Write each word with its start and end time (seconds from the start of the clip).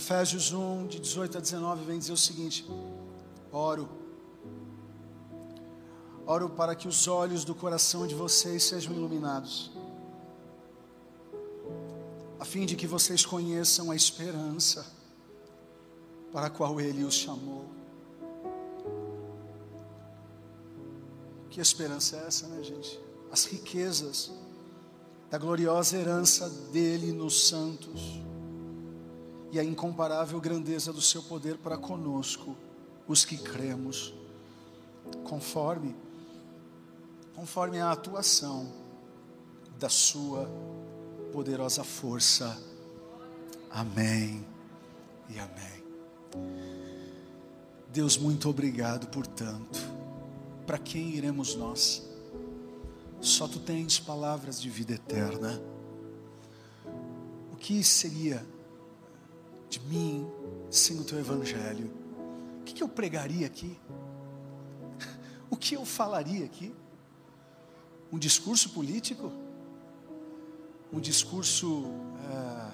Efésios 0.00 0.50
1, 0.50 0.86
de 0.86 0.98
18 0.98 1.36
a 1.36 1.40
19, 1.42 1.84
vem 1.84 1.98
dizer 1.98 2.12
o 2.12 2.16
seguinte: 2.16 2.66
Oro. 3.52 3.86
Oro 6.26 6.48
para 6.48 6.74
que 6.74 6.88
os 6.88 7.06
olhos 7.06 7.44
do 7.44 7.54
coração 7.54 8.06
de 8.06 8.14
vocês 8.14 8.62
sejam 8.62 8.94
iluminados, 8.94 9.70
a 12.38 12.46
fim 12.46 12.64
de 12.64 12.76
que 12.76 12.86
vocês 12.86 13.26
conheçam 13.26 13.90
a 13.90 13.94
esperança 13.94 14.86
para 16.32 16.46
a 16.46 16.50
qual 16.50 16.80
Ele 16.80 17.04
os 17.04 17.14
chamou. 17.14 17.66
Que 21.50 21.60
esperança 21.60 22.16
é 22.16 22.26
essa, 22.26 22.46
né, 22.46 22.62
gente? 22.62 22.98
As 23.30 23.44
riquezas 23.44 24.32
da 25.30 25.36
gloriosa 25.36 25.98
herança 25.98 26.48
dele 26.72 27.12
nos 27.12 27.48
santos 27.48 28.29
e 29.52 29.58
a 29.58 29.64
incomparável 29.64 30.40
grandeza 30.40 30.92
do 30.92 31.02
seu 31.02 31.22
poder 31.22 31.58
para 31.58 31.76
conosco, 31.76 32.56
os 33.06 33.24
que 33.24 33.36
cremos, 33.36 34.14
conforme 35.24 35.94
conforme 37.40 37.80
a 37.80 37.90
atuação 37.90 38.70
da 39.78 39.88
sua 39.88 40.46
poderosa 41.32 41.82
força. 41.82 42.60
Amém 43.70 44.46
e 45.30 45.38
amém. 45.38 45.82
Deus, 47.88 48.18
muito 48.18 48.46
obrigado 48.48 49.06
por 49.06 49.26
tanto. 49.26 49.80
Para 50.66 50.76
quem 50.76 51.10
iremos 51.10 51.54
nós? 51.54 52.06
Só 53.22 53.48
tu 53.48 53.58
tens 53.58 53.98
palavras 53.98 54.60
de 54.60 54.68
vida 54.68 54.92
eterna. 54.92 55.62
O 57.50 57.56
que 57.56 57.82
seria 57.82 58.44
de 59.70 59.80
mim 59.80 60.28
sem 60.68 60.98
o 60.98 61.04
teu 61.04 61.18
evangelho? 61.18 61.90
O 62.60 62.64
que, 62.64 62.82
eu 62.82 62.88
pregaria 62.88 63.46
aqui? 63.46 63.78
O 65.48 65.56
que 65.56 65.74
eu 65.74 65.86
falaria 65.86 66.44
aqui? 66.44 66.74
Um 68.12 68.18
discurso 68.18 68.70
político? 68.70 69.32
Um 70.92 71.00
discurso 71.00 71.84
é, 72.28 72.70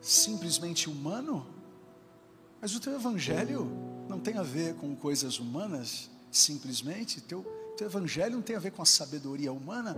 simplesmente 0.00 0.88
humano? 0.88 1.46
Mas 2.60 2.74
o 2.74 2.80
teu 2.80 2.94
evangelho 2.94 3.70
não 4.08 4.18
tem 4.18 4.38
a 4.38 4.42
ver 4.42 4.74
com 4.76 4.96
coisas 4.96 5.38
humanas, 5.38 6.10
simplesmente. 6.30 7.20
Teu, 7.20 7.42
teu 7.76 7.86
evangelho 7.86 8.36
não 8.36 8.42
tem 8.42 8.56
a 8.56 8.60
ver 8.60 8.72
com 8.72 8.82
a 8.82 8.86
sabedoria 8.86 9.52
humana. 9.52 9.94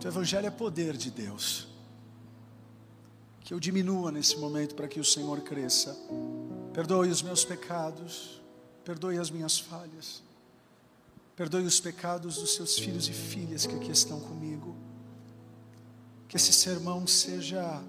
Teu 0.00 0.10
evangelho 0.10 0.46
é 0.46 0.50
poder 0.50 0.96
de 0.96 1.10
Deus 1.10 1.75
que 3.46 3.54
eu 3.54 3.60
diminua 3.60 4.10
nesse 4.10 4.36
momento 4.38 4.74
para 4.74 4.88
que 4.88 4.98
o 4.98 5.04
Senhor 5.04 5.40
cresça. 5.40 5.96
Perdoe 6.74 7.08
os 7.08 7.22
meus 7.22 7.44
pecados, 7.44 8.42
perdoe 8.84 9.18
as 9.18 9.30
minhas 9.30 9.56
falhas, 9.56 10.20
perdoe 11.36 11.62
os 11.62 11.78
pecados 11.78 12.38
dos 12.38 12.56
seus 12.56 12.76
filhos 12.76 13.08
e 13.08 13.12
filhas 13.12 13.64
que 13.64 13.76
aqui 13.76 13.92
estão 13.92 14.18
comigo. 14.18 14.74
Que 16.26 16.36
esse 16.36 16.52
sermão 16.52 17.06
seja 17.06 17.80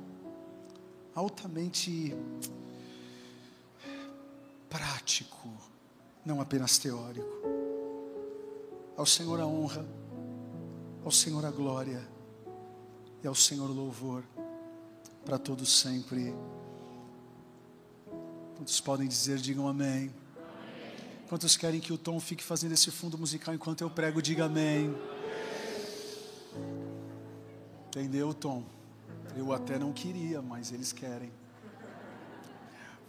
altamente 1.15 2.15
prático, 4.69 5.49
não 6.23 6.39
apenas 6.39 6.77
teórico. 6.77 7.41
Ao 8.95 9.07
Senhor 9.07 9.39
a 9.39 9.47
honra, 9.47 9.83
ao 11.03 11.09
Senhor 11.09 11.43
a 11.43 11.49
glória 11.49 12.07
e 13.23 13.27
ao 13.27 13.33
Senhor 13.33 13.71
o 13.71 13.73
louvor 13.73 14.23
para 15.27 15.37
todos 15.37 15.81
sempre. 15.81 16.33
Quantos 18.55 18.79
podem 18.79 19.05
dizer, 19.09 19.39
digam 19.39 19.67
amém. 19.67 20.09
Quantos 21.27 21.57
querem 21.57 21.81
que 21.81 21.91
o 21.91 21.97
Tom 21.97 22.17
fique 22.17 22.41
fazendo 22.41 22.71
esse 22.71 22.89
fundo 22.89 23.17
musical 23.17 23.53
enquanto 23.53 23.81
eu 23.81 23.89
prego, 23.89 24.21
diga 24.21 24.45
amém. 24.45 24.95
Entendeu, 27.89 28.33
Tom? 28.33 28.63
Eu 29.35 29.51
até 29.51 29.77
não 29.77 29.91
queria, 29.91 30.41
mas 30.41 30.71
eles 30.71 30.93
querem. 30.93 31.29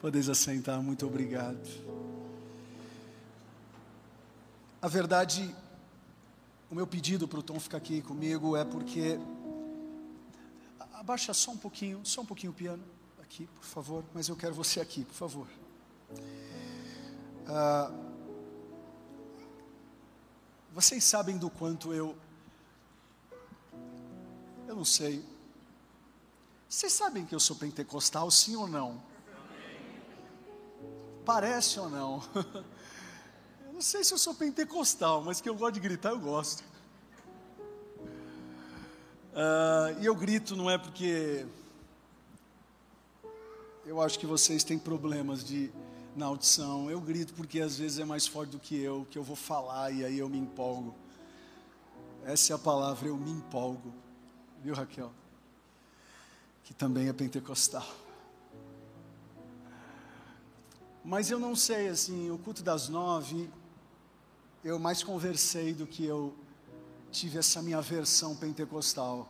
Podeis 0.00 0.28
assentar, 0.28 0.82
muito 0.82 1.06
obrigado. 1.06 1.68
A 4.82 4.88
verdade, 4.88 5.54
o 6.68 6.74
meu 6.74 6.86
pedido 6.86 7.28
para 7.28 7.38
o 7.38 7.42
Tom 7.44 7.60
ficar 7.60 7.76
aqui 7.76 8.02
comigo 8.02 8.56
é 8.56 8.64
porque 8.64 9.20
abaixa 11.08 11.32
só 11.32 11.52
um 11.52 11.56
pouquinho, 11.56 12.04
só 12.04 12.20
um 12.20 12.26
pouquinho 12.26 12.52
o 12.52 12.54
piano 12.54 12.84
aqui, 13.22 13.46
por 13.46 13.64
favor. 13.64 14.04
Mas 14.12 14.28
eu 14.28 14.36
quero 14.36 14.54
você 14.54 14.78
aqui, 14.78 15.06
por 15.06 15.14
favor. 15.14 15.48
Ah, 17.46 17.90
vocês 20.74 21.02
sabem 21.02 21.38
do 21.38 21.48
quanto 21.48 21.94
eu. 21.94 22.14
Eu 24.66 24.76
não 24.76 24.84
sei. 24.84 25.24
Vocês 26.68 26.92
sabem 26.92 27.24
que 27.24 27.34
eu 27.34 27.40
sou 27.40 27.56
pentecostal, 27.56 28.30
sim 28.30 28.54
ou 28.54 28.68
não? 28.68 29.02
Parece 31.24 31.80
ou 31.80 31.88
não? 31.88 32.22
Eu 33.66 33.74
não 33.74 33.82
sei 33.82 34.02
se 34.02 34.12
eu 34.12 34.18
sou 34.18 34.34
pentecostal, 34.34 35.22
mas 35.22 35.40
que 35.40 35.48
eu 35.48 35.54
gosto 35.54 35.74
de 35.74 35.80
gritar, 35.80 36.08
eu 36.08 36.18
gosto. 36.18 36.64
Uh, 39.38 40.02
e 40.02 40.06
eu 40.06 40.16
grito 40.16 40.56
não 40.56 40.68
é 40.68 40.76
porque 40.76 41.46
eu 43.86 44.02
acho 44.02 44.18
que 44.18 44.26
vocês 44.26 44.64
têm 44.64 44.76
problemas 44.76 45.44
de 45.44 45.70
na 46.16 46.26
audição. 46.26 46.90
Eu 46.90 47.00
grito 47.00 47.32
porque 47.34 47.60
às 47.60 47.78
vezes 47.78 48.00
é 48.00 48.04
mais 48.04 48.26
forte 48.26 48.50
do 48.50 48.58
que 48.58 48.76
eu, 48.76 49.06
que 49.08 49.16
eu 49.16 49.22
vou 49.22 49.36
falar 49.36 49.92
e 49.92 50.04
aí 50.04 50.18
eu 50.18 50.28
me 50.28 50.38
empolgo. 50.38 50.92
Essa 52.24 52.52
é 52.52 52.56
a 52.56 52.58
palavra, 52.58 53.06
eu 53.06 53.16
me 53.16 53.30
empolgo. 53.30 53.94
Viu, 54.60 54.74
Raquel? 54.74 55.12
Que 56.64 56.74
também 56.74 57.06
é 57.06 57.12
pentecostal. 57.12 57.86
Mas 61.04 61.30
eu 61.30 61.38
não 61.38 61.54
sei, 61.54 61.86
assim, 61.86 62.28
o 62.28 62.38
culto 62.38 62.64
das 62.64 62.88
nove, 62.88 63.48
eu 64.64 64.80
mais 64.80 65.04
conversei 65.04 65.72
do 65.72 65.86
que 65.86 66.04
eu 66.04 66.34
tive 67.10 67.38
essa 67.38 67.62
minha 67.62 67.80
versão 67.80 68.36
pentecostal. 68.36 69.28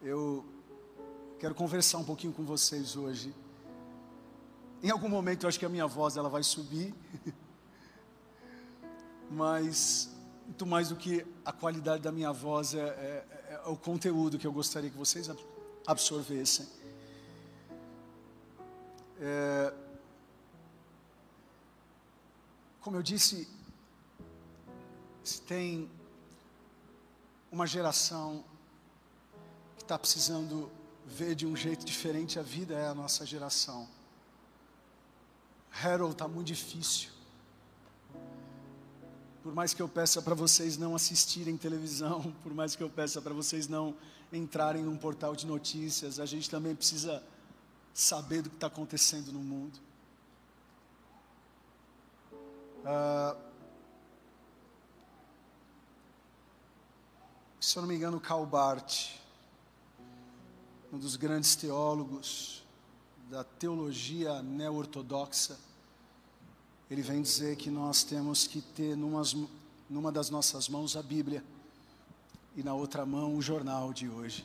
Eu 0.00 0.44
quero 1.38 1.54
conversar 1.54 1.98
um 1.98 2.04
pouquinho 2.04 2.32
com 2.32 2.44
vocês 2.44 2.96
hoje. 2.96 3.34
Em 4.82 4.90
algum 4.90 5.08
momento 5.08 5.44
eu 5.44 5.48
acho 5.48 5.58
que 5.58 5.66
a 5.66 5.68
minha 5.68 5.86
voz 5.86 6.16
ela 6.16 6.28
vai 6.28 6.42
subir, 6.42 6.94
mas 9.30 10.10
muito 10.46 10.66
mais 10.66 10.88
do 10.88 10.96
que 10.96 11.24
a 11.44 11.52
qualidade 11.52 12.02
da 12.02 12.12
minha 12.12 12.32
voz 12.32 12.74
é, 12.74 12.80
é, 12.80 13.60
é 13.64 13.68
o 13.68 13.76
conteúdo 13.76 14.38
que 14.38 14.46
eu 14.46 14.52
gostaria 14.52 14.90
que 14.90 14.96
vocês 14.96 15.30
absorvessem. 15.86 16.66
É, 19.20 19.72
como 22.80 22.96
eu 22.96 23.02
disse, 23.02 23.48
se 25.22 25.40
tem 25.42 25.88
uma 27.52 27.66
geração 27.66 28.42
que 29.76 29.82
está 29.82 29.98
precisando 29.98 30.70
ver 31.06 31.34
de 31.34 31.46
um 31.46 31.54
jeito 31.54 31.84
diferente 31.84 32.38
a 32.38 32.42
vida 32.42 32.74
é 32.74 32.88
a 32.88 32.94
nossa 32.94 33.26
geração. 33.26 33.86
Harold 35.70 36.14
está 36.14 36.26
muito 36.26 36.46
difícil. 36.46 37.10
Por 39.42 39.54
mais 39.54 39.74
que 39.74 39.82
eu 39.82 39.88
peça 39.88 40.22
para 40.22 40.34
vocês 40.34 40.78
não 40.78 40.94
assistirem 40.94 41.58
televisão, 41.58 42.34
por 42.42 42.54
mais 42.54 42.74
que 42.74 42.82
eu 42.82 42.88
peça 42.88 43.20
para 43.20 43.34
vocês 43.34 43.68
não 43.68 43.94
entrarem 44.32 44.82
num 44.82 44.96
portal 44.96 45.36
de 45.36 45.46
notícias, 45.46 46.18
a 46.18 46.24
gente 46.24 46.48
também 46.48 46.74
precisa 46.74 47.22
saber 47.92 48.40
do 48.40 48.48
que 48.48 48.56
está 48.56 48.68
acontecendo 48.68 49.30
no 49.30 49.40
mundo. 49.40 49.78
Uh, 52.82 53.51
se 57.62 57.78
eu 57.78 57.82
não 57.82 57.88
me 57.88 57.94
engano, 57.94 58.20
Calbart, 58.20 59.12
um 60.92 60.98
dos 60.98 61.14
grandes 61.14 61.54
teólogos 61.54 62.64
da 63.30 63.44
teologia 63.44 64.42
neo-ortodoxa, 64.42 65.56
ele 66.90 67.02
vem 67.02 67.22
dizer 67.22 67.54
que 67.54 67.70
nós 67.70 68.02
temos 68.02 68.48
que 68.48 68.60
ter 68.60 68.96
numas, 68.96 69.36
numa 69.88 70.10
das 70.10 70.28
nossas 70.28 70.68
mãos 70.68 70.96
a 70.96 71.02
Bíblia 71.04 71.44
e 72.56 72.64
na 72.64 72.74
outra 72.74 73.06
mão 73.06 73.36
o 73.36 73.40
jornal 73.40 73.92
de 73.92 74.08
hoje. 74.08 74.44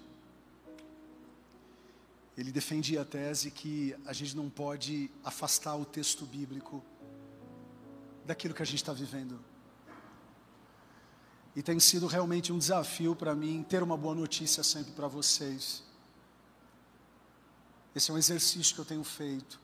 Ele 2.38 2.52
defendia 2.52 3.02
a 3.02 3.06
tese 3.06 3.50
que 3.50 3.96
a 4.06 4.14
gente 4.14 4.38
não 4.38 4.48
pode 4.48 5.10
afastar 5.25 5.75
o 5.75 5.84
texto 5.84 6.24
bíblico 6.24 6.84
daquilo 8.28 8.54
que 8.54 8.62
a 8.62 8.66
gente 8.66 8.75
está 8.75 8.94
vivendo 8.94 9.46
e 11.57 11.63
tem 11.63 11.80
sido 11.80 12.06
realmente 12.06 12.54
um 12.54 12.59
desafio 12.59 13.15
para 13.15 13.33
mim 13.33 13.65
ter 13.68 13.81
uma 13.81 13.98
boa 13.98 14.13
notícia 14.13 14.62
sempre 14.62 14.92
para 14.92 15.07
vocês. 15.07 15.81
Esse 17.95 18.12
é 18.12 18.13
um 18.13 18.18
exercício 18.19 18.75
que 18.75 18.81
eu 18.81 18.86
tenho 18.86 19.04
feito. 19.04 19.59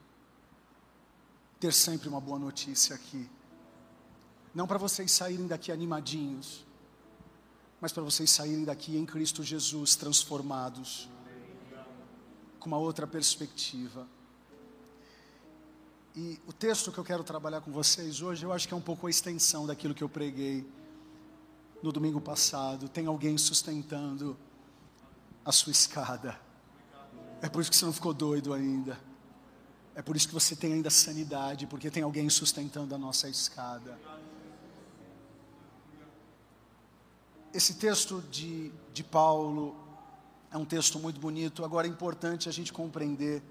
Ter 1.59 1.71
sempre 1.71 2.09
uma 2.09 2.19
boa 2.19 2.39
notícia 2.39 2.95
aqui. 2.95 3.29
Não 4.55 4.65
para 4.65 4.79
vocês 4.79 5.11
saírem 5.11 5.45
daqui 5.45 5.71
animadinhos, 5.71 6.65
mas 7.79 7.91
para 7.91 8.01
vocês 8.01 8.31
saírem 8.31 8.63
daqui 8.63 8.97
em 8.97 9.05
Cristo 9.05 9.43
Jesus 9.43 9.95
transformados, 9.95 11.07
com 12.59 12.69
uma 12.69 12.79
outra 12.79 13.05
perspectiva. 13.05 14.07
E 16.15 16.41
o 16.47 16.51
texto 16.51 16.91
que 16.91 16.97
eu 16.97 17.03
quero 17.03 17.23
trabalhar 17.23 17.61
com 17.61 17.71
vocês 17.71 18.19
hoje, 18.19 18.43
eu 18.43 18.51
acho 18.51 18.67
que 18.67 18.73
é 18.73 18.77
um 18.77 18.81
pouco 18.81 19.05
a 19.05 19.11
extensão 19.11 19.67
daquilo 19.67 19.93
que 19.93 20.03
eu 20.03 20.09
preguei 20.09 20.67
no 21.83 21.91
domingo 21.91 22.21
passado. 22.21 22.87
Tem 22.87 23.05
alguém 23.05 23.37
sustentando 23.37 24.37
a 25.45 25.51
sua 25.51 25.71
escada. 25.71 26.39
É 27.41 27.49
por 27.49 27.61
isso 27.61 27.69
que 27.69 27.75
você 27.75 27.85
não 27.85 27.91
ficou 27.91 28.13
doido 28.13 28.53
ainda. 28.53 28.97
É 29.93 30.01
por 30.01 30.15
isso 30.15 30.27
que 30.27 30.33
você 30.33 30.55
tem 30.55 30.73
ainda 30.73 30.89
sanidade, 30.89 31.67
porque 31.67 31.91
tem 31.91 32.01
alguém 32.01 32.29
sustentando 32.29 32.95
a 32.95 32.97
nossa 32.97 33.27
escada. 33.27 33.99
Esse 37.53 37.75
texto 37.75 38.23
de, 38.31 38.71
de 38.91 39.03
Paulo 39.03 39.75
é 40.49 40.57
um 40.57 40.65
texto 40.65 40.97
muito 40.97 41.19
bonito, 41.19 41.63
agora 41.63 41.85
é 41.85 41.89
importante 41.89 42.49
a 42.49 42.51
gente 42.51 42.73
compreender 42.73 43.43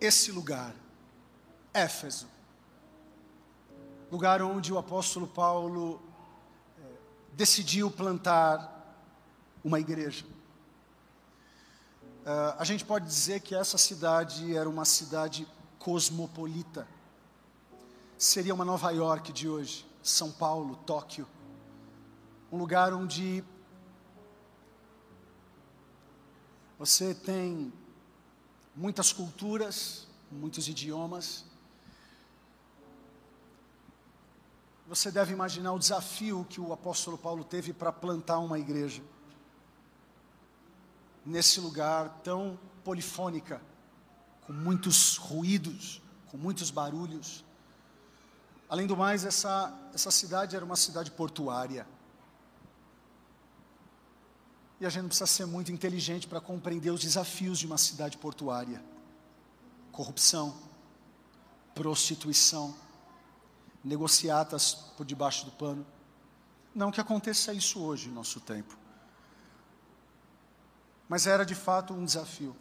esse 0.00 0.30
lugar, 0.30 0.74
Éfeso, 1.72 2.28
lugar 4.14 4.40
onde 4.40 4.72
o 4.72 4.78
apóstolo 4.78 5.26
Paulo 5.26 6.00
é, 6.78 6.82
decidiu 7.32 7.90
plantar 7.90 8.70
uma 9.64 9.80
igreja. 9.80 10.24
Uh, 12.22 12.54
a 12.56 12.64
gente 12.64 12.84
pode 12.84 13.06
dizer 13.06 13.40
que 13.40 13.56
essa 13.56 13.76
cidade 13.76 14.56
era 14.56 14.70
uma 14.70 14.84
cidade 14.84 15.48
cosmopolita. 15.80 16.86
Seria 18.16 18.54
uma 18.54 18.64
Nova 18.64 18.92
York 18.92 19.32
de 19.32 19.48
hoje, 19.48 19.84
São 20.00 20.30
Paulo, 20.30 20.76
Tóquio. 20.86 21.26
Um 22.52 22.56
lugar 22.56 22.94
onde 22.94 23.42
você 26.78 27.12
tem 27.12 27.72
muitas 28.76 29.12
culturas, 29.12 30.06
muitos 30.30 30.68
idiomas. 30.68 31.44
Você 34.86 35.10
deve 35.10 35.32
imaginar 35.32 35.72
o 35.72 35.78
desafio 35.78 36.46
que 36.48 36.60
o 36.60 36.72
apóstolo 36.72 37.16
Paulo 37.16 37.42
teve 37.42 37.72
para 37.72 37.90
plantar 37.90 38.38
uma 38.38 38.58
igreja 38.58 39.02
nesse 41.24 41.58
lugar 41.58 42.20
tão 42.22 42.58
polifônica, 42.84 43.62
com 44.46 44.52
muitos 44.52 45.16
ruídos, 45.16 46.02
com 46.30 46.36
muitos 46.36 46.70
barulhos. 46.70 47.42
Além 48.68 48.86
do 48.86 48.94
mais, 48.94 49.24
essa, 49.24 49.72
essa 49.94 50.10
cidade 50.10 50.54
era 50.54 50.64
uma 50.64 50.76
cidade 50.76 51.10
portuária. 51.10 51.86
E 54.78 54.84
a 54.84 54.90
gente 54.90 55.02
não 55.02 55.08
precisa 55.08 55.26
ser 55.26 55.46
muito 55.46 55.72
inteligente 55.72 56.26
para 56.26 56.42
compreender 56.42 56.90
os 56.90 57.00
desafios 57.00 57.58
de 57.58 57.66
uma 57.66 57.78
cidade 57.78 58.18
portuária: 58.18 58.84
corrupção, 59.90 60.54
prostituição, 61.74 62.74
negociatas 63.84 64.74
por 64.96 65.04
debaixo 65.04 65.44
do 65.44 65.52
pano. 65.52 65.86
Não 66.74 66.90
que 66.90 67.00
aconteça 67.00 67.52
isso 67.52 67.80
hoje, 67.80 68.08
no 68.08 68.14
nosso 68.14 68.40
tempo. 68.40 68.76
Mas 71.08 71.26
era 71.26 71.44
de 71.44 71.54
fato 71.54 71.92
um 71.92 72.04
desafio. 72.04 72.56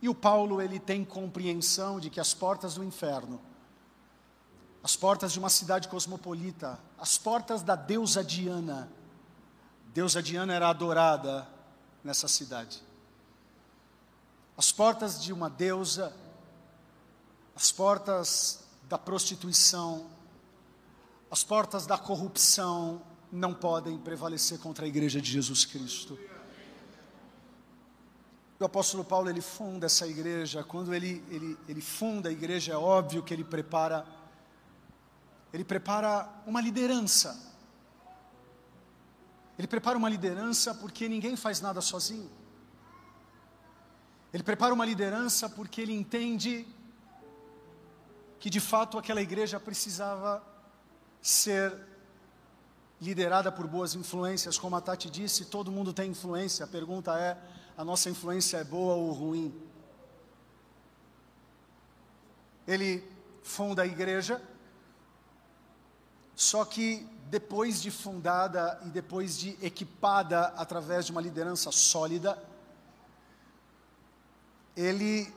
E 0.00 0.08
o 0.08 0.14
Paulo, 0.14 0.60
ele 0.60 0.78
tem 0.78 1.04
compreensão 1.04 1.98
de 1.98 2.10
que 2.10 2.20
as 2.20 2.34
portas 2.34 2.74
do 2.74 2.84
inferno, 2.84 3.40
as 4.82 4.94
portas 4.94 5.32
de 5.32 5.38
uma 5.38 5.50
cidade 5.50 5.88
cosmopolita, 5.88 6.78
as 6.98 7.18
portas 7.18 7.62
da 7.62 7.74
deusa 7.74 8.22
Diana, 8.22 8.88
deusa 9.92 10.22
Diana 10.22 10.54
era 10.54 10.68
adorada 10.68 11.48
nessa 12.04 12.28
cidade. 12.28 12.80
As 14.56 14.70
portas 14.70 15.20
de 15.20 15.32
uma 15.32 15.50
deusa, 15.50 16.14
as 17.56 17.72
portas 17.72 18.67
da 18.88 18.98
prostituição, 18.98 20.06
as 21.30 21.44
portas 21.44 21.86
da 21.86 21.98
corrupção 21.98 23.02
não 23.30 23.52
podem 23.52 23.98
prevalecer 23.98 24.58
contra 24.58 24.86
a 24.86 24.88
igreja 24.88 25.20
de 25.20 25.30
Jesus 25.30 25.64
Cristo. 25.64 26.18
O 28.58 28.64
apóstolo 28.64 29.04
Paulo 29.04 29.28
ele 29.28 29.40
funda 29.40 29.86
essa 29.86 30.06
igreja, 30.06 30.64
quando 30.64 30.92
ele, 30.92 31.22
ele, 31.30 31.56
ele 31.68 31.80
funda 31.80 32.28
a 32.28 32.32
igreja, 32.32 32.72
é 32.72 32.76
óbvio 32.76 33.22
que 33.22 33.32
ele 33.32 33.44
prepara, 33.44 34.04
ele 35.52 35.64
prepara 35.64 36.28
uma 36.46 36.60
liderança 36.60 37.48
ele 39.58 39.66
prepara 39.66 39.98
uma 39.98 40.08
liderança 40.08 40.72
porque 40.72 41.08
ninguém 41.08 41.34
faz 41.34 41.60
nada 41.60 41.80
sozinho. 41.80 42.30
Ele 44.32 44.44
prepara 44.44 44.72
uma 44.72 44.86
liderança 44.86 45.50
porque 45.50 45.80
ele 45.80 45.92
entende 45.92 46.64
que 48.38 48.48
de 48.48 48.60
fato 48.60 48.98
aquela 48.98 49.20
igreja 49.20 49.58
precisava 49.58 50.42
ser 51.20 51.76
liderada 53.00 53.50
por 53.50 53.66
boas 53.66 53.94
influências, 53.94 54.58
como 54.58 54.76
a 54.76 54.80
Tati 54.80 55.10
disse, 55.10 55.44
todo 55.44 55.70
mundo 55.70 55.92
tem 55.92 56.10
influência. 56.10 56.64
A 56.64 56.68
pergunta 56.68 57.18
é: 57.18 57.36
a 57.76 57.84
nossa 57.84 58.10
influência 58.10 58.58
é 58.58 58.64
boa 58.64 58.94
ou 58.94 59.12
ruim? 59.12 59.54
Ele 62.66 63.02
funda 63.42 63.82
a 63.82 63.86
igreja, 63.86 64.42
só 66.34 66.64
que 66.64 67.08
depois 67.26 67.80
de 67.80 67.90
fundada 67.90 68.80
e 68.84 68.88
depois 68.88 69.38
de 69.38 69.50
equipada 69.62 70.46
através 70.56 71.06
de 71.06 71.12
uma 71.12 71.20
liderança 71.20 71.70
sólida, 71.70 72.42
ele 74.76 75.32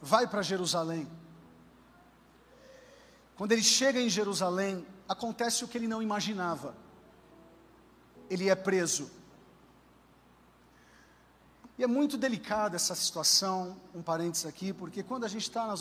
vai 0.00 0.26
para 0.26 0.42
Jerusalém. 0.42 1.08
Quando 3.36 3.52
ele 3.52 3.62
chega 3.62 4.00
em 4.00 4.08
Jerusalém, 4.08 4.86
acontece 5.08 5.64
o 5.64 5.68
que 5.68 5.76
ele 5.76 5.86
não 5.86 6.02
imaginava. 6.02 6.74
Ele 8.30 8.48
é 8.48 8.54
preso. 8.54 9.10
E 11.78 11.84
é 11.84 11.86
muito 11.86 12.16
delicada 12.16 12.76
essa 12.76 12.94
situação, 12.94 13.76
um 13.94 14.02
parênteses 14.02 14.46
aqui, 14.46 14.72
porque 14.72 15.02
quando 15.02 15.24
a 15.24 15.28
gente 15.28 15.42
está 15.42 15.74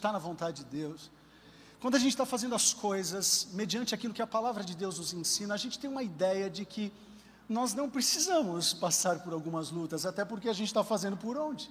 tá 0.00 0.12
na 0.12 0.18
vontade 0.18 0.64
de 0.64 0.70
Deus, 0.70 1.10
quando 1.80 1.96
a 1.96 1.98
gente 1.98 2.12
está 2.12 2.24
fazendo 2.24 2.54
as 2.54 2.72
coisas 2.72 3.48
mediante 3.52 3.94
aquilo 3.94 4.14
que 4.14 4.22
a 4.22 4.26
palavra 4.26 4.64
de 4.64 4.74
Deus 4.74 4.98
nos 4.98 5.12
ensina, 5.12 5.52
a 5.52 5.58
gente 5.58 5.78
tem 5.78 5.90
uma 5.90 6.02
ideia 6.02 6.48
de 6.48 6.64
que 6.64 6.90
nós 7.46 7.74
não 7.74 7.90
precisamos 7.90 8.72
passar 8.72 9.18
por 9.18 9.34
algumas 9.34 9.70
lutas, 9.70 10.06
até 10.06 10.24
porque 10.24 10.48
a 10.48 10.52
gente 10.54 10.68
está 10.68 10.82
fazendo 10.82 11.18
por 11.18 11.36
onde? 11.36 11.70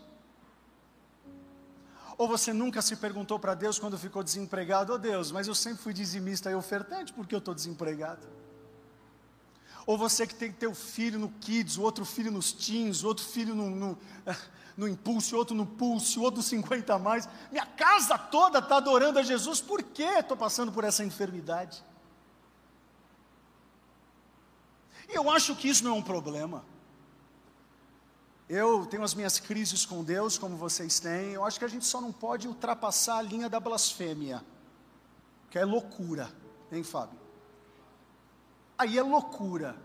Ou 2.22 2.28
você 2.28 2.54
nunca 2.54 2.84
se 2.84 2.96
perguntou 2.96 3.40
para 3.40 3.56
Deus 3.56 3.80
quando 3.80 3.98
ficou 3.98 4.22
desempregado, 4.22 4.94
oh 4.94 4.98
Deus, 5.00 5.32
mas 5.32 5.48
eu 5.48 5.56
sempre 5.56 5.82
fui 5.82 5.92
dizimista 5.92 6.52
e 6.52 6.54
ofertante, 6.54 7.12
porque 7.12 7.34
eu 7.34 7.40
estou 7.40 7.52
desempregado? 7.52 8.28
Ou 9.88 9.98
você 9.98 10.28
que 10.28 10.36
tem 10.36 10.52
teu 10.52 10.76
filho 10.76 11.18
no 11.18 11.30
kids, 11.30 11.78
o 11.78 11.82
outro 11.82 12.06
filho 12.06 12.32
nos 12.32 12.52
teens, 12.52 13.04
o 13.04 13.08
outro 13.08 13.26
filho 13.26 13.56
no, 13.56 13.72
no 13.72 13.98
no 14.78 14.88
impulso, 14.88 15.36
outro 15.36 15.56
no 15.56 15.66
pulso, 15.66 16.22
outro 16.22 16.44
50 16.44 16.94
a 16.94 17.00
mais. 17.00 17.28
Minha 17.52 17.66
casa 17.66 18.16
toda 18.20 18.60
está 18.60 18.78
adorando 18.78 19.18
a 19.18 19.24
Jesus, 19.24 19.60
por 19.60 19.82
que 19.82 20.04
estou 20.04 20.38
passando 20.38 20.72
por 20.72 20.84
essa 20.84 21.04
enfermidade? 21.04 21.84
E 25.10 25.16
eu 25.16 25.28
acho 25.28 25.56
que 25.56 25.68
isso 25.68 25.84
não 25.84 25.96
é 25.96 25.96
um 25.96 26.04
problema. 26.04 26.64
Eu 28.54 28.86
tenho 28.86 29.02
as 29.02 29.14
minhas 29.14 29.40
crises 29.40 29.86
com 29.86 30.04
Deus, 30.04 30.38
como 30.38 30.58
vocês 30.58 31.00
têm. 31.00 31.32
Eu 31.32 31.46
acho 31.46 31.58
que 31.58 31.64
a 31.64 31.70
gente 31.70 31.86
só 31.86 32.02
não 32.02 32.12
pode 32.12 32.50
ultrapassar 32.50 33.20
a 33.20 33.22
linha 33.22 33.48
da 33.48 33.62
blasfêmia, 33.62 34.44
que 35.50 35.58
é 35.58 35.64
loucura, 35.64 36.30
hein, 36.70 36.84
Fábio? 36.84 37.18
Aí 38.78 38.98
é 38.98 39.02
loucura. 39.02 39.78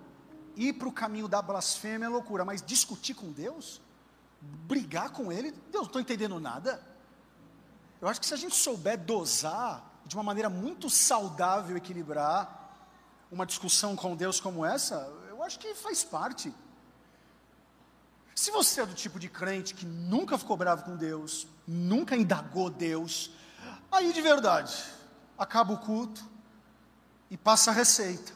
Ir 0.57 0.73
para 0.73 0.89
o 0.89 0.93
caminho 0.93 1.29
da 1.29 1.41
blasfêmia 1.41 2.07
é 2.07 2.09
loucura, 2.09 2.45
mas 2.45 2.61
discutir 2.61 3.15
com 3.15 3.31
Deus? 3.31 3.81
brigar 4.41 5.11
com 5.11 5.31
ele, 5.33 5.51
Deus, 5.51 5.83
não 5.83 5.83
estou 5.85 6.01
entendendo 6.01 6.39
nada. 6.41 6.83
Eu 8.01 8.09
acho 8.09 8.21
que 8.21 8.27
se 8.27 8.35
a 8.35 8.37
gente 8.37 8.55
souber 8.55 8.99
dosar 8.99 10.01
de 10.05 10.15
uma 10.15 10.23
maneira 10.23 10.51
muito 10.51 10.89
saudável, 10.91 11.77
equilibrar 11.77 12.75
uma 13.31 13.47
discussão 13.47 13.97
com 13.97 14.15
Deus 14.15 14.41
como 14.41 14.65
essa, 14.65 15.13
eu 15.29 15.43
acho 15.43 15.59
que 15.59 15.75
faz 15.75 16.05
parte. 16.05 16.53
Se 18.37 18.51
você 18.51 18.83
é 18.83 18.87
do 18.87 18.93
tipo 18.93 19.19
de 19.19 19.31
crente 19.31 19.73
que 19.73 19.87
nunca 19.87 20.37
ficou 20.37 20.59
bravo 20.59 20.85
com 20.85 20.95
Deus, 20.95 21.49
nunca 21.67 22.15
indagou 22.15 22.69
Deus, 22.69 23.31
aí 23.91 24.13
de 24.13 24.21
verdade, 24.21 24.77
acaba 25.39 25.73
o 25.73 25.79
culto 25.79 26.23
e 27.31 27.37
passa 27.39 27.71
a 27.71 27.75
receita. 27.75 28.35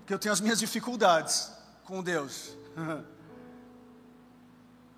Porque 0.00 0.12
eu 0.12 0.18
tenho 0.18 0.32
as 0.32 0.40
minhas 0.40 0.58
dificuldades 0.58 1.52
com 1.84 2.02
Deus. 2.02 2.56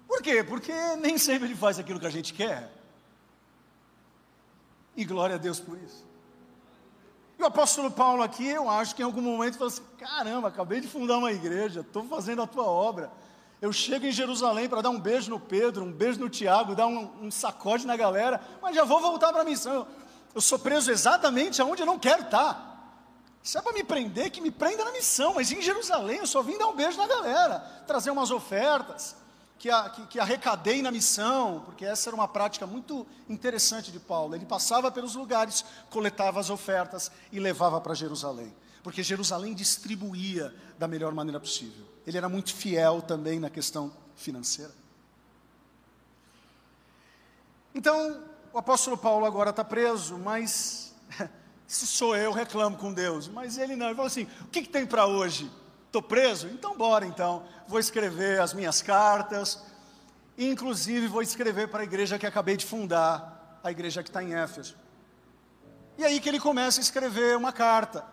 Por 0.09 0.23
quê? 0.23 0.43
Porque 0.43 0.73
nem 0.97 1.19
sempre 1.19 1.47
ele 1.47 1.55
faz 1.55 1.79
aquilo 1.79 2.00
que 2.00 2.07
a 2.07 2.11
gente 2.11 2.33
quer. 2.33 2.73
E 4.97 5.05
glória 5.05 5.37
a 5.37 5.38
Deus 5.38 5.61
por 5.61 5.79
isso. 5.79 6.05
E 7.38 7.43
o 7.43 7.47
apóstolo 7.47 7.90
Paulo 7.90 8.23
aqui, 8.23 8.47
eu 8.47 8.69
acho 8.69 8.95
que 8.95 9.02
em 9.02 9.05
algum 9.05 9.23
momento 9.23 9.55
falou 9.55 9.69
assim: 9.69 9.85
caramba, 9.99 10.49
acabei 10.49 10.81
de 10.81 10.88
fundar 10.88 11.19
uma 11.19 11.31
igreja, 11.31 11.81
estou 11.81 12.05
fazendo 12.09 12.43
a 12.43 12.47
tua 12.47 12.64
obra. 12.64 13.11
Eu 13.61 13.73
chego 13.73 14.07
em 14.07 14.12
Jerusalém 14.12 14.69
para 14.69 14.81
dar 14.81 14.90
um 14.90 14.99
beijo 14.99 15.29
no 15.29 15.38
Pedro, 15.38 15.85
um 15.85 15.93
beijo 15.93 16.19
no 16.19 16.31
Tiago, 16.31 16.75
dar 16.75 16.87
um, 16.87 17.26
um 17.26 17.31
sacode 17.31 17.87
na 17.87 17.97
galera, 17.97 18.40
mas 18.62 18.75
já 18.75 18.85
vou 18.85 19.00
voltar 19.00 19.33
para 19.33 19.43
a 19.43 19.45
missão. 19.45 19.87
Eu 20.35 20.40
sou 20.40 20.59
preso 20.59 20.90
exatamente 20.90 21.61
aonde 21.61 21.83
eu 21.83 21.87
não 21.87 21.99
quero 21.99 22.23
estar. 22.23 22.69
Se 23.43 23.59
é 23.59 23.62
para 23.62 23.73
me 23.73 23.85
prender, 23.85 24.31
que 24.31 24.40
me 24.40 24.50
prenda 24.50 24.85
na 24.85 24.93
missão, 24.93 25.35
mas 25.35 25.50
em 25.52 25.61
Jerusalém 25.61 26.19
eu 26.19 26.26
só 26.26 26.43
vim 26.43 26.57
dar 26.57 26.69
um 26.69 26.76
beijo 26.76 26.97
na 26.97 27.07
galera, 27.07 27.59
trazer 27.87 28.11
umas 28.11 28.31
ofertas, 28.31 29.17
que, 29.59 29.69
a, 29.69 29.90
que, 29.90 30.07
que 30.07 30.19
arrecadei 30.19 30.81
na 30.81 30.90
missão, 30.90 31.62
porque 31.67 31.85
essa 31.85 32.09
era 32.09 32.17
uma 32.17 32.26
prática 32.26 32.67
muito 32.67 33.07
interessante 33.29 33.93
de 33.93 34.00
Paulo. 34.00 34.35
Ele 34.35 34.47
passava 34.47 34.90
pelos 34.90 35.14
lugares, 35.14 35.64
coletava 35.90 36.40
as 36.40 36.49
ofertas 36.49 37.11
e 37.31 37.38
levava 37.38 37.79
para 37.79 37.93
Jerusalém, 37.93 38.55
porque 38.83 39.02
Jerusalém 39.02 39.52
distribuía 39.52 40.55
da 40.79 40.88
melhor 40.88 41.12
maneira 41.12 41.38
possível. 41.38 41.87
Ele 42.11 42.19
era 42.19 42.29
muito 42.29 42.52
fiel 42.52 43.00
também 43.00 43.38
na 43.38 43.49
questão 43.49 43.93
financeira. 44.17 44.73
Então, 47.73 48.25
o 48.52 48.59
apóstolo 48.59 48.99
Paulo 48.99 49.25
agora 49.25 49.50
está 49.50 49.62
preso, 49.62 50.19
mas 50.19 50.93
se 51.69 51.87
sou 51.87 52.17
eu, 52.17 52.33
reclamo 52.33 52.76
com 52.76 52.93
Deus. 52.93 53.29
Mas 53.29 53.59
ele 53.59 53.76
não, 53.76 53.87
ele 53.87 53.95
falou 53.95 54.09
assim: 54.09 54.26
o 54.40 54.49
que, 54.49 54.62
que 54.62 54.69
tem 54.69 54.85
para 54.85 55.07
hoje? 55.07 55.49
Estou 55.87 56.02
preso? 56.02 56.49
Então, 56.49 56.76
bora 56.76 57.07
então. 57.07 57.45
Vou 57.69 57.79
escrever 57.79 58.40
as 58.40 58.52
minhas 58.52 58.83
cartas, 58.83 59.62
inclusive 60.37 61.07
vou 61.07 61.23
escrever 61.23 61.69
para 61.69 61.83
a 61.83 61.85
igreja 61.85 62.19
que 62.19 62.26
acabei 62.26 62.57
de 62.57 62.67
fundar, 62.67 63.61
a 63.62 63.71
igreja 63.71 64.02
que 64.02 64.09
está 64.09 64.21
em 64.21 64.35
Éfeso. 64.35 64.75
E 65.97 66.05
aí 66.05 66.19
que 66.19 66.29
ele 66.29 66.40
começa 66.40 66.81
a 66.81 66.83
escrever 66.83 67.37
uma 67.37 67.52
carta. 67.52 68.05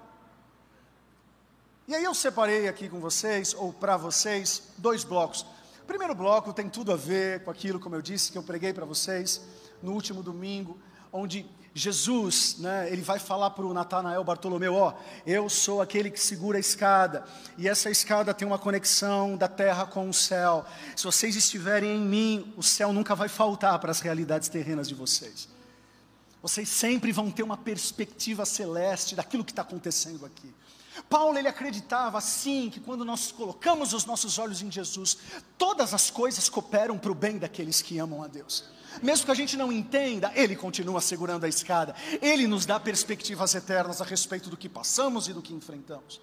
E 1.90 1.96
aí 1.96 2.04
eu 2.04 2.14
separei 2.14 2.68
aqui 2.68 2.90
com 2.90 3.00
vocês, 3.00 3.54
ou 3.54 3.72
para 3.72 3.96
vocês, 3.96 4.62
dois 4.78 5.06
blocos. 5.06 5.46
O 5.82 5.86
primeiro 5.88 6.14
bloco 6.14 6.52
tem 6.52 6.68
tudo 6.68 6.92
a 6.92 6.98
ver 6.98 7.46
com 7.46 7.50
aquilo, 7.50 7.80
como 7.80 7.96
eu 7.96 8.02
disse, 8.02 8.30
que 8.30 8.38
eu 8.38 8.44
preguei 8.44 8.74
para 8.74 8.84
vocês 8.84 9.42
no 9.82 9.94
último 9.94 10.22
domingo, 10.22 10.78
onde 11.14 11.46
Jesus, 11.74 12.58
né, 12.58 12.92
ele 12.92 13.02
vai 13.02 13.20
falar 13.20 13.52
para 13.52 13.66
o 13.66 13.74
Natanael 13.74 14.22
Bartolomeu: 14.22 14.74
Ó, 14.74 14.96
eu 15.26 15.48
sou 15.48 15.82
aquele 15.82 16.12
que 16.12 16.20
segura 16.20 16.58
a 16.58 16.60
escada, 16.60 17.24
e 17.58 17.70
essa 17.70 17.90
escada 17.90 18.34
tem 18.34 18.46
uma 18.46 18.60
conexão 18.60 19.38
da 19.38 19.48
terra 19.48 19.86
com 19.86 20.10
o 20.10 20.14
céu. 20.14 20.66
Se 20.94 21.06
vocês 21.06 21.38
estiverem 21.38 21.96
em 21.96 22.06
mim, 22.06 22.54
o 22.58 22.64
céu 22.64 22.92
nunca 22.92 23.16
vai 23.16 23.30
faltar 23.30 23.80
para 23.80 23.92
as 23.92 24.02
realidades 24.02 24.50
terrenas 24.50 24.90
de 24.90 24.94
vocês. 24.94 25.48
Vocês 26.42 26.68
sempre 26.68 27.14
vão 27.14 27.32
ter 27.32 27.44
uma 27.44 27.56
perspectiva 27.56 28.46
celeste 28.46 29.16
daquilo 29.16 29.46
que 29.46 29.54
está 29.54 29.62
acontecendo 29.62 30.26
aqui. 30.26 30.54
Paulo 31.10 31.38
ele 31.38 31.48
acreditava 31.48 32.20
sim 32.22 32.70
que 32.70 32.80
quando 32.80 33.06
nós 33.06 33.32
colocamos 33.32 33.94
os 33.94 34.06
nossos 34.06 34.38
olhos 34.38 34.62
em 34.62 34.72
Jesus, 34.72 35.18
todas 35.58 35.94
as 35.94 36.10
coisas 36.10 36.50
cooperam 36.50 36.98
para 36.98 37.12
o 37.12 37.16
bem 37.16 37.38
daqueles 37.38 37.82
que 37.82 38.00
amam 38.00 38.24
a 38.24 38.28
Deus. 38.28 38.64
Mesmo 39.02 39.26
que 39.26 39.32
a 39.32 39.36
gente 39.36 39.56
não 39.56 39.72
entenda, 39.72 40.32
Ele 40.34 40.56
continua 40.56 41.02
segurando 41.02 41.46
a 41.46 41.50
escada, 41.50 41.96
Ele 42.22 42.48
nos 42.48 42.66
dá 42.66 42.80
perspectivas 42.80 43.54
eternas 43.54 44.02
a 44.02 44.06
respeito 44.06 44.50
do 44.50 44.58
que 44.58 44.68
passamos 44.68 45.28
e 45.28 45.34
do 45.34 45.42
que 45.42 45.54
enfrentamos. 45.54 46.20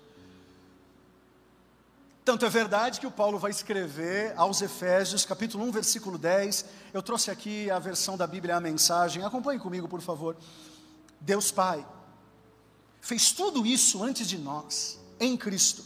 Tanto 2.25 2.47
é 2.47 2.49
verdade 2.49 3.01
que 3.01 3.07
o 3.07 3.11
Paulo 3.11 3.39
vai 3.39 3.51
escrever 3.51 4.33
aos 4.37 4.63
Efésios, 4.63 5.27
capítulo 5.27 5.63
1, 5.65 5.71
versículo 5.71 6.17
10. 6.17 6.65
Eu 6.93 7.03
trouxe 7.03 7.31
aqui 7.31 7.71
a 7.71 7.79
versão 7.79 8.17
da 8.17 8.27
Bíblia, 8.27 8.57
a 8.57 8.61
mensagem. 8.61 9.23
Acompanhe 9.23 9.61
comigo, 9.61 9.87
por 9.87 10.01
favor. 10.01 10.35
Deus 11.21 11.51
Pai 11.51 11.85
fez 13.05 13.33
tudo 13.33 13.67
isso 13.67 14.03
antes 14.03 14.27
de 14.27 14.39
nós, 14.39 14.99
em 15.21 15.37
Cristo. 15.37 15.85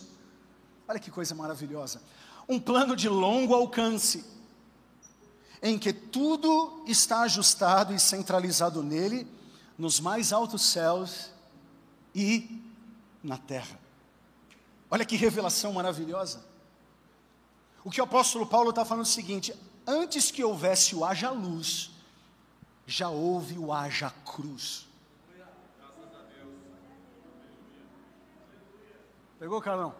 Olha 0.87 1.00
que 1.00 1.10
coisa 1.10 1.34
maravilhosa. 1.34 2.00
Um 2.48 2.60
plano 2.60 2.94
de 2.94 3.08
longo 3.08 3.54
alcance, 3.54 4.25
em 5.60 5.76
que 5.76 5.92
tudo 5.92 6.84
está 6.87 7.22
ajustado 7.22 7.92
e 7.92 7.98
centralizado 7.98 8.84
nele, 8.84 9.26
nos 9.76 9.98
mais 9.98 10.32
altos 10.32 10.62
céus 10.62 11.30
e 12.14 12.62
na 13.20 13.37
terra. 13.37 13.80
Olha 14.88 15.04
que 15.04 15.16
revelação 15.16 15.72
maravilhosa. 15.72 16.44
O 17.82 17.90
que 17.90 18.00
o 18.00 18.04
apóstolo 18.04 18.46
Paulo 18.46 18.70
está 18.70 18.84
falando 18.84 19.06
é 19.06 19.08
o 19.08 19.12
seguinte: 19.12 19.52
antes 19.84 20.30
que 20.30 20.44
houvesse 20.44 20.94
o 20.94 21.04
haja 21.04 21.30
luz, 21.30 21.90
já 22.87 23.08
houve 23.08 23.58
o 23.58 23.72
haja 23.72 24.08
cruz. 24.25 24.88
Pegou, 29.38 29.61
Carlão? 29.62 29.95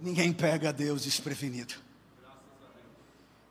Ninguém 0.00 0.32
pega 0.32 0.72
Deus 0.72 1.02
desprevenido. 1.02 1.74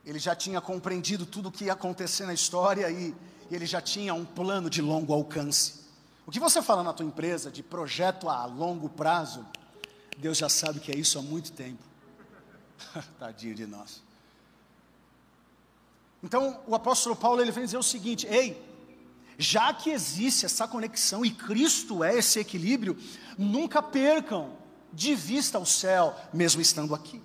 Ele 0.06 0.18
já 0.18 0.34
tinha 0.34 0.60
compreendido 0.60 1.26
tudo 1.26 1.48
o 1.48 1.52
que 1.52 1.64
ia 1.64 1.74
acontecer 1.74 2.24
na 2.24 2.32
história 2.32 2.90
e, 2.90 3.14
ele 3.50 3.66
já 3.66 3.80
tinha 3.80 4.14
um 4.14 4.24
plano 4.24 4.70
de 4.70 4.80
longo 4.80 5.12
alcance. 5.12 5.84
O 6.26 6.30
que 6.30 6.40
você 6.40 6.62
fala 6.62 6.82
na 6.82 6.92
tua 6.92 7.04
empresa 7.04 7.50
de 7.50 7.62
projeto 7.62 8.28
a 8.28 8.46
longo 8.46 8.88
prazo, 8.88 9.46
Deus 10.16 10.38
já 10.38 10.48
sabe 10.48 10.80
que 10.80 10.90
é 10.90 10.96
isso 10.96 11.18
há 11.18 11.22
muito 11.22 11.52
tempo. 11.52 11.82
Tadinho 13.18 13.54
de 13.54 13.66
nós. 13.66 14.02
Então, 16.22 16.58
o 16.66 16.74
apóstolo 16.74 17.14
Paulo 17.14 17.42
ele 17.42 17.52
vem 17.52 17.64
dizer 17.64 17.76
o 17.76 17.82
seguinte: 17.82 18.26
ei, 18.26 18.60
já 19.38 19.72
que 19.72 19.90
existe 19.90 20.46
essa 20.46 20.66
conexão 20.68 21.24
e 21.24 21.30
Cristo 21.30 22.04
é 22.04 22.16
esse 22.16 22.38
equilíbrio, 22.38 22.96
nunca 23.36 23.82
percam 23.82 24.56
de 24.92 25.14
vista 25.14 25.58
o 25.58 25.66
céu, 25.66 26.14
mesmo 26.32 26.60
estando 26.60 26.94
aqui. 26.94 27.20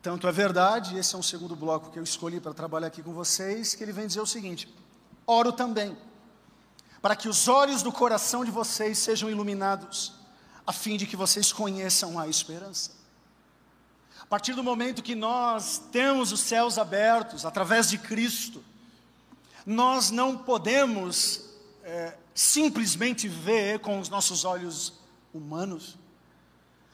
Tanto 0.00 0.26
é 0.26 0.32
verdade, 0.32 0.96
esse 0.96 1.14
é 1.14 1.18
um 1.18 1.22
segundo 1.22 1.54
bloco 1.54 1.90
que 1.90 1.98
eu 1.98 2.02
escolhi 2.02 2.40
para 2.40 2.54
trabalhar 2.54 2.88
aqui 2.88 3.02
com 3.02 3.12
vocês, 3.12 3.74
que 3.74 3.84
ele 3.84 3.92
vem 3.92 4.06
dizer 4.06 4.20
o 4.20 4.26
seguinte: 4.26 4.72
oro 5.26 5.52
também, 5.52 5.96
para 7.00 7.14
que 7.14 7.28
os 7.28 7.46
olhos 7.46 7.82
do 7.82 7.92
coração 7.92 8.44
de 8.44 8.50
vocês 8.50 8.98
sejam 8.98 9.30
iluminados, 9.30 10.14
a 10.66 10.72
fim 10.72 10.96
de 10.96 11.06
que 11.06 11.16
vocês 11.16 11.52
conheçam 11.52 12.18
a 12.18 12.26
esperança 12.26 13.01
a 14.32 14.34
partir 14.34 14.54
do 14.54 14.64
momento 14.64 15.02
que 15.02 15.14
nós 15.14 15.82
temos 15.92 16.32
os 16.32 16.40
céus 16.40 16.78
abertos 16.78 17.44
através 17.44 17.90
de 17.90 17.98
Cristo, 17.98 18.64
nós 19.66 20.10
não 20.10 20.38
podemos 20.38 21.50
é, 21.84 22.14
simplesmente 22.34 23.28
ver 23.28 23.80
com 23.80 23.98
os 23.98 24.08
nossos 24.08 24.46
olhos 24.46 24.94
humanos. 25.34 25.98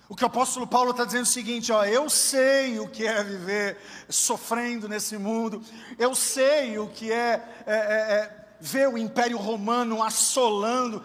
O 0.09 0.17
que 0.17 0.25
o 0.25 0.27
apóstolo 0.27 0.67
Paulo 0.67 0.91
está 0.91 1.05
dizendo 1.05 1.21
é 1.21 1.23
o 1.23 1.27
seguinte: 1.27 1.71
ó, 1.71 1.85
eu 1.85 2.11
sei 2.11 2.81
o 2.81 2.89
que 2.89 3.07
é 3.07 3.23
viver 3.23 3.79
sofrendo 4.09 4.89
nesse 4.89 5.17
mundo, 5.17 5.63
eu 5.97 6.17
sei 6.17 6.77
o 6.77 6.89
que 6.89 7.13
é, 7.13 7.63
é, 7.65 7.73
é, 7.73 7.77
é 7.77 8.47
ver 8.61 8.89
o 8.89 8.99
Império 8.99 9.39
Romano 9.39 10.03
assolando, 10.03 11.05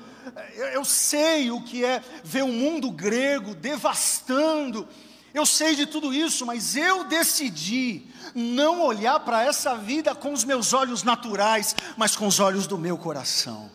eu, 0.56 0.66
eu 0.70 0.84
sei 0.84 1.52
o 1.52 1.62
que 1.62 1.86
é 1.86 2.02
ver 2.24 2.42
o 2.42 2.48
mundo 2.48 2.90
grego 2.90 3.54
devastando, 3.54 4.90
eu 5.34 5.46
sei 5.46 5.76
de 5.76 5.86
tudo 5.86 6.14
isso, 6.14 6.46
mas 6.46 6.76
eu 6.76 7.04
decidi 7.06 8.06
não 8.36 8.82
olhar 8.82 9.20
para 9.22 9.44
essa 9.44 9.76
vida 9.76 10.14
com 10.14 10.32
os 10.32 10.44
meus 10.44 10.74
olhos 10.74 11.04
naturais, 11.04 11.76
mas 11.98 12.16
com 12.16 12.28
os 12.28 12.40
olhos 12.40 12.68
do 12.68 12.78
meu 12.78 12.98
coração. 12.98 13.72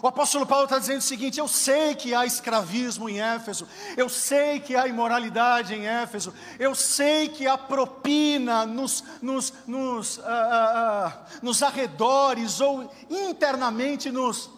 O 0.00 0.06
apóstolo 0.06 0.46
Paulo 0.46 0.64
está 0.64 0.78
dizendo 0.78 0.98
o 0.98 1.02
seguinte: 1.02 1.40
eu 1.40 1.48
sei 1.48 1.94
que 1.94 2.14
há 2.14 2.24
escravismo 2.24 3.08
em 3.08 3.20
Éfeso, 3.20 3.66
eu 3.96 4.08
sei 4.08 4.60
que 4.60 4.76
há 4.76 4.86
imoralidade 4.86 5.74
em 5.74 5.86
Éfeso, 5.86 6.32
eu 6.58 6.74
sei 6.74 7.28
que 7.28 7.48
há 7.48 7.58
propina 7.58 8.64
nos, 8.64 9.02
nos, 9.20 9.52
nos, 9.66 10.18
uh, 10.18 10.20
uh, 10.20 11.12
nos 11.42 11.62
arredores 11.64 12.60
ou 12.60 12.92
internamente 13.10 14.08
nos, 14.12 14.48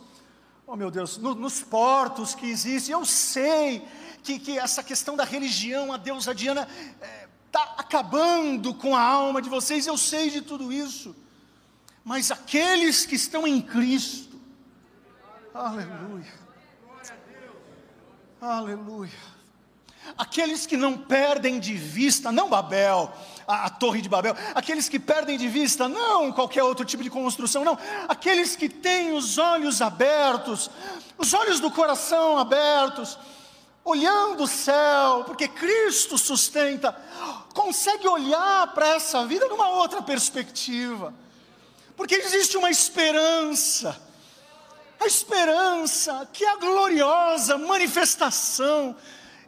oh 0.66 0.76
meu 0.76 0.90
Deus, 0.90 1.16
no, 1.16 1.34
nos 1.34 1.62
portos 1.62 2.34
que 2.34 2.46
existem, 2.46 2.92
eu 2.92 3.06
sei 3.06 3.82
que, 4.22 4.38
que 4.38 4.58
essa 4.58 4.82
questão 4.82 5.16
da 5.16 5.24
religião, 5.24 5.92
a 5.92 5.96
deusa 5.96 6.34
Diana, 6.34 6.66
está 6.66 7.06
é, 7.06 7.28
tá 7.50 7.74
acabando 7.78 8.74
com 8.74 8.94
a 8.94 9.02
alma 9.02 9.40
de 9.40 9.48
vocês, 9.48 9.86
eu 9.86 9.96
sei 9.96 10.30
de 10.30 10.40
tudo 10.40 10.72
isso. 10.72 11.14
Mas 12.04 12.30
aqueles 12.30 13.04
que 13.04 13.14
estão 13.14 13.46
em 13.46 13.60
Cristo, 13.60 14.40
aleluia, 15.52 16.32
aleluia. 18.40 19.30
Aqueles 20.16 20.66
que 20.66 20.76
não 20.76 20.96
perdem 20.96 21.60
de 21.60 21.74
vista, 21.74 22.32
não 22.32 22.48
Babel, 22.48 23.12
a, 23.46 23.66
a, 23.66 23.70
Torre 23.70 24.00
de 24.00 24.08
Babel, 24.08 24.34
aqueles 24.54 24.88
que 24.88 24.98
perdem 24.98 25.36
de 25.38 25.48
vista, 25.48 25.88
não 25.88 26.32
qualquer 26.32 26.62
outro 26.62 26.84
tipo 26.84 27.02
de 27.02 27.10
construção, 27.10 27.64
não, 27.64 27.78
aqueles 28.08 28.56
que 28.56 28.68
têm 28.68 29.12
os 29.12 29.38
olhos 29.38 29.82
abertos, 29.82 30.70
os 31.18 31.34
olhos 31.34 31.60
do 31.60 31.70
coração 31.70 32.38
abertos, 32.38 33.18
olhando 33.84 34.44
o 34.44 34.48
céu, 34.48 35.24
porque 35.26 35.48
Cristo 35.48 36.18
sustenta, 36.18 36.92
consegue 37.54 38.06
olhar 38.06 38.72
para 38.72 38.88
essa 38.88 39.26
vida 39.26 39.46
numa 39.48 39.68
outra 39.68 40.02
perspectiva, 40.02 41.14
porque 41.96 42.14
existe 42.14 42.56
uma 42.56 42.70
esperança, 42.70 44.00
a 44.98 45.06
esperança 45.06 46.28
que 46.32 46.44
é 46.44 46.50
a 46.50 46.56
gloriosa 46.56 47.58
manifestação 47.58 48.96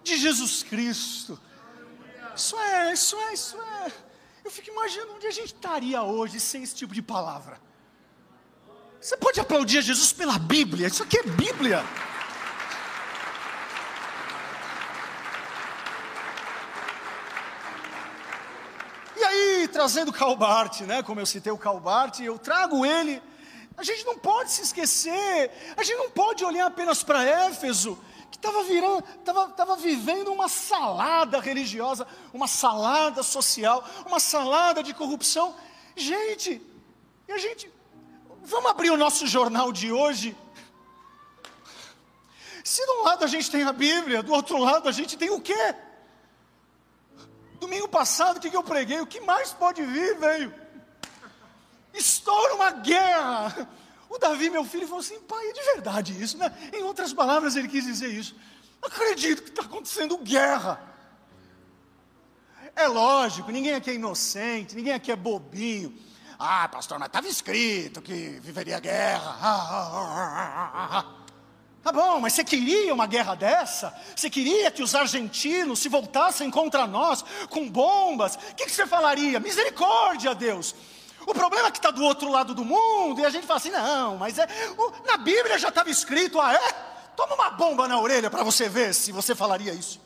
de 0.03 0.17
Jesus 0.17 0.63
Cristo. 0.63 1.39
Isso 2.35 2.59
é, 2.59 2.93
isso 2.93 3.17
é, 3.17 3.35
isso 3.35 3.57
é. 3.61 3.93
Eu 4.45 4.51
fico 4.51 4.71
imaginando 4.71 5.15
onde 5.15 5.27
a 5.27 5.31
gente 5.31 5.55
estaria 5.55 6.03
hoje 6.03 6.41
sem 6.41 6.63
esse 6.63 6.75
tipo 6.75 6.95
de 6.95 7.03
palavra. 7.03 7.61
Você 9.01 9.17
pode 9.17 9.41
aplaudir 9.41 9.79
a 9.79 9.81
Jesus 9.81 10.13
pela 10.13 10.39
Bíblia, 10.39 10.87
isso 10.87 11.03
aqui 11.03 11.19
é 11.19 11.23
Bíblia. 11.23 11.85
E 19.17 19.25
aí, 19.25 19.62
trazendo 19.73 20.13
Calbart, 20.13 20.83
né? 20.83 21.03
Como 21.03 21.19
eu 21.19 21.27
citei 21.27 21.51
o 21.51 21.59
Calbart, 21.59 22.21
eu 22.21 22.39
trago 22.39 22.87
ele. 22.87 23.21
A 23.77 23.83
gente 23.83 24.05
não 24.05 24.19
pode 24.19 24.53
se 24.53 24.63
esquecer, 24.63 25.51
a 25.77 25.83
gente 25.83 25.97
não 25.97 26.11
pode 26.11 26.45
olhar 26.45 26.67
apenas 26.67 27.03
para 27.03 27.25
Éfeso 27.25 27.99
que 28.31 28.37
estava 28.37 28.63
virando, 28.63 29.05
estava, 29.19 29.45
estava 29.47 29.77
vivendo 29.77 30.33
uma 30.33 30.49
salada 30.49 31.41
religiosa, 31.41 32.07
uma 32.33 32.47
salada 32.47 33.23
social, 33.23 33.85
uma 34.07 34.21
salada 34.21 34.83
de 34.83 34.95
corrupção. 34.95 35.55
Gente, 35.97 36.63
e 37.29 37.33
a 37.33 37.39
gente, 37.39 37.71
vamos 38.43 38.71
abrir 38.71 38.91
o 38.91 38.97
nosso 38.97 39.27
jornal 39.27 39.73
de 39.73 39.91
hoje. 39.91 40.37
Se 42.65 42.85
de 42.85 42.93
um 42.93 43.03
lado 43.03 43.25
a 43.25 43.27
gente 43.27 43.51
tem 43.51 43.65
a 43.65 43.73
Bíblia, 43.73 44.23
do 44.23 44.33
outro 44.33 44.59
lado 44.59 44.89
a 44.89 44.93
gente 44.93 45.17
tem 45.17 45.31
o 45.31 45.41
quê? 45.41 45.75
Domingo 47.63 47.89
passado, 47.89 48.37
o 48.37 48.41
que, 48.41 48.57
eu 48.57 48.63
preguei? 48.63 49.01
O 49.01 49.07
que 49.07 49.21
mais 49.21 49.53
pode 49.53 49.83
vir, 49.83 50.19
velho? 50.19 50.53
Estoura 51.95 52.55
uma 52.55 52.71
guerra 52.73 53.69
o 54.13 54.19
Davi, 54.19 54.51
meu 54.51 54.63
filho, 54.63 54.87
falou 54.87 55.01
assim: 55.01 55.19
pai, 55.21 55.43
é 55.49 55.53
de 55.53 55.63
verdade 55.63 56.23
isso, 56.23 56.37
né? 56.37 56.53
Em 56.71 56.83
outras 56.83 57.15
palavras, 57.15 57.57
ele 57.57 57.67
quis 57.67 57.85
dizer 57.85 58.09
isso. 58.09 58.37
Acredito 58.83 59.43
que 59.43 59.49
está 59.49 59.63
acontecendo 59.63 60.19
guerra. 60.19 60.79
É 62.77 62.87
lógico, 62.87 63.51
ninguém 63.51 63.75
aqui 63.75 63.91
é 63.91 63.95
inocente, 63.95 64.77
ninguém 64.77 64.93
aqui 64.93 65.11
é 65.11 65.17
bobinho. 65.17 65.97
Ah, 66.39 66.69
pastor, 66.69 66.99
mas 66.99 67.07
estava 67.07 67.27
escrito 67.27 68.03
que 68.03 68.39
viveria 68.41 68.79
guerra. 68.81 69.39
Ah, 69.41 69.91
ah, 69.95 70.99
ah, 70.99 71.22
tá 71.83 71.93
bom, 71.93 72.21
mas 72.21 72.33
você 72.33 72.45
queria 72.45 72.95
uma 72.95 73.07
guerra 73.07 73.35
dessa? 73.35 73.95
Você 74.15 74.31
queria 74.31 74.71
que 74.71 74.83
os 74.83 74.95
argentinos 74.95 75.81
se 75.81 75.89
voltassem 75.89 76.51
contra 76.51 76.87
nós 76.87 77.25
com 77.51 77.69
bombas? 77.69 78.37
O 78.37 78.55
que, 78.55 78.67
que 78.67 78.73
você 78.73 78.87
falaria? 78.87 79.41
Misericórdia, 79.41 80.35
Deus. 80.35 80.75
O 81.27 81.35
problema 81.35 81.69
é 81.69 81.71
que 81.71 81.79
está 81.79 81.91
do 81.91 82.03
outro 82.03 82.31
lado 82.31 82.55
do 82.55 82.65
mundo 82.65 83.21
e 83.21 83.25
a 83.25 83.31
gente 83.31 83.47
fala 83.47 83.59
assim: 83.59 83.71
não, 83.71 84.17
mas 84.17 84.39
é, 84.39 84.47
o, 84.77 85.07
na 85.07 85.17
Bíblia 85.17 85.59
já 85.59 85.69
estava 85.69 85.91
escrito, 85.91 86.41
ah, 86.41 86.53
é? 86.53 86.73
Toma 87.17 87.35
uma 87.35 87.51
bomba 87.51 87.87
na 87.87 88.01
orelha 88.01 88.31
para 88.31 88.43
você 88.43 88.69
ver 88.69 88.95
se 88.95 89.13
você 89.13 89.35
falaria 89.35 89.73
isso. 89.73 90.01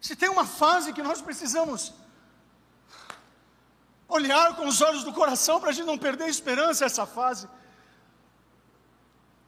Se 0.00 0.16
tem 0.16 0.28
uma 0.28 0.44
fase 0.44 0.92
que 0.92 1.02
nós 1.02 1.22
precisamos 1.22 1.92
olhar 4.08 4.56
com 4.56 4.66
os 4.66 4.80
olhos 4.80 5.04
do 5.04 5.12
coração 5.12 5.60
para 5.60 5.70
a 5.70 5.72
gente 5.72 5.86
não 5.86 5.98
perder 5.98 6.24
a 6.24 6.28
esperança, 6.28 6.84
essa 6.84 7.06
fase. 7.06 7.48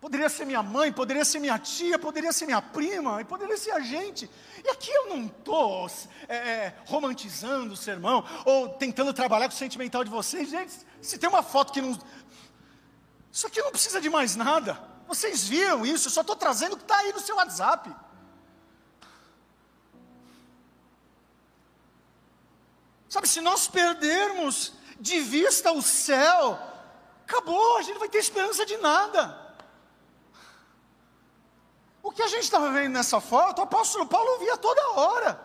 Poderia 0.04 0.28
ser 0.28 0.44
minha 0.44 0.62
mãe, 0.62 0.92
poderia 0.92 1.24
ser 1.24 1.38
minha 1.38 1.58
tia, 1.58 1.98
poderia 1.98 2.30
ser 2.30 2.44
minha 2.44 2.60
prima, 2.60 3.22
e 3.22 3.24
poderia 3.24 3.56
ser 3.56 3.70
a 3.70 3.80
gente. 3.80 4.30
E 4.62 4.68
aqui 4.68 4.90
eu 4.90 5.08
não 5.08 5.24
estou 5.24 5.90
é, 6.28 6.36
é, 6.36 6.74
romantizando 6.84 7.72
o 7.72 7.76
sermão, 7.76 8.22
ou 8.44 8.68
tentando 8.68 9.14
trabalhar 9.14 9.48
com 9.48 9.54
o 9.54 9.56
sentimental 9.56 10.04
de 10.04 10.10
vocês. 10.10 10.50
Gente, 10.50 10.74
se 11.00 11.16
tem 11.16 11.26
uma 11.26 11.42
foto 11.42 11.72
que 11.72 11.80
não. 11.80 11.98
Isso 13.32 13.46
aqui 13.46 13.62
não 13.62 13.70
precisa 13.70 13.98
de 13.98 14.10
mais 14.10 14.36
nada. 14.36 14.78
Vocês 15.08 15.48
viram 15.48 15.86
isso, 15.86 16.08
eu 16.08 16.12
só 16.12 16.20
estou 16.20 16.36
trazendo 16.36 16.74
o 16.74 16.76
que 16.76 16.84
está 16.84 16.98
aí 16.98 17.10
no 17.10 17.20
seu 17.20 17.36
WhatsApp. 17.36 17.90
Sabe, 23.14 23.28
se 23.28 23.40
nós 23.40 23.68
perdermos 23.68 24.72
de 24.98 25.20
vista 25.20 25.70
o 25.70 25.80
céu, 25.80 26.58
acabou, 27.24 27.76
a 27.76 27.82
gente 27.82 27.92
não 27.92 28.00
vai 28.00 28.08
ter 28.08 28.18
esperança 28.18 28.66
de 28.66 28.76
nada. 28.78 29.54
O 32.02 32.10
que 32.10 32.20
a 32.20 32.26
gente 32.26 32.42
estava 32.42 32.72
vendo 32.72 32.92
nessa 32.92 33.20
foto, 33.20 33.60
o 33.60 33.62
apóstolo 33.62 34.04
Paulo 34.04 34.40
via 34.40 34.56
toda 34.56 34.90
hora. 34.94 35.40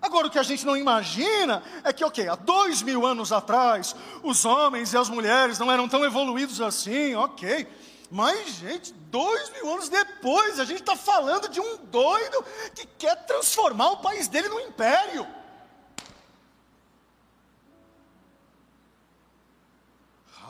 Agora, 0.00 0.28
o 0.28 0.30
que 0.30 0.38
a 0.38 0.44
gente 0.44 0.64
não 0.64 0.76
imagina 0.76 1.60
é 1.82 1.92
que, 1.92 2.04
ok, 2.04 2.28
há 2.28 2.36
dois 2.36 2.82
mil 2.82 3.04
anos 3.04 3.32
atrás, 3.32 3.96
os 4.22 4.44
homens 4.44 4.92
e 4.92 4.96
as 4.96 5.08
mulheres 5.08 5.58
não 5.58 5.72
eram 5.72 5.88
tão 5.88 6.04
evoluídos 6.04 6.60
assim, 6.60 7.16
ok. 7.16 7.66
Mas, 8.12 8.48
gente, 8.58 8.92
dois 8.92 9.50
mil 9.50 9.72
anos 9.72 9.88
depois, 9.88 10.60
a 10.60 10.64
gente 10.64 10.82
está 10.82 10.94
falando 10.94 11.48
de 11.48 11.60
um 11.60 11.78
doido 11.78 12.44
que 12.76 12.86
quer 12.96 13.26
transformar 13.26 13.90
o 13.90 13.96
país 13.96 14.28
dele 14.28 14.48
num 14.48 14.60
império. 14.60 15.41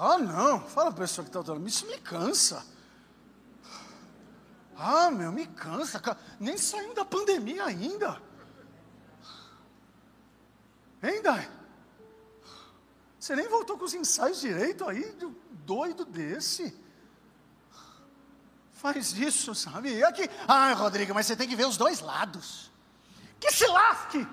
Ah, 0.05 0.19
não, 0.19 0.59
fala 0.59 0.91
a 0.91 0.93
pessoa 0.93 1.25
que 1.25 1.29
está 1.29 1.41
falando, 1.45 1.69
isso 1.69 1.87
me 1.87 1.97
cansa. 1.99 2.67
Ah, 4.77 5.13
meu, 5.13 5.31
me 5.31 5.47
cansa, 5.47 6.03
nem 6.41 6.59
saímos 6.59 6.97
da 6.97 7.05
pandemia 7.05 7.65
ainda. 7.65 8.21
Ainda? 11.01 11.49
Você 13.17 13.37
nem 13.37 13.47
voltou 13.47 13.79
com 13.79 13.85
os 13.85 13.95
ensaios 13.95 14.41
direito 14.41 14.89
aí, 14.89 15.17
doido 15.65 16.05
desse. 16.05 16.77
Faz 18.73 19.13
isso, 19.13 19.55
sabe? 19.55 19.95
E 19.95 20.03
aqui, 20.03 20.29
ah, 20.49 20.73
Rodrigo, 20.73 21.15
mas 21.15 21.27
você 21.27 21.37
tem 21.37 21.49
que 21.49 21.55
ver 21.55 21.69
os 21.69 21.77
dois 21.77 22.01
lados. 22.01 22.73
Que 23.39 23.53
se 23.53 23.69
lasque. 23.69 24.27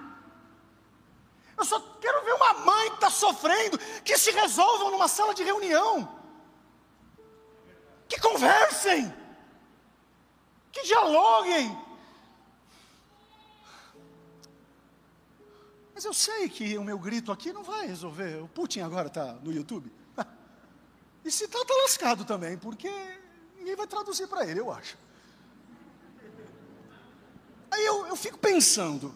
Eu 1.59 1.65
só 1.65 1.79
quero 1.99 2.23
ver 2.23 2.33
uma 2.33 2.53
mãe 2.53 2.89
que 2.89 2.95
está 2.95 3.09
sofrendo, 3.09 3.77
que 4.03 4.17
se 4.17 4.31
resolvam 4.31 4.91
numa 4.91 5.09
sala 5.09 5.35
de 5.35 5.43
reunião. 5.43 6.17
Que 8.07 8.19
conversem 8.19 9.13
que 10.71 10.83
dialoguem. 10.83 11.77
Mas 15.93 16.05
eu 16.05 16.13
sei 16.13 16.47
que 16.47 16.77
o 16.77 16.83
meu 16.83 16.97
grito 16.97 17.29
aqui 17.29 17.51
não 17.51 17.61
vai 17.61 17.85
resolver. 17.85 18.41
O 18.41 18.47
Putin 18.47 18.79
agora 18.79 19.07
está 19.07 19.33
no 19.33 19.51
YouTube. 19.51 19.91
E 21.21 21.29
se 21.29 21.43
está, 21.43 21.59
está 21.59 21.73
lascado 21.83 22.23
também, 22.23 22.57
porque 22.57 22.89
ninguém 23.57 23.75
vai 23.75 23.85
traduzir 23.85 24.25
para 24.25 24.45
ele, 24.47 24.61
eu 24.61 24.71
acho. 24.71 24.97
Aí 27.69 27.85
eu, 27.85 28.07
eu 28.07 28.15
fico 28.15 28.37
pensando. 28.37 29.13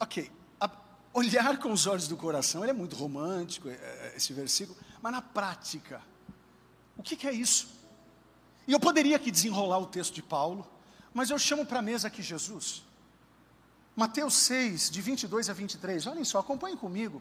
Ok, 0.00 0.30
a, 0.60 0.70
olhar 1.12 1.58
com 1.58 1.72
os 1.72 1.86
olhos 1.86 2.06
do 2.06 2.16
coração, 2.16 2.62
ele 2.62 2.70
é 2.70 2.74
muito 2.74 2.94
romântico, 2.96 3.68
é, 3.68 3.72
é, 3.72 4.14
esse 4.16 4.32
versículo, 4.32 4.78
mas 5.02 5.12
na 5.12 5.22
prática, 5.22 6.02
o 6.96 7.02
que, 7.02 7.16
que 7.16 7.26
é 7.26 7.32
isso? 7.32 7.68
E 8.66 8.72
eu 8.72 8.80
poderia 8.80 9.16
aqui 9.16 9.30
desenrolar 9.30 9.78
o 9.78 9.86
texto 9.86 10.14
de 10.14 10.22
Paulo, 10.22 10.66
mas 11.12 11.30
eu 11.30 11.38
chamo 11.38 11.64
para 11.64 11.78
a 11.78 11.82
mesa 11.82 12.08
aqui 12.08 12.22
Jesus. 12.22 12.84
Mateus 13.96 14.34
6, 14.34 14.90
de 14.90 15.00
22 15.00 15.50
a 15.50 15.52
23, 15.52 16.06
olhem 16.06 16.24
só, 16.24 16.38
acompanhem 16.38 16.76
comigo. 16.76 17.20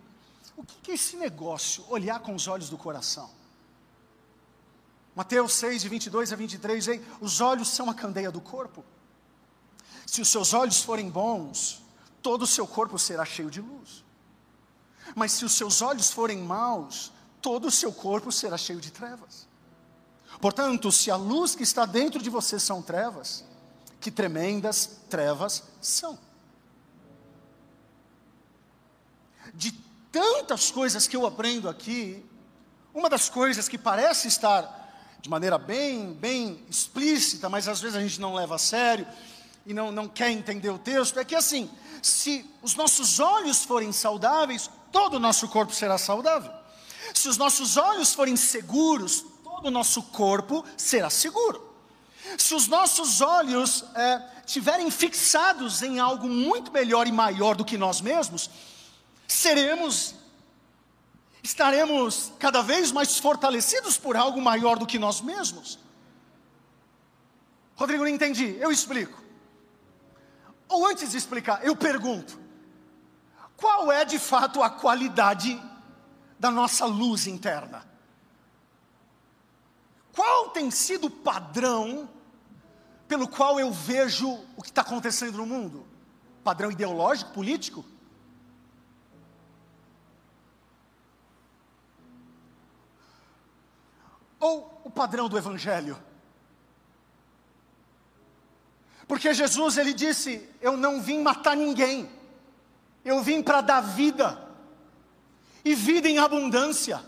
O 0.56 0.64
que 0.64 0.92
é 0.92 0.94
esse 0.94 1.16
negócio, 1.16 1.84
olhar 1.90 2.20
com 2.20 2.36
os 2.36 2.48
olhos 2.48 2.70
do 2.70 2.78
coração? 2.78 3.30
Mateus 5.16 5.54
6, 5.54 5.82
de 5.82 5.90
22 5.90 6.32
a 6.32 6.36
23, 6.36 6.88
hein? 6.90 7.06
os 7.20 7.42
olhos 7.42 7.70
são 7.70 7.90
a 7.90 7.94
candeia 7.96 8.30
do 8.30 8.40
corpo. 8.40 8.86
Se 10.06 10.22
os 10.22 10.28
seus 10.28 10.54
olhos 10.54 10.82
forem 10.82 11.10
bons, 11.10 11.82
todo 12.22 12.44
o 12.44 12.48
seu 12.48 12.68
corpo 12.68 12.98
será 12.98 13.26
cheio 13.26 13.50
de 13.50 13.62
luz. 13.62 14.04
Mas 15.16 15.32
se 15.32 15.46
os 15.46 15.54
seus 15.54 15.82
olhos 15.82 16.12
forem 16.12 16.40
maus, 16.40 17.12
todo 17.42 17.68
o 17.68 17.72
seu 17.72 17.92
corpo 17.92 18.32
será 18.32 18.58
cheio 18.58 18.80
de 18.80 18.92
trevas. 18.92 19.48
Portanto, 20.42 20.92
se 20.92 21.10
a 21.10 21.16
luz 21.16 21.56
que 21.56 21.64
está 21.64 21.86
dentro 21.86 22.22
de 22.22 22.30
você 22.30 22.60
são 22.60 22.82
trevas, 22.82 23.44
que 24.00 24.12
tremendas 24.12 25.02
trevas 25.10 25.64
são. 25.82 26.18
De 29.54 29.72
tantas 30.12 30.70
coisas 30.70 31.08
que 31.08 31.16
eu 31.16 31.26
aprendo 31.26 31.70
aqui, 31.70 32.24
uma 32.94 33.10
das 33.10 33.30
coisas 33.30 33.68
que 33.68 33.78
parece 33.78 34.28
estar 34.28 35.18
de 35.22 35.30
maneira 35.30 35.58
bem, 35.58 36.14
bem 36.14 36.64
explícita, 36.70 37.50
mas 37.50 37.68
às 37.68 37.82
vezes 37.82 37.98
a 37.98 38.02
gente 38.02 38.22
não 38.22 38.34
leva 38.34 38.56
a 38.56 38.60
sério 38.60 39.08
e 39.66 39.74
não, 39.74 39.92
não 39.92 40.08
quer 40.08 40.32
entender 40.32 40.70
o 40.70 40.78
texto, 40.78 41.20
é 41.20 41.26
que 41.26 41.36
assim, 41.36 41.70
se 42.02 42.46
os 42.62 42.76
nossos 42.76 43.20
olhos 43.20 43.64
forem 43.64 43.92
saudáveis, 43.92 44.70
todo 44.92 45.16
o 45.16 45.20
nosso 45.20 45.48
corpo 45.48 45.74
será 45.74 45.98
saudável. 45.98 46.52
Se 47.14 47.30
os 47.30 47.38
nossos 47.38 47.78
olhos 47.78 48.14
forem 48.14 48.36
seguros, 48.36 49.26
todo 49.44 49.68
o 49.68 49.72
nosso 49.72 50.04
corpo 50.04 50.66
será 50.76 51.10
seguro. 51.10 51.66
Se 52.38 52.54
os 52.54 52.68
nossos 52.68 53.22
olhos 53.22 53.84
é, 53.96 54.22
tiverem 54.46 54.92
fixados 54.92 55.82
em 55.82 56.00
algo 56.00 56.28
muito 56.28 56.72
melhor 56.72 57.08
e 57.08 57.12
maior 57.12 57.56
do 57.56 57.64
que 57.64 57.78
nós 57.78 58.02
mesmos, 58.02 58.50
seremos, 59.28 60.16
estaremos 61.42 62.32
cada 62.40 62.62
vez 62.62 62.92
mais 62.92 63.18
fortalecidos 63.18 63.98
por 63.98 64.16
algo 64.16 64.42
maior 64.42 64.78
do 64.78 64.86
que 64.86 65.00
nós 65.00 65.22
mesmos. 65.22 65.80
Rodrigo, 67.76 68.04
não 68.04 68.10
entendi, 68.10 68.58
eu 68.60 68.72
explico. 68.72 69.27
Ou 70.68 70.86
antes 70.86 71.12
de 71.12 71.18
explicar, 71.18 71.66
eu 71.66 71.76
pergunto: 71.76 72.40
qual 73.56 73.92
é 73.92 74.04
de 74.04 74.20
fato 74.20 74.62
a 74.62 74.70
qualidade 74.70 75.62
da 76.40 76.52
nossa 76.52 76.86
luz 76.86 77.28
interna? 77.28 77.86
Qual 80.14 80.50
tem 80.50 80.70
sido 80.72 81.08
o 81.08 81.12
padrão 81.12 82.10
pelo 83.08 83.28
qual 83.28 83.60
eu 83.60 83.72
vejo 83.72 84.28
o 84.56 84.62
que 84.62 84.70
está 84.70 84.82
acontecendo 84.82 85.38
no 85.38 85.46
mundo? 85.46 85.86
Padrão 86.44 86.72
ideológico, 86.72 87.32
político? 87.32 87.86
Ou 94.40 94.82
o 94.84 94.90
padrão 94.90 95.28
do 95.28 95.38
Evangelho? 95.38 95.98
Porque 99.08 99.34
Jesus 99.34 99.78
ele 99.78 99.94
disse: 99.94 100.48
Eu 100.62 100.76
não 100.76 101.02
vim 101.02 101.22
matar 101.22 101.56
ninguém, 101.56 102.10
eu 103.06 103.22
vim 103.24 103.42
para 103.42 103.62
dar 103.62 103.82
vida, 103.82 104.38
e 105.64 105.74
vida 105.74 106.10
em 106.10 106.20
abundância. 106.20 107.02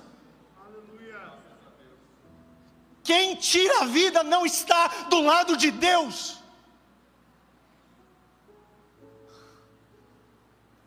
Quem 3.03 3.35
tira 3.35 3.81
a 3.81 3.85
vida 3.85 4.23
não 4.23 4.45
está 4.45 4.88
do 5.09 5.21
lado 5.21 5.57
de 5.57 5.71
Deus. 5.71 6.38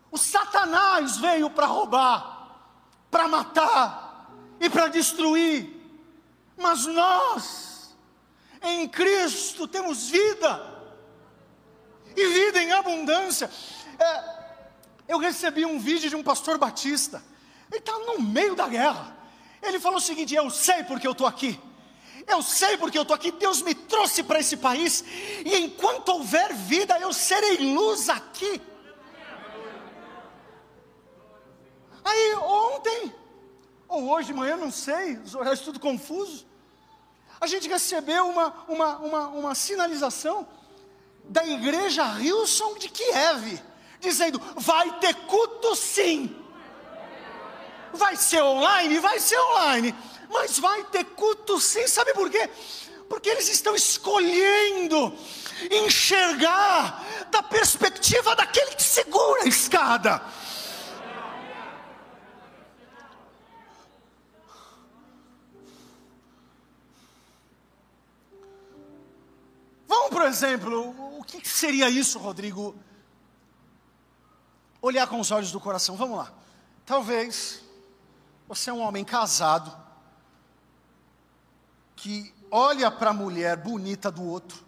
O 0.09 0.17
Satanás 0.17 1.17
veio 1.17 1.49
para 1.49 1.65
roubar, 1.65 2.69
para 3.11 3.27
matar 3.27 4.31
e 4.59 4.69
para 4.69 4.87
destruir, 4.87 5.69
mas 6.55 6.85
nós, 6.85 7.95
em 8.61 8.87
Cristo, 8.87 9.67
temos 9.67 10.07
vida, 10.09 10.72
e 12.15 12.27
vida 12.27 12.61
em 12.61 12.71
abundância. 12.71 13.49
É, 13.99 14.23
eu 15.07 15.17
recebi 15.17 15.65
um 15.65 15.79
vídeo 15.79 16.09
de 16.09 16.15
um 16.15 16.23
pastor 16.23 16.57
batista, 16.57 17.23
ele 17.69 17.79
está 17.79 17.97
no 17.99 18.21
meio 18.21 18.55
da 18.55 18.67
guerra. 18.67 19.15
Ele 19.61 19.79
falou 19.79 19.97
o 19.97 20.01
seguinte: 20.01 20.35
Eu 20.35 20.49
sei 20.49 20.83
porque 20.83 21.07
eu 21.07 21.13
estou 21.13 21.25
aqui. 21.25 21.59
Eu 22.27 22.41
sei 22.41 22.77
porque 22.77 22.97
eu 22.97 23.01
estou 23.01 23.15
aqui. 23.15 23.31
Deus 23.31 23.61
me 23.61 23.73
trouxe 23.73 24.23
para 24.23 24.39
esse 24.39 24.57
país. 24.57 25.03
E 25.45 25.57
enquanto 25.57 26.09
houver 26.09 26.53
vida, 26.53 26.97
eu 26.99 27.11
serei 27.11 27.57
luz 27.57 28.09
aqui. 28.09 28.61
Aí 32.03 32.35
ontem, 32.35 33.15
ou 33.87 34.09
hoje 34.09 34.27
de 34.27 34.33
manhã, 34.33 34.57
não 34.57 34.71
sei, 34.71 35.17
os 35.17 35.33
horários 35.33 35.61
tudo 35.61 35.79
confuso. 35.79 36.45
A 37.39 37.47
gente 37.47 37.67
recebeu 37.67 38.27
uma, 38.27 38.53
uma, 38.67 38.97
uma, 38.97 39.27
uma 39.27 39.55
sinalização 39.55 40.47
da 41.23 41.45
igreja 41.45 42.19
Hilson 42.19 42.75
de 42.75 42.89
Kiev, 42.89 43.59
dizendo: 43.99 44.41
vai 44.55 44.99
ter 44.99 45.13
culto 45.27 45.75
sim. 45.75 46.35
Vai 47.93 48.15
ser 48.15 48.41
online? 48.41 48.99
Vai 48.99 49.19
ser 49.19 49.39
online. 49.39 49.95
Mas 50.29 50.57
vai 50.57 50.83
ter 50.85 51.03
culto 51.05 51.59
sim, 51.59 51.87
sabe 51.87 52.13
por 52.13 52.29
quê? 52.29 52.49
Porque 53.07 53.29
eles 53.29 53.47
estão 53.49 53.75
escolhendo 53.75 55.13
enxergar 55.69 57.05
da 57.29 57.43
perspectiva 57.43 58.35
daquele 58.35 58.71
que 58.71 58.83
segura 58.83 59.43
a 59.43 59.47
escada. 59.47 60.21
Vamos, 69.93 70.09
por 70.09 70.23
exemplo, 70.23 71.19
o 71.19 71.23
que 71.23 71.47
seria 71.47 71.87
isso, 71.87 72.17
Rodrigo? 72.17 72.75
Olhar 74.81 75.05
com 75.05 75.19
os 75.19 75.29
olhos 75.29 75.51
do 75.51 75.59
coração. 75.59 75.95
Vamos 75.95 76.17
lá. 76.17 76.33
Talvez 76.83 77.61
você 78.47 78.71
é 78.71 78.73
um 78.73 78.81
homem 78.81 79.05
casado 79.05 79.71
que 81.95 82.33
olha 82.49 82.89
para 82.89 83.11
a 83.11 83.13
mulher 83.13 83.55
bonita 83.55 84.09
do 84.09 84.23
outro 84.23 84.65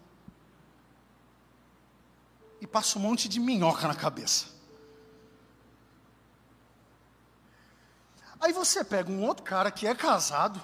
e 2.62 2.68
passa 2.68 3.00
um 3.00 3.02
monte 3.02 3.28
de 3.28 3.40
minhoca 3.40 3.88
na 3.88 3.96
cabeça. 3.96 4.46
Aí 8.40 8.54
você 8.54 8.84
pega 8.84 9.12
um 9.12 9.26
outro 9.26 9.44
cara 9.44 9.72
que 9.72 9.88
é 9.88 9.96
casado, 9.96 10.64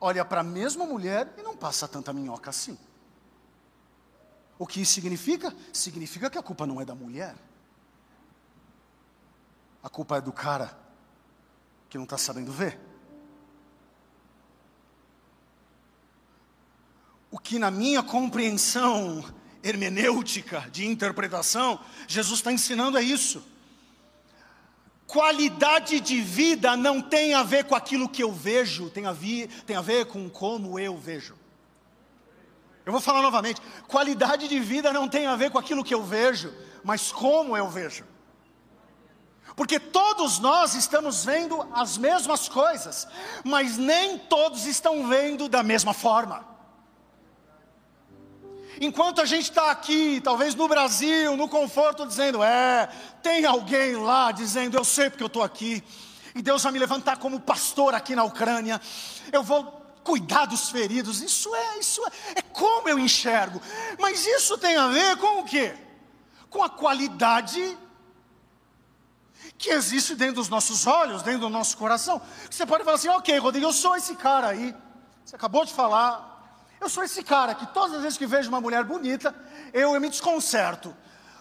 olha 0.00 0.24
para 0.24 0.40
a 0.40 0.44
mesma 0.44 0.86
mulher 0.86 1.34
e 1.36 1.42
não 1.42 1.54
passa 1.54 1.86
tanta 1.86 2.10
minhoca 2.10 2.48
assim. 2.48 2.78
O 4.58 4.66
que 4.66 4.80
isso 4.80 4.92
significa? 4.92 5.54
Significa 5.72 6.28
que 6.28 6.36
a 6.36 6.42
culpa 6.42 6.66
não 6.66 6.80
é 6.80 6.84
da 6.84 6.94
mulher. 6.94 7.34
A 9.82 9.88
culpa 9.88 10.16
é 10.16 10.20
do 10.20 10.32
cara 10.32 10.76
que 11.88 11.96
não 11.96 12.04
está 12.04 12.18
sabendo 12.18 12.50
ver. 12.50 12.78
O 17.30 17.38
que 17.38 17.58
na 17.58 17.70
minha 17.70 18.02
compreensão 18.02 19.24
hermenêutica, 19.62 20.68
de 20.72 20.86
interpretação, 20.86 21.80
Jesus 22.06 22.40
está 22.40 22.52
ensinando 22.52 22.98
é 22.98 23.02
isso. 23.02 23.44
Qualidade 25.06 26.00
de 26.00 26.20
vida 26.20 26.76
não 26.76 27.00
tem 27.00 27.32
a 27.32 27.42
ver 27.42 27.64
com 27.64 27.74
aquilo 27.74 28.08
que 28.08 28.22
eu 28.22 28.32
vejo, 28.32 28.90
tem 28.90 29.06
a, 29.06 29.12
ver, 29.12 29.48
tem 29.64 29.76
a 29.76 29.80
ver 29.80 30.06
com 30.06 30.28
como 30.28 30.78
eu 30.78 30.96
vejo. 30.96 31.34
Eu 32.88 32.92
vou 32.92 33.02
falar 33.02 33.20
novamente: 33.20 33.60
qualidade 33.86 34.48
de 34.48 34.58
vida 34.58 34.94
não 34.94 35.06
tem 35.06 35.26
a 35.26 35.36
ver 35.36 35.50
com 35.50 35.58
aquilo 35.58 35.84
que 35.84 35.94
eu 35.94 36.02
vejo, 36.02 36.50
mas 36.82 37.12
como 37.12 37.54
eu 37.54 37.68
vejo. 37.68 38.02
Porque 39.54 39.78
todos 39.78 40.38
nós 40.38 40.74
estamos 40.74 41.22
vendo 41.22 41.68
as 41.74 41.98
mesmas 41.98 42.48
coisas, 42.48 43.06
mas 43.44 43.76
nem 43.76 44.16
todos 44.16 44.64
estão 44.64 45.06
vendo 45.06 45.50
da 45.50 45.62
mesma 45.62 45.92
forma. 45.92 46.46
Enquanto 48.80 49.20
a 49.20 49.26
gente 49.26 49.50
está 49.50 49.70
aqui, 49.70 50.22
talvez 50.24 50.54
no 50.54 50.66
Brasil, 50.66 51.36
no 51.36 51.46
conforto, 51.46 52.06
dizendo: 52.06 52.42
é, 52.42 52.88
tem 53.22 53.44
alguém 53.44 53.96
lá 53.96 54.32
dizendo, 54.32 54.78
eu 54.78 54.84
sei 54.84 55.10
porque 55.10 55.24
eu 55.24 55.26
estou 55.26 55.42
aqui, 55.42 55.84
e 56.34 56.40
Deus 56.40 56.62
vai 56.62 56.72
me 56.72 56.78
levantar 56.78 57.18
como 57.18 57.38
pastor 57.38 57.94
aqui 57.94 58.16
na 58.16 58.24
Ucrânia, 58.24 58.80
eu 59.30 59.42
vou 59.42 59.77
cuidar 60.08 60.46
dos 60.46 60.70
feridos, 60.70 61.20
isso 61.20 61.54
é, 61.54 61.78
isso 61.78 62.02
é, 62.06 62.38
é 62.38 62.42
como 62.42 62.88
eu 62.88 62.98
enxergo. 62.98 63.60
Mas 63.98 64.26
isso 64.26 64.56
tem 64.56 64.74
a 64.74 64.88
ver 64.88 65.18
com 65.18 65.40
o 65.40 65.44
quê? 65.44 65.76
Com 66.48 66.62
a 66.62 66.70
qualidade 66.70 67.76
que 69.58 69.68
existe 69.68 70.14
dentro 70.14 70.36
dos 70.36 70.48
nossos 70.48 70.86
olhos, 70.86 71.22
dentro 71.22 71.40
do 71.40 71.50
nosso 71.50 71.76
coração. 71.76 72.22
Você 72.50 72.64
pode 72.64 72.84
falar 72.84 72.96
assim, 72.96 73.10
ok, 73.10 73.36
Rodrigo, 73.36 73.66
eu 73.66 73.72
sou 73.72 73.94
esse 73.96 74.14
cara 74.16 74.48
aí. 74.48 74.74
Você 75.26 75.36
acabou 75.36 75.62
de 75.66 75.74
falar. 75.74 76.56
Eu 76.80 76.88
sou 76.88 77.04
esse 77.04 77.22
cara 77.22 77.54
que 77.54 77.66
todas 77.66 77.96
as 77.96 78.00
vezes 78.00 78.16
que 78.16 78.26
vejo 78.26 78.48
uma 78.48 78.62
mulher 78.62 78.84
bonita, 78.84 79.34
eu, 79.74 79.94
eu 79.94 80.00
me 80.00 80.08
desconcerto. 80.08 80.96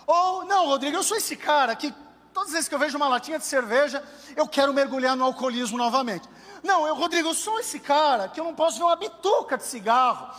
Ou, 0.05 0.43
não, 0.43 0.65
Rodrigo, 0.65 0.97
eu 0.97 1.03
sou 1.03 1.15
esse 1.15 1.37
cara 1.37 1.73
que 1.73 1.93
todas 2.33 2.49
as 2.49 2.53
vezes 2.53 2.67
que 2.67 2.75
eu 2.75 2.79
vejo 2.79 2.97
uma 2.97 3.07
latinha 3.07 3.39
de 3.39 3.45
cerveja, 3.45 4.03
eu 4.35 4.45
quero 4.45 4.73
mergulhar 4.73 5.15
no 5.15 5.23
alcoolismo 5.23 5.77
novamente. 5.77 6.27
Não, 6.63 6.87
eu, 6.87 6.95
Rodrigo, 6.95 7.29
eu 7.29 7.33
sou 7.33 7.59
esse 7.59 7.79
cara 7.79 8.27
que 8.27 8.39
eu 8.39 8.43
não 8.43 8.55
posso 8.55 8.77
ver 8.77 8.83
uma 8.83 8.95
bituca 8.95 9.57
de 9.57 9.63
cigarro 9.63 10.33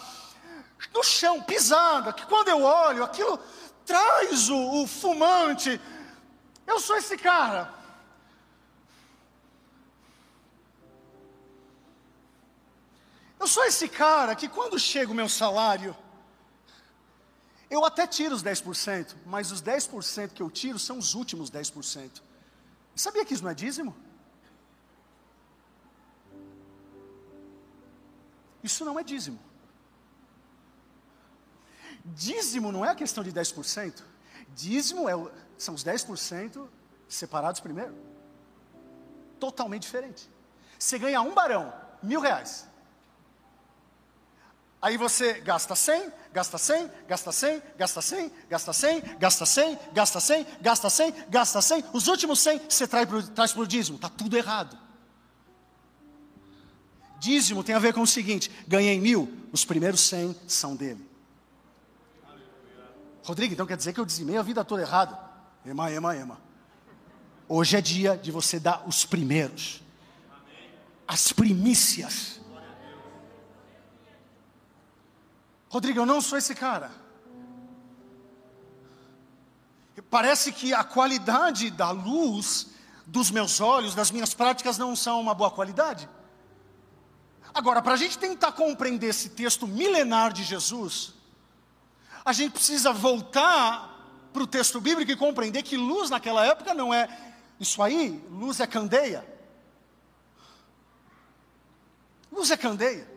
no 0.93 1.03
chão, 1.03 1.43
pisada, 1.43 2.13
que 2.13 2.25
quando 2.27 2.49
eu 2.49 2.63
olho, 2.63 3.03
aquilo 3.03 3.39
traz 3.85 4.49
o, 4.49 4.83
o 4.83 4.87
fumante. 4.87 5.81
Eu 6.67 6.79
sou 6.79 6.97
esse 6.97 7.17
cara. 7.17 7.75
Eu 13.41 13.47
sou 13.47 13.65
esse 13.65 13.89
cara 13.89 14.35
que 14.35 14.49
quando 14.49 14.79
chega 14.79 15.13
o 15.13 15.15
meu 15.15 15.29
salário, 15.29 15.97
eu 17.71 17.85
até 17.85 18.07
tiro 18.07 18.35
os 18.35 18.43
10%, 18.43 19.15
mas 19.27 19.53
os 19.53 19.63
10% 19.63 20.31
que 20.31 20.43
eu 20.43 20.51
tiro 20.51 20.79
são 20.79 20.99
os 20.99 21.15
últimos 21.15 21.51
10%. 21.51 22.23
Sabia 22.95 23.25
que 23.25 23.35
isso 23.35 23.45
não 23.45 23.51
é 23.51 23.55
dízimo? 23.55 23.95
Isso 28.69 28.85
não 28.85 28.99
é 29.01 29.03
dízimo. 29.03 29.39
Dízimo 32.05 32.71
não 32.71 32.85
é 32.85 32.91
a 32.91 32.95
questão 32.95 33.25
de 33.25 33.33
10%. 33.33 34.03
Dízimo 34.55 35.09
é, 35.09 35.15
são 35.57 35.75
os 35.75 35.83
10% 35.83 36.69
separados 37.09 37.61
primeiro. 37.61 37.95
Totalmente 39.41 39.83
diferente. 39.83 40.29
Você 40.79 40.99
ganha 40.99 41.23
um 41.23 41.33
barão, 41.33 41.73
mil 42.03 42.21
reais. 42.21 42.69
Aí 44.83 44.97
você 44.97 45.41
gasta 45.41 45.75
100, 45.75 46.13
gasta 46.33 46.59
100, 46.59 46.93
gasta 47.09 47.33
100, 47.33 47.63
gasta 47.79 48.03
100, 48.03 48.33
gasta 48.49 48.73
100, 48.73 49.01
gasta 49.19 49.47
100, 49.47 49.79
gasta 49.93 50.21
100, 50.21 50.47
gasta 50.61 50.91
100, 50.91 51.15
gasta 51.31 51.63
100. 51.63 51.85
Os 51.95 52.07
últimos 52.07 52.39
100 52.41 52.61
você 52.69 52.87
traz 52.87 53.53
para 53.53 53.63
o 53.63 53.67
dízimo. 53.67 53.97
Está 53.97 54.11
tudo 54.11 54.37
errado. 54.37 54.88
Dízimo 57.19 57.65
tem 57.65 57.75
a 57.75 57.79
ver 57.79 57.93
com 57.93 58.03
o 58.03 58.07
seguinte: 58.07 58.51
ganhei 58.67 59.01
mil, 59.01 59.33
os 59.53 59.65
primeiros 59.65 60.01
100 60.01 60.37
são 60.47 60.77
dele. 60.77 61.07
Rodrigo, 63.25 63.53
então 63.53 63.67
quer 63.67 63.77
dizer 63.77 63.93
que 63.93 64.01
eu 64.01 64.07
dizimei 64.07 64.37
a 64.39 64.43
vida 64.43 64.65
toda 64.65 64.83
errado? 64.83 65.17
Ema, 65.67 65.91
ema, 65.91 66.17
ema. 66.17 66.41
Hoje 67.49 67.77
é 67.77 67.81
dia 67.81 68.17
de 68.17 68.31
você 68.31 68.59
dar 68.59 68.87
os 68.87 69.05
primeiros, 69.05 69.83
as 71.07 71.33
primícias. 71.33 72.41
Rodrigo, 75.69 76.01
eu 76.01 76.07
não 76.07 76.21
sou 76.21 76.39
esse 76.39 76.55
cara. 76.55 76.91
Parece 80.11 80.53
que 80.53 80.73
a 80.73 80.83
qualidade 80.85 81.71
da 81.71 81.91
luz 81.91 82.69
dos 83.07 83.31
meus 83.31 83.61
olhos, 83.61 83.95
das 83.95 84.11
minhas 84.11 84.33
práticas, 84.33 84.79
não 84.79 84.95
são 84.97 85.21
uma 85.21 85.35
boa 85.35 85.51
qualidade. 85.51 86.09
Agora, 87.53 87.83
para 87.83 87.95
a 87.95 87.97
gente 87.97 88.19
tentar 88.19 88.53
compreender 88.53 89.09
esse 89.09 89.31
texto 89.31 89.67
milenar 89.67 90.33
de 90.33 90.45
Jesus, 90.45 91.15
a 92.25 92.33
gente 92.33 92.53
precisa 92.53 92.93
voltar 92.93 94.29
para 94.33 94.43
o 94.43 94.47
texto 94.47 94.81
bíblico 94.81 95.11
e 95.11 95.17
compreender 95.17 95.63
que 95.63 95.77
luz 95.77 96.11
naquela 96.11 96.45
época 96.45 96.75
não 96.75 96.93
é 96.93 97.09
isso 97.59 97.83
aí, 97.83 98.23
luz 98.31 98.61
é 98.61 98.67
candeia. 98.67 99.27
Luz 102.31 102.51
é 102.51 102.57
candeia. 102.57 103.09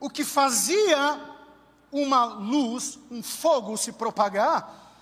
O 0.00 0.10
que 0.10 0.24
fazia 0.24 1.20
uma 1.92 2.24
luz, 2.24 2.98
um 3.10 3.22
fogo 3.22 3.76
se 3.76 3.92
propagar, 3.92 4.96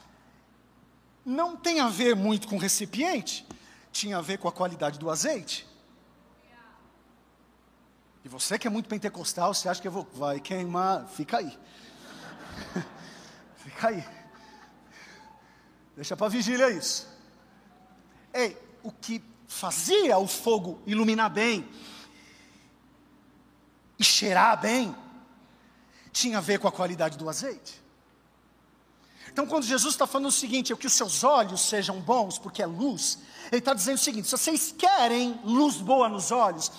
não 1.25 1.57
tem 1.57 1.81
a 1.81 1.89
ver 1.89 2.17
muito 2.17 2.49
com 2.49 2.57
o 2.57 2.59
recipiente, 2.59 3.47
tinha 3.93 4.19
a 4.19 4.21
ver 4.21 4.39
com 4.39 4.49
a 4.49 4.53
qualidade 4.53 4.99
do 4.99 5.09
azeite. 5.09 5.70
E 8.25 8.29
você 8.29 8.59
que 8.59 8.67
é 8.67 8.71
muito 8.71 8.89
pentecostal, 8.89 9.55
você 9.55 9.69
acha 9.69 9.81
que 9.81 9.89
eu 9.89 9.93
vou, 9.93 10.07
vai 10.15 10.41
queimar, 10.41 11.07
fica 11.09 11.39
aí. 11.39 11.59
fica 13.57 13.89
aí. 13.89 14.05
Deixa 15.97 16.17
para 16.17 16.29
vigília 16.29 16.71
isso. 16.71 17.09
Ei, 18.33 18.57
o 18.83 18.93
que 18.93 19.23
fazia 19.47 20.17
o 20.19 20.27
fogo 20.27 20.81
iluminar 20.87 21.31
bem 21.31 21.69
e 23.99 24.05
cheirar 24.05 24.61
bem 24.61 24.95
tinha 26.13 26.39
a 26.39 26.41
ver 26.41 26.59
com 26.59 26.69
a 26.69 26.73
qualidade 26.73 27.19
do 27.19 27.29
azeite. 27.29 27.81
Então, 29.33 29.47
quando 29.47 29.65
Jesus 29.65 29.95
está 29.95 30.07
falando 30.07 30.27
o 30.29 30.33
seguinte, 30.33 30.73
é 30.73 30.77
que 30.77 30.87
os 30.87 30.93
seus 30.93 31.23
olhos 31.23 31.61
sejam 31.61 32.01
bons, 32.01 32.39
porque 32.39 32.63
é 32.63 32.67
luz, 32.67 33.19
ele 33.51 33.59
está 33.59 33.75
dizendo 33.75 33.97
o 33.97 34.01
seguinte: 34.01 34.27
se 34.27 34.33
vocês 34.33 34.75
querem 34.77 35.41
luz 35.45 35.77
boa 35.77 36.09
nos 36.09 36.31
olhos, 36.31 36.71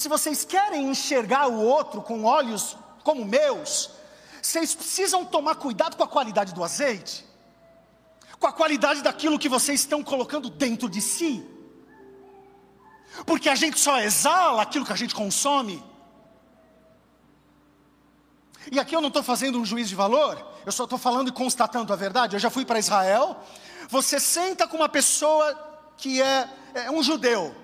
se 0.00 0.08
vocês 0.08 0.46
querem 0.46 0.88
enxergar 0.88 1.48
o 1.48 1.60
outro 1.60 2.00
com 2.00 2.24
olhos 2.24 2.74
como 3.04 3.22
meus, 3.22 3.90
vocês 4.40 4.74
precisam 4.74 5.26
tomar 5.26 5.56
cuidado 5.56 5.94
com 5.94 6.02
a 6.02 6.08
qualidade 6.08 6.54
do 6.54 6.64
azeite, 6.64 7.22
com 8.38 8.46
a 8.46 8.52
qualidade 8.52 9.02
daquilo 9.02 9.38
que 9.38 9.46
vocês 9.46 9.80
estão 9.80 10.02
colocando 10.02 10.48
dentro 10.48 10.88
de 10.88 11.02
si, 11.02 11.46
porque 13.26 13.50
a 13.50 13.54
gente 13.54 13.78
só 13.78 14.00
exala 14.00 14.62
aquilo 14.62 14.86
que 14.86 14.92
a 14.94 14.96
gente 14.96 15.14
consome. 15.14 15.84
E 18.72 18.80
aqui 18.80 18.96
eu 18.96 19.02
não 19.02 19.08
estou 19.08 19.22
fazendo 19.22 19.60
um 19.60 19.66
juízo 19.66 19.90
de 19.90 19.96
valor, 19.96 20.42
eu 20.64 20.72
só 20.72 20.84
estou 20.84 20.98
falando 20.98 21.28
e 21.28 21.32
constatando 21.32 21.92
a 21.92 21.96
verdade. 21.96 22.36
Eu 22.36 22.40
já 22.40 22.48
fui 22.48 22.64
para 22.64 22.78
Israel. 22.78 23.36
Você 23.90 24.18
senta 24.18 24.66
com 24.66 24.78
uma 24.78 24.88
pessoa 24.88 25.92
que 25.98 26.22
é, 26.22 26.48
é 26.72 26.90
um 26.90 27.02
judeu, 27.02 27.54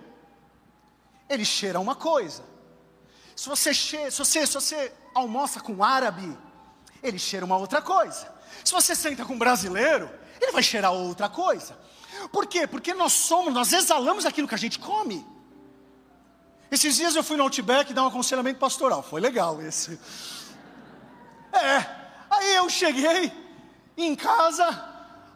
ele 1.29 1.45
cheira 1.45 1.81
uma 1.81 1.95
coisa. 1.95 2.43
Se 3.35 3.49
você, 3.49 3.75
cheira, 3.75 4.11
se, 4.11 4.19
você, 4.19 4.47
se 4.47 4.55
você 4.55 4.93
almoça 5.15 5.61
com 5.61 5.75
um 5.75 5.85
árabe, 5.85 6.37
ele 7.03 7.19
cheira 7.19 7.45
uma 7.45 7.57
outra 7.57 7.83
coisa. 7.83 8.33
Se 8.65 8.73
você 8.73 8.95
senta 8.95 9.25
com 9.25 9.35
um 9.35 9.39
brasileiro, 9.39 10.11
ele 10.41 10.53
vai 10.53 10.63
cheirar 10.63 10.93
outra 10.93 11.29
coisa. 11.29 11.79
Por 12.33 12.47
quê? 12.47 12.67
Porque 12.67 12.95
nós 12.95 13.13
somos, 13.13 13.53
nós 13.53 13.73
exalamos 13.73 14.25
aquilo 14.25 14.49
que 14.49 14.55
a 14.55 14.59
gente 14.59 14.79
come. 14.79 15.27
Esses 16.71 16.97
dias 16.97 17.15
eu 17.15 17.23
fui 17.23 17.37
no 17.37 17.45
Outback 17.45 17.93
dar 17.93 18.03
um 18.03 18.09
aconselhamento 18.09 18.59
pastoral, 18.59 19.03
foi 19.03 19.21
legal 19.21 19.63
esse. 19.63 19.99
É, 21.53 21.87
aí 22.29 22.55
eu 22.57 22.69
cheguei 22.69 23.33
em 23.97 24.15
casa, 24.15 24.67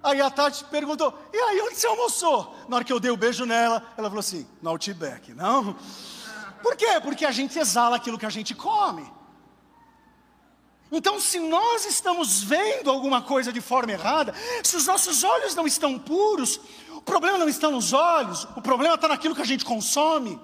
aí 0.02 0.20
a 0.20 0.30
Tati 0.30 0.64
perguntou: 0.64 1.12
E 1.32 1.36
aí, 1.36 1.60
onde 1.62 1.76
você 1.76 1.86
almoçou? 1.86 2.54
Na 2.68 2.76
hora 2.76 2.84
que 2.84 2.92
eu 2.92 3.00
dei 3.00 3.10
o 3.10 3.14
um 3.14 3.16
beijo 3.16 3.44
nela, 3.44 3.82
ela 3.96 4.08
falou 4.08 4.20
assim: 4.20 4.46
No 4.62 4.70
Outback, 4.70 5.32
não? 5.34 5.76
Por 6.62 6.76
quê? 6.76 7.00
Porque 7.02 7.24
a 7.24 7.30
gente 7.30 7.58
exala 7.58 7.96
aquilo 7.96 8.18
que 8.18 8.26
a 8.26 8.30
gente 8.30 8.54
come. 8.54 9.10
Então, 10.92 11.20
se 11.20 11.38
nós 11.38 11.86
estamos 11.86 12.42
vendo 12.42 12.90
alguma 12.90 13.22
coisa 13.22 13.52
de 13.52 13.60
forma 13.60 13.92
errada, 13.92 14.34
se 14.62 14.76
os 14.76 14.86
nossos 14.86 15.22
olhos 15.22 15.54
não 15.54 15.66
estão 15.66 15.98
puros, 15.98 16.60
o 16.96 17.00
problema 17.00 17.38
não 17.38 17.48
está 17.48 17.70
nos 17.70 17.92
olhos, 17.92 18.44
o 18.56 18.60
problema 18.60 18.96
está 18.96 19.06
naquilo 19.06 19.34
que 19.34 19.42
a 19.42 19.46
gente 19.46 19.64
consome. 19.64 20.40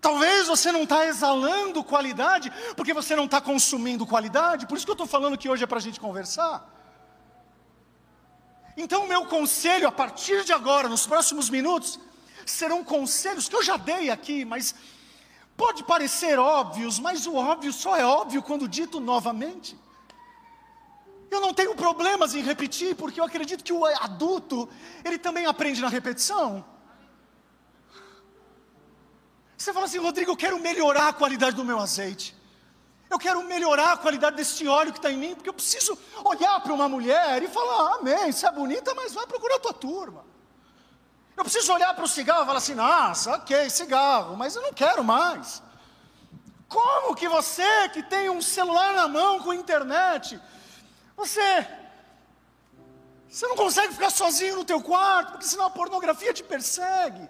Talvez 0.00 0.46
você 0.46 0.72
não 0.72 0.84
está 0.84 1.06
exalando 1.06 1.84
qualidade, 1.84 2.50
porque 2.76 2.94
você 2.94 3.14
não 3.14 3.26
está 3.26 3.40
consumindo 3.40 4.06
qualidade, 4.06 4.66
por 4.66 4.76
isso 4.76 4.86
que 4.86 4.90
eu 4.90 4.94
estou 4.94 5.06
falando 5.06 5.36
que 5.36 5.48
hoje 5.48 5.64
é 5.64 5.66
para 5.66 5.78
a 5.78 5.82
gente 5.82 6.00
conversar. 6.00 6.66
Então, 8.76 9.04
o 9.04 9.08
meu 9.08 9.26
conselho, 9.26 9.86
a 9.86 9.92
partir 9.92 10.44
de 10.44 10.52
agora, 10.52 10.88
nos 10.88 11.06
próximos 11.06 11.50
minutos, 11.50 12.00
serão 12.46 12.82
conselhos 12.82 13.48
que 13.48 13.54
eu 13.54 13.62
já 13.62 13.76
dei 13.76 14.10
aqui, 14.10 14.44
mas 14.44 14.74
Pode 15.60 15.84
parecer 15.84 16.38
óbvios, 16.38 16.98
mas 16.98 17.26
o 17.26 17.34
óbvio 17.34 17.70
só 17.70 17.94
é 17.94 18.02
óbvio 18.02 18.42
quando 18.42 18.66
dito 18.66 18.98
novamente. 18.98 19.76
Eu 21.30 21.38
não 21.38 21.52
tenho 21.52 21.74
problemas 21.74 22.34
em 22.34 22.40
repetir, 22.40 22.96
porque 22.96 23.20
eu 23.20 23.24
acredito 23.24 23.62
que 23.62 23.70
o 23.70 23.84
adulto, 23.84 24.66
ele 25.04 25.18
também 25.18 25.44
aprende 25.44 25.82
na 25.82 25.90
repetição. 25.90 26.64
Você 29.60 29.74
fala 29.74 29.84
assim, 29.84 29.98
Rodrigo, 29.98 30.30
eu 30.30 30.36
quero 30.38 30.58
melhorar 30.58 31.08
a 31.08 31.12
qualidade 31.12 31.54
do 31.54 31.62
meu 31.62 31.78
azeite. 31.78 32.34
Eu 33.10 33.18
quero 33.18 33.42
melhorar 33.44 33.92
a 33.92 33.96
qualidade 33.98 34.34
desse 34.34 34.66
óleo 34.66 34.90
que 34.90 34.98
está 34.98 35.10
em 35.12 35.18
mim, 35.18 35.34
porque 35.34 35.50
eu 35.50 35.52
preciso 35.52 35.98
olhar 36.24 36.58
para 36.60 36.72
uma 36.72 36.88
mulher 36.88 37.42
e 37.42 37.46
falar, 37.46 37.96
amém, 37.96 38.32
você 38.32 38.46
é 38.46 38.52
bonita, 38.52 38.94
mas 38.94 39.12
vai 39.12 39.26
procurar 39.26 39.56
a 39.56 39.60
tua 39.60 39.74
turma. 39.74 40.24
Eu 41.36 41.44
preciso 41.44 41.74
olhar 41.74 41.92
para 41.94 42.04
o 42.04 42.08
cigarro 42.08 42.44
e 42.44 42.46
falar 42.46 42.56
assim: 42.56 42.74
nossa, 42.74 43.34
ok, 43.34 43.68
cigarro, 43.68 44.34
mas 44.34 44.56
eu 44.56 44.62
não 44.62 44.72
quero 44.72 45.04
mais. 45.04 45.62
Como 46.66 47.14
que 47.14 47.28
você 47.28 47.90
que 47.90 48.02
tem 48.02 48.30
um 48.30 48.40
celular 48.40 48.94
na 48.94 49.08
mão 49.08 49.40
com 49.40 49.52
internet, 49.52 50.40
você 51.14 51.68
você 53.28 53.46
não 53.46 53.56
consegue 53.56 53.92
ficar 53.92 54.08
sozinho 54.08 54.56
no 54.56 54.64
teu 54.64 54.80
quarto, 54.80 55.32
porque 55.32 55.44
senão 55.44 55.66
a 55.66 55.70
pornografia 55.70 56.32
te 56.32 56.42
persegue. 56.42 57.28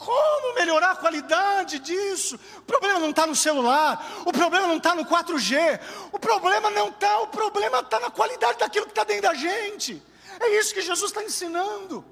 Como 0.00 0.54
melhorar 0.54 0.92
a 0.92 0.96
qualidade 0.96 1.78
disso? 1.78 2.40
O 2.56 2.62
problema 2.62 2.98
não 2.98 3.10
está 3.10 3.26
no 3.26 3.36
celular, 3.36 4.22
o 4.24 4.32
problema 4.32 4.66
não 4.66 4.78
está 4.78 4.94
no 4.94 5.04
4G, 5.04 5.78
o 6.10 6.18
problema 6.18 6.70
não 6.70 6.88
está, 6.88 7.20
o 7.20 7.26
problema 7.26 7.80
está 7.80 8.00
na 8.00 8.10
qualidade 8.10 8.58
daquilo 8.58 8.86
que 8.86 8.92
está 8.92 9.04
dentro 9.04 9.24
da 9.24 9.34
gente. 9.34 10.02
É 10.40 10.58
isso 10.58 10.72
que 10.72 10.80
Jesus 10.80 11.10
está 11.10 11.22
ensinando. 11.22 12.02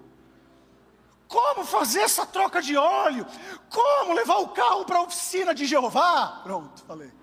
Como 1.27 1.65
fazer 1.65 2.01
essa 2.01 2.27
troca 2.27 2.61
de 2.61 2.77
óleo? 2.77 3.27
Como 3.71 4.13
levar 4.13 4.37
o 4.37 4.49
carro 4.49 4.85
para 4.85 4.99
a 4.99 5.03
oficina 5.05 5.55
de 5.55 5.65
Jeová? 5.65 6.43
Pronto, 6.45 6.85
falei. 6.87 7.11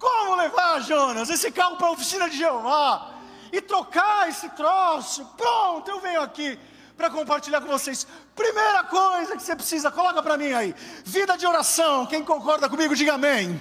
Como 0.00 0.34
levar, 0.34 0.80
Jonas, 0.80 1.28
esse 1.28 1.52
carro 1.52 1.76
para 1.76 1.88
a 1.88 1.90
oficina 1.90 2.30
de 2.30 2.38
Jeová? 2.38 3.17
E 3.52 3.60
trocar 3.60 4.28
esse 4.28 4.48
troço? 4.50 5.24
Pronto, 5.36 5.90
eu 5.90 6.00
venho 6.00 6.20
aqui 6.20 6.58
para 6.96 7.10
compartilhar 7.10 7.60
com 7.60 7.68
vocês. 7.68 8.06
Primeira 8.34 8.84
coisa 8.84 9.36
que 9.36 9.42
você 9.42 9.54
precisa, 9.54 9.90
coloca 9.90 10.22
para 10.22 10.36
mim 10.36 10.52
aí: 10.52 10.74
vida 11.04 11.36
de 11.36 11.46
oração. 11.46 12.06
Quem 12.06 12.24
concorda 12.24 12.68
comigo, 12.68 12.94
diga 12.94 13.14
amém. 13.14 13.60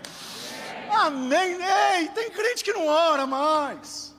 Amém. 0.92 1.58
Ei, 1.96 2.08
tem 2.10 2.32
crente 2.32 2.64
que 2.64 2.74
não 2.74 2.88
ora 2.88 3.28
mais. 3.28 4.16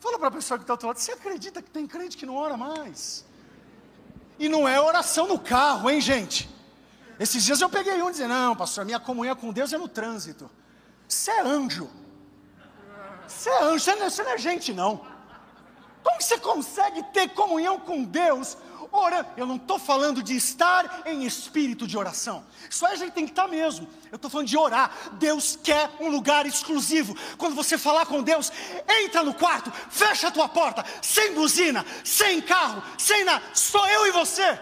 Fala 0.00 0.18
para 0.18 0.28
a 0.28 0.32
pessoa 0.32 0.58
que 0.58 0.64
está 0.64 0.72
ao 0.72 0.74
outro 0.74 0.88
lado, 0.88 0.98
você 0.98 1.12
acredita 1.12 1.62
que 1.62 1.70
tem 1.70 1.86
crente 1.86 2.16
que 2.16 2.26
não 2.26 2.36
ora 2.36 2.56
mais? 2.56 3.24
E 4.38 4.48
não 4.48 4.68
é 4.68 4.78
oração 4.80 5.26
no 5.26 5.38
carro, 5.38 5.88
hein, 5.88 6.00
gente? 6.00 6.50
Esses 7.18 7.44
dias 7.44 7.60
eu 7.60 7.70
peguei 7.70 8.02
um 8.02 8.10
dizendo: 8.10 8.34
Não, 8.34 8.56
pastor, 8.56 8.84
minha 8.84 8.98
comunhão 8.98 9.36
com 9.36 9.52
Deus 9.52 9.72
é 9.72 9.78
no 9.78 9.88
trânsito. 9.88 10.50
Você 11.08 11.30
é 11.30 11.40
anjo. 11.40 11.88
Você 13.26 13.50
é 13.50 13.62
anjo, 13.62 13.84
você 13.84 13.94
não, 13.96 14.10
você 14.10 14.22
não 14.22 14.30
é 14.32 14.38
gente, 14.38 14.72
não. 14.72 15.04
Como 16.02 16.20
você 16.20 16.38
consegue 16.38 17.02
ter 17.04 17.30
comunhão 17.30 17.78
com 17.78 18.04
Deus 18.04 18.56
orando? 18.92 19.28
Eu 19.36 19.46
não 19.46 19.56
estou 19.56 19.78
falando 19.78 20.22
de 20.22 20.36
estar 20.36 21.02
em 21.06 21.24
espírito 21.24 21.86
de 21.86 21.96
oração. 21.96 22.44
Aí 22.82 22.92
a 22.92 22.96
gente 22.96 23.12
tem 23.12 23.24
que 23.24 23.32
estar 23.32 23.48
mesmo. 23.48 23.88
Eu 24.12 24.16
estou 24.16 24.30
falando 24.30 24.46
de 24.46 24.56
orar. 24.56 24.90
Deus 25.12 25.58
quer 25.62 25.90
um 25.98 26.08
lugar 26.08 26.44
exclusivo. 26.44 27.16
Quando 27.38 27.54
você 27.54 27.78
falar 27.78 28.04
com 28.04 28.22
Deus, 28.22 28.52
entra 29.02 29.22
no 29.22 29.32
quarto, 29.32 29.72
fecha 29.88 30.28
a 30.28 30.30
tua 30.30 30.48
porta, 30.48 30.84
sem 31.00 31.32
buzina, 31.34 31.84
sem 32.04 32.42
carro, 32.42 32.82
sem 32.98 33.24
nada. 33.24 33.42
Sou 33.54 33.86
eu 33.88 34.06
e 34.06 34.10
você. 34.12 34.58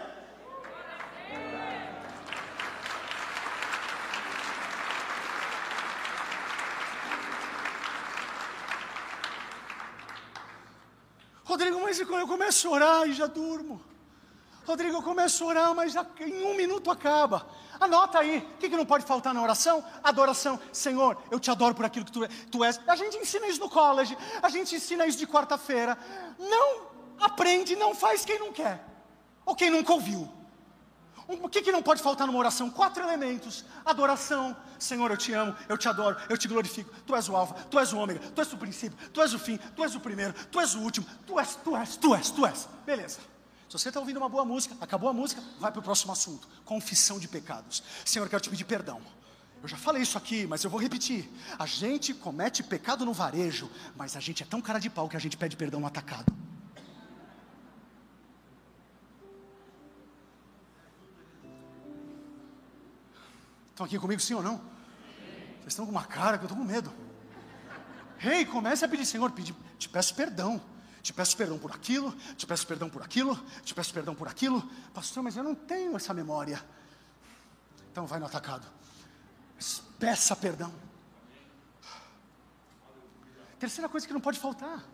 Rodrigo, 11.53 11.79
mas 11.81 11.99
eu 11.99 12.27
começo 12.27 12.67
a 12.67 12.71
orar 12.71 13.07
e 13.07 13.13
já 13.13 13.27
durmo. 13.27 13.79
Rodrigo, 14.65 14.97
eu 14.97 15.03
começo 15.03 15.43
a 15.43 15.47
orar, 15.47 15.75
mas 15.75 15.93
já, 15.93 16.03
em 16.19 16.43
um 16.45 16.55
minuto 16.55 16.89
acaba. 16.89 17.47
Anota 17.79 18.17
aí, 18.17 18.39
o 18.39 18.57
que, 18.57 18.69
que, 18.69 18.75
não 18.75 18.87
pode 18.87 19.05
faltar 19.05 19.35
na 19.35 19.41
oração? 19.41 19.85
Adoração. 20.03 20.59
Senhor, 20.71 21.15
eu 21.29 21.39
te 21.39 21.51
adoro 21.51 21.75
por 21.75 21.85
aquilo 21.85 22.05
que 22.05 22.11
tu, 22.11 22.21
tu 22.49 22.63
és. 22.63 22.81
A 22.87 22.95
gente 22.95 23.17
ensina 23.17 23.45
isso 23.45 23.59
no 23.59 23.69
college, 23.69 24.17
a 24.41 24.49
gente 24.49 24.75
ensina 24.75 25.05
isso 25.05 25.19
de 25.19 25.27
quarta-feira. 25.27 25.95
Não 26.39 26.87
aprende, 27.19 27.75
não 27.75 27.93
faz 27.93 28.25
quem 28.25 28.39
não 28.39 28.51
quer, 28.51 28.83
ou 29.45 29.55
quem 29.55 29.69
nunca 29.69 29.93
ouviu. 29.93 30.27
O 31.27 31.47
que, 31.47 31.61
que 31.61 31.71
não 31.71 31.81
pode 31.81 32.01
faltar 32.01 32.27
numa 32.27 32.39
oração? 32.39 32.69
Quatro 32.69 33.01
elementos: 33.01 33.63
adoração, 33.85 34.55
Senhor, 34.77 35.09
eu 35.09 35.17
te 35.17 35.33
amo, 35.33 35.55
eu 35.69 35.77
te 35.77 35.87
adoro, 35.87 36.17
eu 36.29 36.37
te 36.37 36.47
glorifico. 36.47 36.93
Tu 37.05 37.15
és 37.15 37.29
o 37.29 37.35
Alfa, 37.35 37.53
tu 37.65 37.79
és 37.79 37.93
o 37.93 37.97
Ômega, 37.97 38.19
tu 38.19 38.41
és 38.41 38.51
o 38.51 38.57
princípio, 38.57 38.97
tu 39.11 39.21
és 39.21 39.33
o 39.33 39.39
fim, 39.39 39.57
tu 39.57 39.83
és 39.83 39.95
o 39.95 39.99
primeiro, 39.99 40.33
tu 40.51 40.59
és 40.59 40.75
o 40.75 40.79
último, 40.79 41.05
tu 41.25 41.39
és, 41.39 41.55
tu 41.55 41.77
és, 41.77 41.95
tu 41.97 42.15
és, 42.15 42.29
tu 42.29 42.45
és. 42.45 42.69
Beleza. 42.85 43.19
Se 43.69 43.79
você 43.79 43.87
está 43.87 43.99
ouvindo 43.99 44.17
uma 44.17 44.29
boa 44.29 44.45
música, 44.45 44.75
acabou 44.81 45.09
a 45.09 45.13
música, 45.13 45.41
vai 45.59 45.71
para 45.71 45.79
o 45.79 45.83
próximo 45.83 46.11
assunto: 46.11 46.47
confissão 46.65 47.17
de 47.19 47.27
pecados. 47.27 47.83
Senhor, 48.05 48.25
eu 48.25 48.29
quero 48.29 48.41
te 48.41 48.49
pedir 48.49 48.65
perdão. 48.65 49.01
Eu 49.61 49.69
já 49.69 49.77
falei 49.77 50.01
isso 50.01 50.17
aqui, 50.17 50.45
mas 50.45 50.61
eu 50.63 50.69
vou 50.69 50.77
repetir. 50.77 51.31
A 51.57 51.65
gente 51.65 52.13
comete 52.13 52.61
pecado 52.61 53.05
no 53.05 53.13
varejo, 53.13 53.71
mas 53.95 54.17
a 54.17 54.19
gente 54.19 54.43
é 54.43 54.45
tão 54.45 54.61
cara 54.61 54.77
de 54.77 54.89
pau 54.89 55.07
que 55.07 55.15
a 55.15 55.19
gente 55.19 55.37
pede 55.37 55.55
perdão 55.55 55.87
atacado. 55.87 56.42
Estão 63.73 63.87
aqui 63.87 63.97
comigo, 63.97 64.21
sim 64.21 64.35
ou 64.35 64.43
não? 64.43 64.57
Vocês 64.57 65.69
estão 65.69 65.83
com 65.83 65.91
uma 65.91 66.05
cara 66.05 66.37
que 66.37 66.43
eu 66.43 66.47
estou 66.47 66.55
com 66.55 66.63
medo. 66.63 66.93
Rei, 68.19 68.41
hey, 68.41 68.45
comece 68.45 68.85
a 68.85 68.87
pedir, 68.87 69.03
Senhor, 69.03 69.31
pedi, 69.31 69.51
te 69.79 69.89
peço 69.89 70.13
perdão. 70.13 70.61
Te 71.01 71.11
peço 71.11 71.35
perdão 71.35 71.57
por 71.57 71.71
aquilo, 71.71 72.15
te 72.37 72.45
peço 72.45 72.65
perdão 72.65 72.89
por 72.89 73.01
aquilo, 73.01 73.35
te 73.65 73.73
peço 73.73 73.93
perdão 73.93 74.15
por 74.15 74.27
aquilo. 74.27 74.61
Pastor, 74.93 75.21
mas 75.23 75.35
eu 75.35 75.43
não 75.43 75.55
tenho 75.55 75.97
essa 75.97 76.13
memória. 76.13 76.63
Então 77.91 78.05
vai 78.05 78.19
no 78.19 78.27
atacado. 78.27 78.65
Peça 79.99 80.35
perdão. 80.35 80.73
Terceira 83.59 83.89
coisa 83.89 84.05
que 84.05 84.13
não 84.13 84.21
pode 84.21 84.39
faltar: 84.39 84.85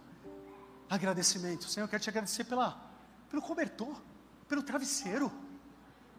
agradecimento. 0.89 1.69
Senhor, 1.69 1.83
eu 1.85 1.89
quero 1.89 2.01
te 2.01 2.09
agradecer 2.09 2.45
pela, 2.45 2.81
pelo 3.29 3.41
cobertor, 3.41 4.01
pelo 4.47 4.63
travesseiro, 4.63 5.31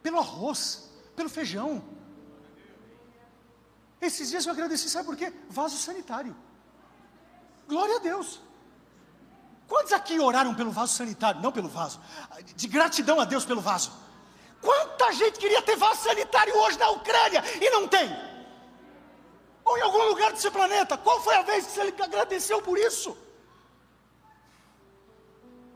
pelo 0.02 0.18
arroz, 0.18 0.88
pelo 1.16 1.28
feijão, 1.28 1.82
esses 4.00 4.30
dias 4.30 4.46
eu 4.46 4.52
agradeci, 4.52 4.88
sabe 4.88 5.06
por 5.06 5.16
quê? 5.16 5.32
Vaso 5.48 5.76
sanitário. 5.76 6.34
Glória 7.68 7.96
a 7.96 7.98
Deus. 7.98 8.40
Quantos 9.68 9.92
aqui 9.92 10.18
oraram 10.18 10.54
pelo 10.54 10.70
vaso 10.70 10.94
sanitário? 10.94 11.40
Não 11.40 11.52
pelo 11.52 11.68
vaso. 11.68 12.00
De 12.56 12.66
gratidão 12.66 13.20
a 13.20 13.24
Deus 13.24 13.44
pelo 13.44 13.60
vaso. 13.60 13.92
Quanta 14.60 15.12
gente 15.12 15.38
queria 15.38 15.62
ter 15.62 15.76
vaso 15.76 16.02
sanitário 16.02 16.56
hoje 16.56 16.78
na 16.78 16.90
Ucrânia 16.90 17.42
e 17.60 17.70
não 17.70 17.86
tem? 17.86 18.10
Ou 19.64 19.78
em 19.78 19.82
algum 19.82 20.04
lugar 20.08 20.32
desse 20.32 20.50
planeta? 20.50 20.96
Qual 20.98 21.22
foi 21.22 21.34
a 21.36 21.42
vez 21.42 21.66
que 21.66 21.72
você 21.72 22.02
agradeceu 22.02 22.60
por 22.60 22.76
isso? 22.76 23.16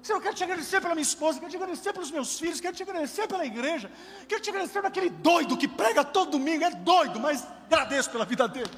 Senhor, 0.05 0.19
eu 0.19 0.23
quero 0.23 0.35
te 0.35 0.45
agradecer 0.45 0.83
pela 0.83 0.95
minha 0.95 1.03
esposa, 1.03 1.41
quero 1.41 1.51
te 1.51 1.57
agradecer 1.57 1.91
pelos 1.95 2.11
meus 2.11 2.39
filhos, 2.39 2.61
quero 2.61 2.77
te 2.77 2.83
agradecer 2.83 3.27
pela 3.27 3.47
igreja, 3.47 3.91
quero 4.29 4.43
te 4.43 4.51
agradecer 4.51 4.79
por 4.83 4.89
aquele 4.89 5.09
doido 5.09 5.57
que 5.57 5.67
prega 5.67 6.05
todo 6.05 6.33
domingo, 6.33 6.63
é 6.63 6.71
doido, 6.73 7.19
mas 7.19 7.43
agradeço 7.65 8.11
pela 8.11 8.27
vida 8.27 8.47
dele. 8.47 8.71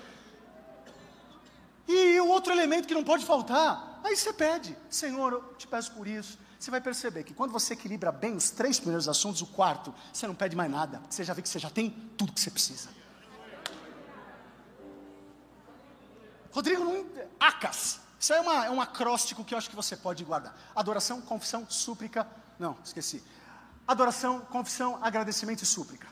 E 1.88 2.20
o 2.20 2.28
outro 2.28 2.52
elemento 2.52 2.86
que 2.86 2.94
não 2.94 3.02
pode 3.02 3.26
faltar, 3.26 4.00
aí 4.04 4.16
você 4.16 4.32
pede, 4.32 4.76
Senhor, 4.88 5.32
eu 5.32 5.54
te 5.54 5.66
peço 5.66 5.90
por 5.94 6.06
isso. 6.06 6.38
Você 6.60 6.70
vai 6.70 6.80
perceber 6.80 7.24
que 7.24 7.34
quando 7.34 7.50
você 7.50 7.74
equilibra 7.74 8.12
bem 8.12 8.36
os 8.36 8.52
três 8.52 8.78
primeiros 8.78 9.08
assuntos, 9.08 9.42
o 9.42 9.46
quarto, 9.46 9.92
você 10.12 10.28
não 10.28 10.34
pede 10.34 10.54
mais 10.54 10.70
nada, 10.70 11.02
você 11.10 11.24
já 11.24 11.34
vê 11.34 11.42
que 11.42 11.48
você 11.48 11.58
já 11.58 11.70
tem 11.70 11.90
tudo 12.16 12.32
que 12.32 12.40
você 12.40 12.52
precisa. 12.52 12.88
Rodrigo 16.52 16.84
não. 16.84 17.04
Acas. 17.40 18.05
Isso 18.26 18.32
é, 18.32 18.40
uma, 18.40 18.66
é 18.66 18.70
um 18.72 18.80
acróstico 18.80 19.44
que 19.44 19.54
eu 19.54 19.58
acho 19.58 19.70
que 19.70 19.76
você 19.76 19.96
pode 19.96 20.24
guardar. 20.24 20.52
Adoração, 20.74 21.20
confissão, 21.20 21.64
súplica. 21.70 22.26
Não, 22.58 22.76
esqueci. 22.84 23.22
Adoração, 23.86 24.40
confissão, 24.40 24.98
agradecimento 25.00 25.62
e 25.62 25.64
súplica. 25.66 26.08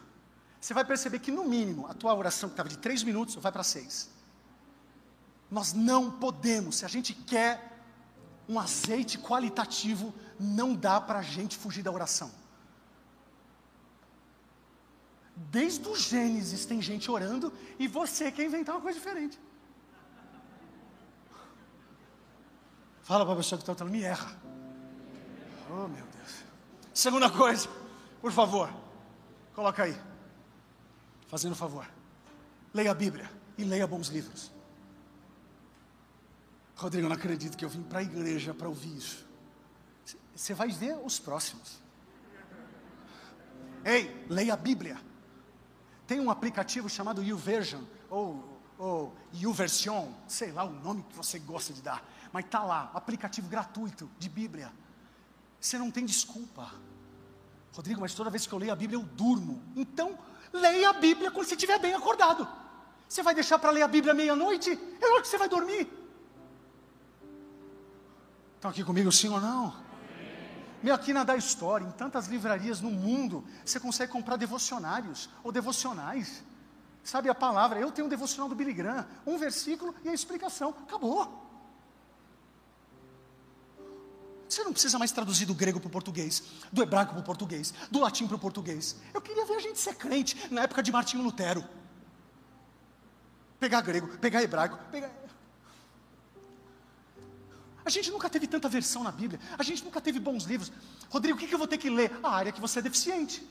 Você 0.60 0.72
vai 0.72 0.84
perceber 0.84 1.18
que, 1.18 1.32
no 1.32 1.42
mínimo, 1.42 1.88
a 1.88 1.92
tua 1.92 2.14
oração 2.14 2.48
que 2.48 2.52
estava 2.52 2.68
de 2.68 2.78
três 2.78 3.02
minutos 3.02 3.34
vai 3.34 3.50
para 3.50 3.64
seis. 3.64 4.08
Nós 5.50 5.72
não 5.72 6.08
podemos, 6.08 6.76
se 6.76 6.84
a 6.84 6.88
gente 6.88 7.12
quer 7.12 7.82
um 8.48 8.60
azeite 8.60 9.18
qualitativo, 9.18 10.14
não 10.38 10.72
dá 10.72 11.00
para 11.00 11.18
a 11.18 11.22
gente 11.22 11.56
fugir 11.56 11.82
da 11.82 11.90
oração. 11.90 12.30
Desde 15.34 15.88
o 15.88 15.96
Gênesis 15.96 16.64
tem 16.64 16.80
gente 16.80 17.10
orando 17.10 17.52
e 17.76 17.88
você 17.88 18.30
quer 18.30 18.44
inventar 18.44 18.76
uma 18.76 18.82
coisa 18.82 19.00
diferente. 19.00 19.36
Fala 23.04 23.22
para 23.24 23.34
a 23.34 23.36
pessoa 23.36 23.58
que 23.58 23.62
está 23.62 23.74
falando, 23.74 23.92
me 23.92 24.02
erra. 24.02 24.34
Oh, 25.70 25.86
meu 25.88 26.06
Deus. 26.06 26.44
Segunda 26.92 27.30
coisa, 27.30 27.68
por 28.20 28.32
favor, 28.32 28.72
coloca 29.54 29.82
aí. 29.82 29.96
Fazendo 31.28 31.54
favor. 31.54 31.86
Leia 32.72 32.90
a 32.90 32.94
Bíblia 32.94 33.30
e 33.58 33.64
leia 33.64 33.86
bons 33.86 34.08
livros. 34.08 34.50
Rodrigo, 36.76 37.04
eu 37.04 37.10
não 37.10 37.16
acredito 37.16 37.58
que 37.58 37.64
eu 37.64 37.68
vim 37.68 37.82
para 37.82 37.98
a 37.98 38.02
igreja 38.02 38.54
para 38.54 38.68
ouvir 38.68 38.96
isso. 38.96 39.26
Você 40.34 40.54
vai 40.54 40.68
ver 40.68 40.96
os 41.04 41.18
próximos. 41.18 41.78
Ei, 43.84 44.26
leia 44.30 44.54
a 44.54 44.56
Bíblia. 44.56 44.98
Tem 46.06 46.20
um 46.20 46.30
aplicativo 46.30 46.88
chamado 46.88 47.22
YouVersion, 47.22 47.82
ou, 48.08 48.60
ou 48.78 49.14
YouVersion, 49.34 50.10
sei 50.26 50.52
lá 50.52 50.64
o 50.64 50.70
nome 50.70 51.02
que 51.02 51.14
você 51.14 51.38
gosta 51.38 51.72
de 51.72 51.82
dar 51.82 52.02
mas 52.34 52.46
está 52.46 52.64
lá, 52.64 52.90
aplicativo 52.92 53.48
gratuito 53.48 54.10
de 54.18 54.28
Bíblia. 54.28 54.72
Você 55.60 55.78
não 55.78 55.88
tem 55.88 56.04
desculpa. 56.04 56.68
Rodrigo, 57.72 58.00
mas 58.00 58.12
toda 58.12 58.28
vez 58.28 58.44
que 58.44 58.52
eu 58.52 58.58
leio 58.58 58.72
a 58.72 58.74
Bíblia 58.74 58.98
eu 58.98 59.04
durmo. 59.04 59.62
Então, 59.76 60.18
leia 60.52 60.90
a 60.90 60.92
Bíblia 60.94 61.30
quando 61.30 61.46
você 61.46 61.54
estiver 61.54 61.78
bem 61.78 61.94
acordado. 61.94 62.48
Você 63.08 63.22
vai 63.22 63.36
deixar 63.36 63.56
para 63.60 63.70
ler 63.70 63.82
a 63.82 63.86
Bíblia 63.86 64.12
meia-noite? 64.12 64.76
É 65.00 65.06
hora 65.12 65.22
que 65.22 65.28
você 65.28 65.38
vai 65.38 65.48
dormir. 65.48 65.88
Estão 68.56 68.72
aqui 68.72 68.82
comigo 68.82 69.12
sim 69.12 69.28
ou 69.28 69.40
não? 69.40 69.72
Meu, 70.82 70.92
aqui 70.92 71.12
na 71.12 71.22
Da 71.22 71.36
História, 71.36 71.86
em 71.86 71.92
tantas 71.92 72.26
livrarias 72.26 72.80
no 72.80 72.90
mundo, 72.90 73.44
você 73.64 73.78
consegue 73.78 74.10
comprar 74.10 74.34
devocionários 74.34 75.30
ou 75.44 75.52
devocionais. 75.52 76.42
Sabe 77.04 77.28
a 77.28 77.34
palavra? 77.34 77.78
Eu 77.78 77.92
tenho 77.92 78.08
um 78.08 78.10
devocional 78.10 78.48
do 78.48 78.56
Billy 78.56 78.72
Graham, 78.72 79.06
um 79.24 79.38
versículo 79.38 79.94
e 80.02 80.08
a 80.08 80.12
explicação. 80.12 80.70
Acabou. 80.82 81.43
Você 84.48 84.62
não 84.62 84.72
precisa 84.72 84.98
mais 84.98 85.10
traduzir 85.10 85.46
do 85.46 85.54
grego 85.54 85.80
para 85.80 85.88
o 85.88 85.90
português, 85.90 86.42
do 86.72 86.82
hebraico 86.82 87.12
para 87.12 87.20
o 87.20 87.24
português, 87.24 87.72
do 87.90 88.00
latim 88.00 88.26
para 88.26 88.36
o 88.36 88.38
português. 88.38 88.96
Eu 89.12 89.20
queria 89.20 89.44
ver 89.44 89.54
a 89.54 89.60
gente 89.60 89.78
ser 89.78 89.94
crente 89.94 90.36
na 90.52 90.62
época 90.62 90.82
de 90.82 90.92
Martinho 90.92 91.22
Lutero. 91.22 91.64
Pegar 93.58 93.80
grego, 93.80 94.08
pegar 94.18 94.42
hebraico, 94.42 94.78
pegar. 94.90 95.10
A 97.84 97.90
gente 97.90 98.10
nunca 98.10 98.30
teve 98.30 98.46
tanta 98.46 98.68
versão 98.68 99.02
na 99.02 99.12
Bíblia, 99.12 99.38
a 99.58 99.62
gente 99.62 99.84
nunca 99.84 100.00
teve 100.00 100.18
bons 100.18 100.44
livros. 100.44 100.72
Rodrigo, 101.10 101.36
o 101.36 101.40
que 101.40 101.52
eu 101.52 101.58
vou 101.58 101.66
ter 101.66 101.78
que 101.78 101.90
ler? 101.90 102.10
A 102.22 102.30
área 102.30 102.52
que 102.52 102.60
você 102.60 102.78
é 102.78 102.82
deficiente. 102.82 103.46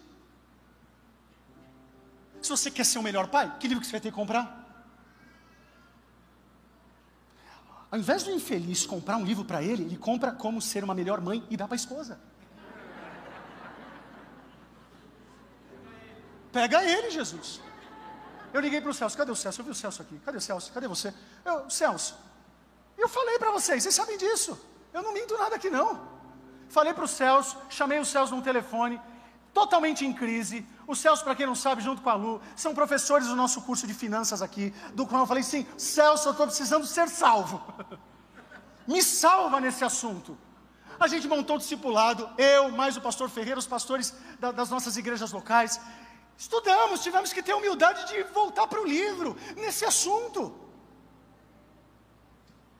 Se 2.41 2.49
você 2.49 2.69
quer 2.69 2.85
ser 2.85 2.99
o 2.99 3.03
melhor 3.03 3.27
pai, 3.27 3.55
que 3.59 3.67
livro 3.67 3.79
que 3.81 3.87
você 3.87 3.93
vai 3.93 4.01
ter 4.01 4.09
que 4.09 4.15
comprar? 4.15 4.62
Ao 7.93 7.99
invés 7.99 8.23
do 8.23 8.31
infeliz 8.31 8.87
comprar 8.87 9.17
um 9.17 9.23
livro 9.23 9.45
para 9.45 9.61
ele, 9.61 9.83
ele 9.83 9.97
compra 9.97 10.31
como 10.31 10.59
ser 10.59 10.83
uma 10.83 10.95
melhor 10.95 11.21
mãe 11.21 11.45
e 11.47 11.55
dá 11.55 11.67
para 11.67 11.75
a 11.75 11.81
esposa. 11.83 12.19
Pega 16.51 16.83
ele, 16.83 17.11
Jesus. 17.11 17.61
Eu 18.51 18.61
liguei 18.61 18.81
para 18.81 18.89
o 18.89 18.93
Celso, 18.95 19.15
cadê 19.15 19.31
o 19.31 19.35
Celso? 19.35 19.61
Eu 19.61 19.65
vi 19.65 19.69
o 19.69 19.75
Celso 19.75 20.01
aqui, 20.01 20.17
cadê 20.25 20.39
o 20.39 20.41
Celso? 20.41 20.73
Cadê 20.73 20.87
você? 20.87 21.13
Eu, 21.45 21.69
Celso, 21.69 22.17
eu 22.97 23.07
falei 23.07 23.37
para 23.37 23.51
vocês, 23.51 23.83
vocês 23.83 23.93
sabem 23.93 24.17
disso. 24.17 24.59
Eu 24.91 25.03
não 25.03 25.13
minto 25.13 25.37
nada 25.37 25.55
aqui 25.57 25.69
não. 25.69 26.01
Falei 26.69 26.95
para 26.95 27.05
o 27.05 27.07
Celso, 27.07 27.55
chamei 27.69 27.99
o 27.99 28.05
Celso 28.05 28.35
no 28.35 28.41
telefone, 28.41 28.99
totalmente 29.53 30.05
em 30.05 30.13
crise. 30.13 30.65
O 30.87 30.95
Celso, 30.95 31.23
para 31.23 31.35
quem 31.35 31.45
não 31.45 31.55
sabe, 31.55 31.81
junto 31.81 32.01
com 32.01 32.09
a 32.09 32.15
Lu, 32.15 32.41
são 32.55 32.73
professores 32.73 33.27
do 33.27 33.35
nosso 33.35 33.61
curso 33.61 33.85
de 33.85 33.93
finanças 33.93 34.41
aqui, 34.41 34.73
do 34.93 35.05
qual 35.05 35.21
eu 35.21 35.27
falei, 35.27 35.43
sim, 35.43 35.65
Celso, 35.77 36.27
eu 36.27 36.31
estou 36.31 36.47
precisando 36.47 36.85
ser 36.85 37.07
salvo. 37.07 37.61
Me 38.87 39.01
salva 39.01 39.61
nesse 39.61 39.83
assunto. 39.83 40.37
A 40.99 41.07
gente 41.07 41.27
montou 41.27 41.55
o 41.55 41.59
discipulado, 41.59 42.29
eu, 42.37 42.69
mais 42.71 42.97
o 42.97 43.01
pastor 43.01 43.29
Ferreira, 43.29 43.59
os 43.59 43.67
pastores 43.67 44.13
da, 44.39 44.51
das 44.51 44.69
nossas 44.69 44.97
igrejas 44.97 45.31
locais. 45.31 45.79
Estudamos, 46.37 47.01
tivemos 47.01 47.31
que 47.31 47.41
ter 47.41 47.53
humildade 47.53 48.07
de 48.07 48.23
voltar 48.23 48.67
para 48.67 48.81
o 48.81 48.85
livro, 48.85 49.37
nesse 49.55 49.85
assunto. 49.85 50.41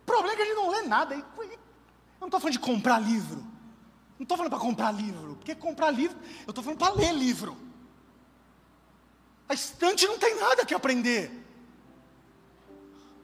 O 0.02 0.06
problema 0.06 0.34
é 0.34 0.36
que 0.36 0.42
a 0.42 0.46
gente 0.46 0.56
não 0.56 0.70
lê 0.70 0.82
nada. 0.82 1.16
Eu 1.16 1.24
não 2.20 2.28
estou 2.28 2.40
falando 2.40 2.54
de 2.54 2.60
comprar 2.60 3.00
livro. 3.00 3.38
Não 4.18 4.24
estou 4.24 4.38
falando 4.38 4.52
para 4.52 4.60
comprar 4.60 4.92
livro. 4.92 5.33
Porque 5.44 5.56
comprar 5.56 5.92
livro, 5.92 6.18
eu 6.48 6.52
estou 6.52 6.64
falando 6.64 6.80
para 6.80 6.94
ler 6.94 7.14
livro. 7.14 7.58
A 9.50 9.54
estante 9.54 10.08
não 10.08 10.18
tem 10.18 10.40
nada 10.40 10.66
que 10.66 10.74
aprender. 10.74 11.30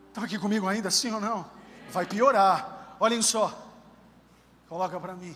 Estão 0.10 0.26
aqui 0.26 0.38
comigo 0.38 0.68
ainda, 0.68 0.92
sim 0.92 1.14
ou 1.14 1.22
não? 1.22 1.50
Vai 1.90 2.06
piorar. 2.06 2.98
Olhem 3.00 3.22
só. 3.22 3.58
Coloca 4.68 5.00
para 5.00 5.14
mim. 5.14 5.34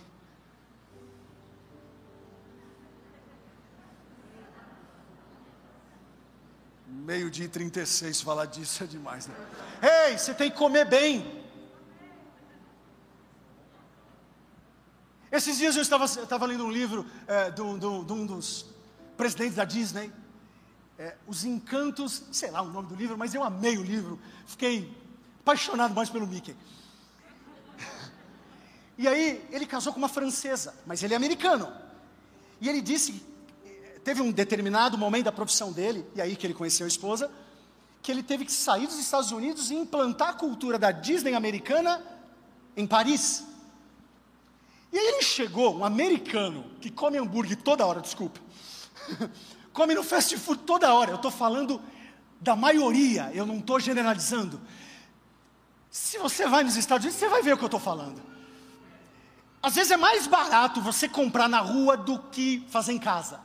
Meio-dia 6.86 7.46
e 7.46 7.50
36, 7.50 8.20
falar 8.20 8.48
disso 8.48 8.84
é 8.84 8.88
demais, 8.88 9.26
né? 9.26 9.36
Ei, 10.10 10.18
você 10.18 10.34
tem 10.34 10.52
que 10.52 10.58
comer 10.58 10.84
bem. 10.84 11.43
Esses 15.34 15.58
dias 15.58 15.76
eu 15.76 15.82
estava, 15.82 16.06
estava 16.06 16.46
lendo 16.46 16.64
um 16.64 16.70
livro 16.70 17.08
é, 17.26 17.50
de, 17.50 17.60
um, 17.60 17.80
de, 17.80 18.14
um, 18.14 18.24
dos 18.24 18.68
presidentes 19.18 19.56
da 19.56 19.66
Disney, 19.66 20.12
é, 20.96 21.16
Os 21.26 21.44
Encantos, 21.44 22.22
sei 22.32 22.52
lá 22.52 22.62
o 22.62 22.70
nome 22.70 22.88
do 22.88 22.94
livro, 22.94 23.18
mas 23.18 23.34
eu 23.34 23.44
amei 23.44 23.76
o 23.76 23.82
livro, 23.82 24.20
fiquei 24.46 24.96
apaixonado 25.40 25.96
mais 25.96 26.08
pelo 26.08 26.28
Mickey. 26.28 26.56
E 28.96 29.08
aí 29.08 29.44
ele 29.50 29.66
casou 29.66 29.92
com 29.92 29.98
uma 29.98 30.08
francesa, 30.08 30.76
mas 30.86 31.02
ele 31.02 31.16
é 31.16 31.18
americano. 31.18 31.74
E 32.62 32.70
ele 32.70 32.80
disse, 32.80 33.26
teve 34.04 34.22
um 34.22 34.32
determinado 34.32 35.00
momento 35.00 35.26
da 35.26 35.32
profissão 35.32 35.72
dele, 35.72 36.06
e 36.14 36.22
aí 36.22 36.36
que 36.36 36.46
ele 36.46 36.54
conheceu 36.54 36.86
a 36.86 36.88
esposa, 36.88 37.32
que 38.04 38.12
ele 38.12 38.22
teve 38.22 38.46
que 38.46 38.52
sair 38.52 38.86
dos 38.86 39.00
Estados 39.00 39.32
Unidos 39.32 39.72
e 39.72 39.74
implantar 39.74 40.30
a 40.30 40.34
cultura 40.34 40.78
da 40.78 40.92
Disney 40.92 41.34
americana 41.34 42.06
em 42.78 42.86
Paris. 42.86 43.52
E 44.94 44.98
aí 45.00 45.08
ele 45.08 45.24
chegou, 45.24 45.76
um 45.76 45.84
americano, 45.84 46.66
que 46.80 46.92
come 46.92 47.18
hambúrguer 47.18 47.58
toda 47.58 47.84
hora, 47.84 48.00
desculpa, 48.00 48.40
come 49.74 49.96
no 49.96 50.04
fast 50.04 50.38
food 50.38 50.62
toda 50.62 50.94
hora, 50.94 51.10
eu 51.10 51.16
estou 51.16 51.32
falando 51.32 51.82
da 52.40 52.56
maioria, 52.56 53.32
eu 53.34 53.44
não 53.44 53.58
estou 53.58 53.80
generalizando. 53.80 54.62
Se 55.90 56.20
você 56.20 56.46
vai 56.46 56.64
nos 56.64 56.76
Estados 56.76 57.06
Unidos, 57.06 57.20
você 57.20 57.28
vai 57.28 57.42
ver 57.42 57.54
o 57.54 57.58
que 57.58 57.64
eu 57.64 57.68
estou 57.68 57.80
falando. 57.80 58.22
Às 59.64 59.74
vezes 59.74 59.92
é 59.92 59.98
mais 59.98 60.28
barato 60.28 60.80
você 60.80 61.10
comprar 61.10 61.50
na 61.50 61.60
rua 61.60 61.98
do 61.98 62.20
que 62.20 62.64
fazer 62.70 62.94
em 62.94 63.00
casa. 63.00 63.42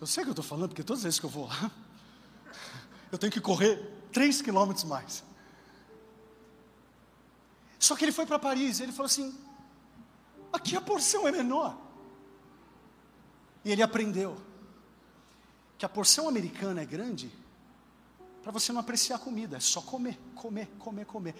Eu 0.00 0.06
sei 0.06 0.22
o 0.22 0.26
que 0.26 0.30
eu 0.30 0.34
estou 0.34 0.44
falando, 0.44 0.68
porque 0.68 0.84
todas 0.84 1.00
as 1.00 1.04
vezes 1.04 1.18
que 1.18 1.26
eu 1.26 1.30
vou 1.30 1.48
lá, 1.48 1.68
eu 3.10 3.18
tenho 3.18 3.32
que 3.32 3.40
correr 3.40 3.76
3 4.12 4.40
quilômetros 4.40 4.84
mais. 4.84 5.24
Só 7.84 7.94
que 7.94 8.02
ele 8.02 8.12
foi 8.12 8.24
para 8.24 8.38
Paris, 8.38 8.80
ele 8.80 8.92
falou 8.92 9.04
assim: 9.04 9.38
aqui 10.50 10.74
a 10.74 10.80
porção 10.80 11.28
é 11.28 11.32
menor. 11.32 11.76
E 13.62 13.70
ele 13.70 13.82
aprendeu 13.82 14.38
que 15.76 15.84
a 15.84 15.88
porção 15.88 16.26
americana 16.26 16.80
é 16.80 16.86
grande 16.86 17.30
para 18.42 18.50
você 18.50 18.72
não 18.72 18.80
apreciar 18.80 19.16
a 19.16 19.18
comida, 19.18 19.58
é 19.58 19.60
só 19.60 19.82
comer, 19.82 20.18
comer, 20.34 20.66
comer, 20.78 21.04
comer. 21.04 21.34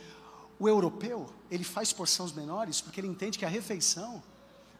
O 0.58 0.68
europeu, 0.68 1.32
ele 1.50 1.64
faz 1.64 1.94
porções 1.94 2.30
menores 2.30 2.82
porque 2.82 3.00
ele 3.00 3.08
entende 3.08 3.38
que 3.38 3.46
a 3.46 3.48
refeição 3.48 4.22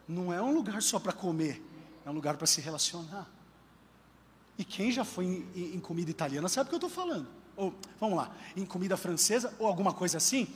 não 0.07 0.31
é 0.35 0.43
um 0.43 0.53
lugar 0.53 0.83
só 0.83 0.99
para 0.99 1.15
comer, 1.15 1.63
é 2.05 2.11
um 2.11 2.13
lugar 2.13 2.37
para 2.37 2.47
se 2.47 2.61
relacionar. 2.61 3.27
E 4.59 4.65
quem 4.67 4.93
já 4.93 5.05
foi 5.05 5.25
em, 5.25 5.49
em, 5.55 5.77
em 5.77 5.81
comida 5.81 6.11
italiana 6.11 6.47
sabe 6.47 6.67
o 6.67 6.69
que 6.69 6.75
eu 6.75 6.89
estou 6.89 6.91
falando. 6.91 7.27
Ou, 7.57 7.73
vamos 7.99 8.19
lá, 8.19 8.37
em 8.55 8.67
comida 8.67 8.99
francesa 8.99 9.55
ou 9.59 9.67
alguma 9.67 9.95
coisa 9.95 10.19
assim, 10.19 10.47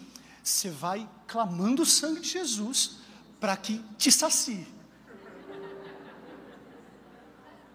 você 0.42 0.70
vai 0.70 1.08
clamando 1.26 1.82
o 1.82 1.86
sangue 1.86 2.20
de 2.20 2.28
Jesus 2.30 2.98
para 3.38 3.56
que 3.56 3.78
te 3.96 4.10
sacie. 4.10 4.66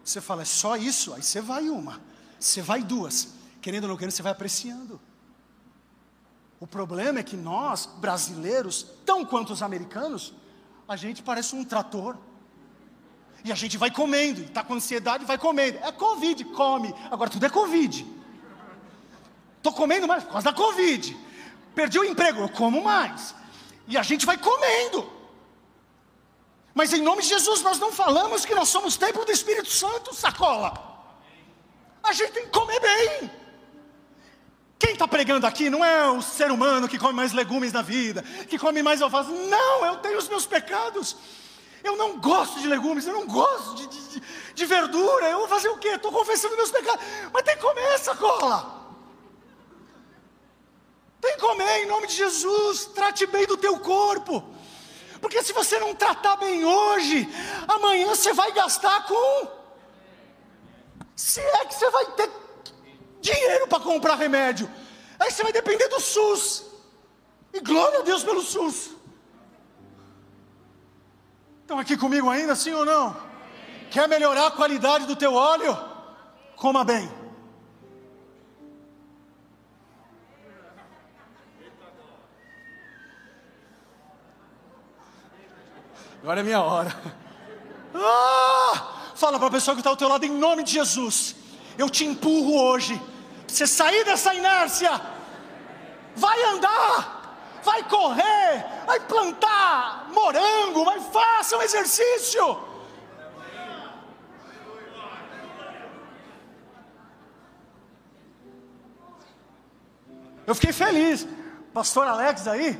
Você 0.04 0.20
fala, 0.20 0.42
é 0.42 0.46
só 0.46 0.76
isso? 0.76 1.14
Aí 1.14 1.24
você 1.24 1.40
vai 1.40 1.70
uma, 1.70 2.02
você 2.40 2.62
vai 2.62 2.84
duas 2.84 3.34
querendo 3.64 3.86
ou 3.86 3.90
não 3.92 3.98
querendo, 3.98 4.12
você 4.12 4.22
vai 4.22 4.34
apreciando. 4.34 5.00
O 6.60 6.68
problema 6.68 7.20
é 7.20 7.24
que 7.24 7.38
nós, 7.38 7.86
brasileiros, 7.86 8.86
tão 9.06 9.26
quanto 9.26 9.54
os 9.54 9.64
americanos, 9.64 10.34
a 10.88 10.98
gente 10.98 11.24
parece 11.24 11.56
um 11.56 11.64
trator. 11.64 12.18
E 13.46 13.52
a 13.52 13.56
gente 13.56 13.78
vai 13.78 13.90
comendo, 13.90 14.42
está 14.42 14.64
com 14.64 14.74
ansiedade, 14.74 15.26
vai 15.26 15.38
comendo. 15.38 15.78
É 15.80 15.92
Covid, 15.92 16.44
come. 16.46 16.94
Agora 17.10 17.30
tudo 17.30 17.46
é 17.46 17.50
Covid. 17.50 18.06
Estou 19.58 19.74
comendo 19.74 20.08
mais 20.08 20.24
por 20.26 20.34
causa 20.34 20.52
da 20.52 20.54
Covid. 20.54 21.18
Perdi 21.76 22.00
o 22.00 22.06
emprego, 22.06 22.42
eu 22.42 22.50
como 22.50 22.84
mais. 22.84 23.34
E 23.88 23.98
a 23.98 24.04
gente 24.04 24.26
vai 24.26 24.38
comendo. 24.38 25.12
Mas 26.74 26.92
em 26.94 27.02
nome 27.02 27.22
de 27.22 27.30
Jesus, 27.30 27.62
nós 27.62 27.80
não 27.80 27.92
falamos 27.92 28.46
que 28.46 28.56
nós 28.56 28.70
somos 28.70 28.98
templo 28.98 29.24
do 29.26 29.32
Espírito 29.32 29.70
Santo, 29.70 30.14
sacola. 30.14 30.74
A 32.04 32.14
gente 32.14 32.32
tem 32.32 32.44
que 32.46 32.50
comer 32.50 32.80
bem. 32.80 33.32
Quem 34.80 34.94
está 34.94 35.08
pregando 35.08 35.48
aqui 35.48 35.70
não 35.70 35.86
é 35.86 36.10
o 36.10 36.22
ser 36.22 36.52
humano 36.52 36.90
que 36.90 37.00
come 37.00 37.14
mais 37.14 37.32
legumes 37.32 37.72
na 37.72 37.82
vida, 37.82 38.22
que 38.50 38.60
come 38.60 38.84
mais 38.84 39.02
alface. 39.02 39.32
Não, 39.32 39.86
eu 39.86 39.98
tenho 39.98 40.18
os 40.18 40.28
meus 40.28 40.46
pecados. 40.46 41.16
Eu 41.84 41.96
não 41.96 42.18
gosto 42.18 42.60
de 42.60 42.68
legumes, 42.68 43.06
eu 43.06 43.14
não 43.14 43.26
gosto 43.26 43.76
de, 43.76 43.88
de, 43.88 44.24
de 44.54 44.66
verdura. 44.66 45.30
Eu 45.30 45.40
vou 45.40 45.48
fazer 45.48 45.70
o 45.70 45.78
quê? 45.78 45.90
Estou 45.90 46.12
confessando 46.12 46.58
meus 46.58 46.72
pecados. 46.72 47.04
Mas 47.32 47.44
tem 47.44 47.56
que 47.56 47.62
comer 47.62 47.94
essa 47.94 48.16
cola. 48.16 48.60
Tem 48.62 48.80
que 48.80 48.83
comer 51.54 51.84
em 51.84 51.86
nome 51.86 52.08
de 52.08 52.16
Jesus. 52.16 52.86
Trate 52.86 53.26
bem 53.28 53.46
do 53.46 53.56
teu 53.56 53.80
corpo. 53.80 54.44
Porque 55.22 55.42
se 55.44 55.54
você 55.54 55.80
não 55.80 55.94
tratar 55.96 56.36
bem 56.38 56.66
hoje, 56.66 57.30
amanhã 57.68 58.08
você 58.08 58.34
vai 58.34 58.52
gastar 58.52 59.06
com. 59.06 59.48
Se 61.16 61.40
é 61.40 61.66
que 61.66 61.76
você 61.76 61.90
vai 61.90 62.06
ter 62.18 62.30
dinheiro 63.22 63.68
para 63.68 63.80
comprar 63.80 64.16
remédio. 64.16 64.70
Aí 65.20 65.32
você 65.32 65.44
vai 65.44 65.54
depender 65.54 65.88
do 65.88 66.00
SUS. 66.00 66.66
E 67.54 67.60
glória 67.60 68.00
a 68.00 68.02
Deus 68.02 68.24
pelo 68.24 68.42
SUS. 68.42 68.92
Estão 71.62 71.78
aqui 71.80 71.96
comigo 71.96 72.30
ainda, 72.30 72.56
sim 72.56 72.74
ou 72.74 72.84
não? 72.84 73.16
Quer 73.92 74.10
melhorar 74.10 74.48
a 74.48 74.52
qualidade 74.52 75.06
do 75.06 75.16
teu 75.16 75.34
óleo? 75.34 75.78
Coma 76.58 76.84
bem. 76.84 77.10
Agora 86.24 86.40
é 86.40 86.44
minha 86.44 86.62
hora. 86.62 86.96
Ah! 87.94 89.12
Fala 89.14 89.38
para 89.38 89.50
a 89.50 89.52
pessoa 89.52 89.76
que 89.76 89.82
está 89.82 89.90
ao 89.90 89.98
teu 89.98 90.08
lado 90.08 90.26
em 90.26 90.32
nome 90.32 90.64
de 90.64 90.72
Jesus. 90.72 91.36
Eu 91.78 91.90
te 91.90 92.06
empurro 92.06 92.56
hoje 92.60 93.00
você 93.46 93.68
sair 93.68 94.04
dessa 94.04 94.34
inércia, 94.34 95.00
vai 96.16 96.44
andar, 96.46 97.62
vai 97.62 97.84
correr, 97.84 98.66
vai 98.88 99.00
plantar 99.02 100.10
morango, 100.12 100.84
vai 100.86 101.00
faça 101.02 101.56
um 101.58 101.62
exercício. 101.62 102.58
Eu 110.48 110.56
fiquei 110.56 110.74
feliz. 110.74 111.28
Pastor 111.74 112.08
Alex 112.08 112.48
aí, 112.48 112.80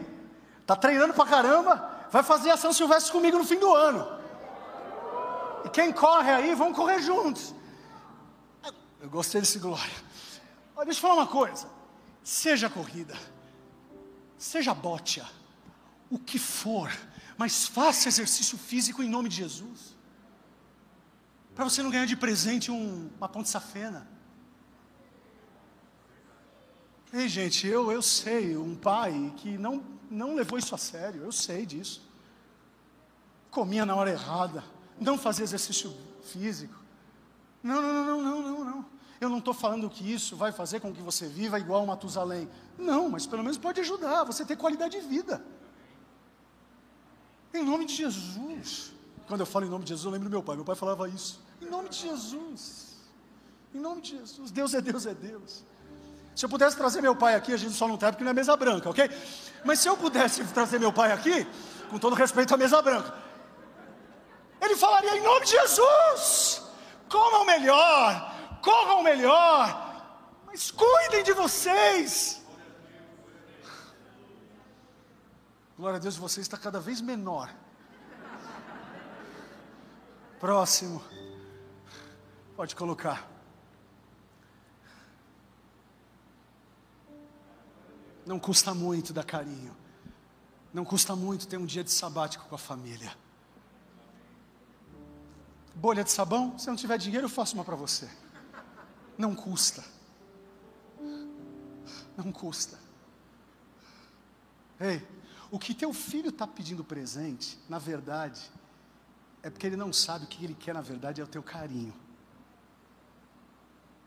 tá 0.66 0.76
treinando 0.76 1.14
pra 1.14 1.26
caramba, 1.26 1.93
vai 2.14 2.22
fazer 2.22 2.52
a 2.52 2.58
São 2.58 2.72
Silvestre 2.72 3.12
comigo 3.12 3.40
no 3.40 3.44
fim 3.44 3.58
do 3.58 3.74
ano. 3.74 4.08
E 5.66 5.70
quem 5.70 5.92
corre 5.92 6.30
aí, 6.30 6.54
vão 6.54 6.72
correr 6.72 7.02
juntos. 7.02 7.56
Eu 9.02 9.10
gostei 9.10 9.42
desse 9.42 9.58
glória. 9.58 9.98
Olha, 10.76 10.86
deixa 10.86 11.00
eu 11.00 11.02
falar 11.02 11.16
uma 11.16 11.28
coisa. 11.28 11.68
Seja 12.24 12.70
corrida, 12.70 13.18
seja 14.38 14.74
botia, 14.74 15.26
o 16.10 16.20
que 16.20 16.38
for, 16.38 16.90
Mas 17.36 17.66
faça 17.66 18.08
exercício 18.08 18.60
físico 18.60 19.02
em 19.02 19.10
nome 19.10 19.28
de 19.28 19.38
Jesus. 19.38 19.96
Para 21.56 21.64
você 21.64 21.82
não 21.82 21.90
ganhar 21.90 22.06
de 22.06 22.16
presente 22.16 22.70
um, 22.70 23.10
uma 23.18 23.28
ponte 23.28 23.50
safena. 23.50 24.08
Ei, 27.12 27.28
gente, 27.28 27.66
eu, 27.68 27.92
eu 27.92 28.04
sei, 28.04 28.56
um 28.56 28.76
pai 28.76 29.34
que 29.38 29.58
não, 29.58 29.84
não 30.10 30.36
levou 30.36 30.58
isso 30.58 30.74
a 30.76 30.78
sério, 30.78 31.24
eu 31.24 31.32
sei 31.32 31.66
disso. 31.66 32.02
Comia 33.52 33.86
na 33.86 33.96
hora 33.96 34.12
errada, 34.12 34.64
não 35.00 35.18
fazia 35.18 35.44
exercício 35.44 35.96
físico. 36.24 36.76
Não, 37.62 37.82
não, 37.82 38.06
não, 38.06 38.22
não, 38.22 38.42
não, 38.42 38.66
não. 38.66 38.86
Eu 39.22 39.30
não 39.30 39.38
estou 39.38 39.54
falando 39.54 39.90
que 39.90 40.12
isso 40.12 40.36
vai 40.36 40.52
fazer 40.52 40.82
com 40.82 40.94
que 40.94 41.02
você 41.02 41.28
viva 41.28 41.58
igual 41.58 41.86
Matusalém. 41.86 42.50
Não, 42.78 43.10
mas 43.10 43.26
pelo 43.26 43.42
menos 43.42 43.58
pode 43.58 43.80
ajudar 43.80 44.26
você 44.26 44.44
ter 44.44 44.58
qualidade 44.58 45.00
de 45.00 45.08
vida. 45.08 45.46
Em 47.54 47.64
nome 47.64 47.86
de 47.86 47.96
Jesus. 47.96 48.92
Quando 49.28 49.40
eu 49.42 49.46
falo 49.46 49.66
em 49.66 49.70
nome 49.70 49.86
de 49.86 49.90
Jesus, 49.90 50.06
eu 50.06 50.12
lembro 50.12 50.28
do 50.28 50.32
meu 50.32 50.44
pai. 50.44 50.56
Meu 50.56 50.66
pai 50.66 50.76
falava 50.76 51.08
isso. 51.08 51.40
Em 51.62 51.70
nome 51.70 51.88
de 51.88 51.98
Jesus. 51.98 52.98
Em 53.74 53.80
nome 53.80 54.02
de 54.02 54.18
Jesus. 54.18 54.52
Deus 54.52 54.74
é 54.74 54.82
Deus, 54.82 55.06
é 55.06 55.14
Deus. 55.14 55.64
Se 56.36 56.46
eu 56.46 56.50
pudesse 56.50 56.76
trazer 56.76 57.02
meu 57.02 57.16
pai 57.16 57.36
aqui, 57.36 57.54
a 57.54 57.58
gente 57.58 57.74
só 57.74 57.88
não 57.88 57.98
tem 57.98 58.10
porque 58.10 58.24
não 58.24 58.32
é 58.32 58.34
mesa 58.34 58.56
branca, 58.58 58.90
ok? 58.90 59.10
Mas 59.64 59.80
se 59.80 59.88
eu 59.88 59.96
pudesse 59.96 60.44
trazer 60.54 60.80
meu 60.80 60.92
pai 60.92 61.12
aqui, 61.12 61.48
com 61.90 62.00
todo 62.00 62.16
respeito 62.16 62.54
à 62.54 62.58
mesa 62.58 62.82
branca, 62.82 63.14
ele 64.62 64.76
falaria 64.76 65.18
em 65.18 65.22
nome 65.22 65.46
de 65.46 65.52
Jesus. 65.52 66.64
Comam 67.10 67.46
melhor, 67.46 68.34
corram 68.62 69.04
melhor, 69.04 69.68
mas 70.48 70.72
cuidem 70.72 71.24
de 71.24 71.34
vocês. 71.34 72.42
Glória 75.78 75.98
a 75.98 76.00
Deus, 76.00 76.16
você 76.16 76.42
está 76.42 76.58
cada 76.58 76.80
vez 76.80 77.02
menor. 77.02 77.54
Próximo. 80.40 81.04
Pode 82.56 82.76
colocar. 82.76 83.33
Não 88.26 88.40
custa 88.40 88.74
muito 88.74 89.14
dar 89.14 89.24
carinho. 89.24 89.76
Não 90.74 90.84
custa 90.84 91.16
muito 91.16 91.48
ter 91.48 91.58
um 91.58 91.66
dia 91.66 91.84
de 91.84 91.92
sabático 91.92 92.46
com 92.48 92.56
a 92.56 92.58
família. 92.58 93.16
Bolha 95.76 96.04
de 96.04 96.12
sabão, 96.12 96.58
se 96.58 96.68
não 96.68 96.76
tiver 96.76 96.98
dinheiro, 96.98 97.26
eu 97.26 97.30
faço 97.30 97.56
uma 97.56 97.64
para 97.64 97.76
você. 97.76 98.10
Não 99.18 99.36
custa. 99.36 99.84
Não 102.16 102.32
custa. 102.32 102.80
Ei, 104.80 105.06
o 105.52 105.60
que 105.60 105.74
teu 105.74 105.94
filho 105.94 106.30
está 106.30 106.48
pedindo 106.48 106.84
presente, 106.84 107.60
na 107.70 107.78
verdade, 107.78 108.52
é 109.42 109.50
porque 109.50 109.68
ele 109.68 109.76
não 109.76 109.92
sabe 109.92 110.26
o 110.26 110.28
que 110.28 110.44
ele 110.44 110.56
quer, 110.56 110.74
na 110.74 110.82
verdade, 110.82 111.22
é 111.22 111.24
o 111.24 111.28
teu 111.28 111.44
carinho. 111.44 111.94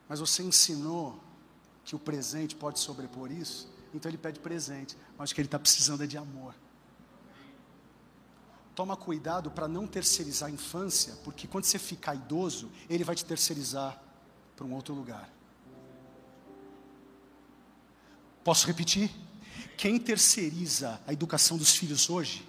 Mas 0.09 0.21
você 0.21 0.43
ensinou 0.43 1.21
que 1.85 1.95
o 1.95 1.99
presente 1.99 2.57
pode 2.57 2.79
sobrepor 2.81 3.31
isso, 3.31 3.69
então 3.97 4.11
ele 4.11 4.19
pede 4.19 4.39
presente, 4.39 4.97
mas 5.17 5.31
o 5.31 5.35
que 5.35 5.41
ele 5.41 5.47
está 5.47 5.59
precisando 5.59 6.05
é 6.05 6.07
de 6.07 6.17
amor. 6.17 6.55
Toma 8.75 8.97
cuidado 8.97 9.51
para 9.51 9.67
não 9.67 9.87
terceirizar 9.87 10.49
a 10.49 10.53
infância, 10.53 11.15
porque 11.25 11.47
quando 11.47 11.65
você 11.65 11.79
ficar 11.79 12.15
idoso, 12.15 12.71
ele 12.91 13.05
vai 13.05 13.17
te 13.17 13.25
terceirizar 13.25 13.99
para 14.55 14.67
um 14.67 14.75
outro 14.75 14.95
lugar. 14.95 15.31
Posso 18.45 18.67
repetir? 18.67 19.11
Quem 19.77 19.99
terceiriza 19.99 21.01
a 21.07 21.13
educação 21.13 21.57
dos 21.57 21.75
filhos 21.75 22.09
hoje, 22.09 22.47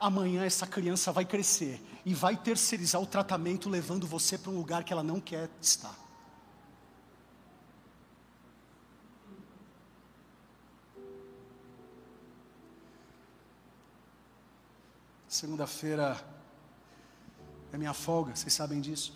amanhã 0.00 0.44
essa 0.44 0.66
criança 0.66 1.12
vai 1.12 1.24
crescer 1.24 1.80
e 2.04 2.14
vai 2.14 2.36
terceirizar 2.36 3.00
o 3.00 3.06
tratamento, 3.06 3.68
levando 3.68 4.06
você 4.06 4.36
para 4.36 4.50
um 4.50 4.56
lugar 4.56 4.82
que 4.82 4.92
ela 4.92 5.02
não 5.02 5.20
quer 5.20 5.50
estar. 5.60 6.05
Segunda-feira 15.36 16.18
é 17.70 17.76
minha 17.76 17.92
folga, 17.92 18.34
vocês 18.34 18.54
sabem 18.54 18.80
disso. 18.80 19.12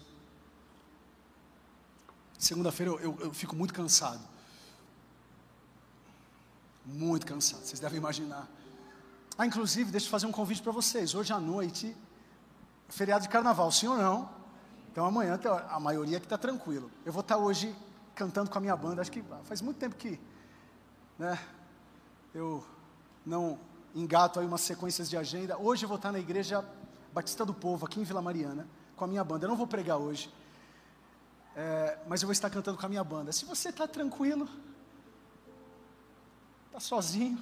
Segunda-feira 2.39 2.93
eu, 2.93 3.01
eu, 3.01 3.19
eu, 3.21 3.33
fico 3.33 3.57
muito 3.57 3.73
cansado. 3.73 4.21
Muito 6.85 7.27
cansado, 7.27 7.63
vocês 7.63 7.81
devem 7.81 7.97
imaginar. 7.97 8.47
Ah, 9.39 9.47
inclusive, 9.47 9.91
deixa 9.91 10.09
eu 10.09 10.11
fazer 10.11 10.27
um 10.27 10.31
convite 10.31 10.61
para 10.61 10.73
vocês. 10.73 11.15
Hoje 11.15 11.33
à 11.33 11.41
noite, 11.41 11.97
feriado 12.91 13.23
de 13.23 13.31
carnaval, 13.31 13.73
sim 13.73 13.87
ou 13.87 13.97
não? 13.97 14.29
Então 14.93 15.07
amanhã 15.07 15.41
a 15.71 15.81
maioria 15.81 16.21
que 16.21 16.27
está 16.27 16.37
tranquilo. 16.37 16.91
Eu 17.03 17.15
vou 17.15 17.23
estar 17.23 17.37
tá 17.37 17.41
hoje 17.41 17.75
cantando 18.15 18.51
com 18.51 18.59
a 18.59 18.61
minha 18.61 18.77
banda. 18.77 19.01
Acho 19.01 19.11
que 19.11 19.25
faz 19.45 19.63
muito 19.63 19.79
tempo 19.79 19.97
que 19.97 20.21
né, 21.19 21.39
eu 22.35 22.63
não 23.25 23.59
engato 23.95 24.41
aí 24.41 24.47
umas 24.47 24.61
sequências 24.61 25.09
de 25.09 25.17
agenda. 25.17 25.59
Hoje 25.59 25.85
eu 25.85 25.89
vou 25.89 25.97
estar 25.97 26.13
na 26.13 26.19
igreja 26.19 26.65
Batista 27.13 27.45
do 27.45 27.53
Povo, 27.53 27.87
aqui 27.87 28.01
em 28.01 28.05
Vila 28.05 28.23
Mariana, 28.23 28.67
com 28.97 29.05
a 29.05 29.07
minha 29.07 29.25
banda. 29.25 29.45
Eu 29.45 29.49
não 29.49 29.57
vou 29.57 29.67
pregar 29.67 29.99
hoje, 29.99 30.33
é, 31.57 31.99
mas 32.07 32.23
eu 32.23 32.27
vou 32.27 32.33
estar 32.33 32.51
cantando 32.51 32.79
com 32.79 32.87
a 32.87 32.89
minha 32.89 33.05
banda. 33.05 33.33
Se 33.33 33.45
você 33.45 33.71
está 33.71 33.87
tranquilo, 33.87 34.49
está 36.67 36.81
sozinho, 36.81 37.39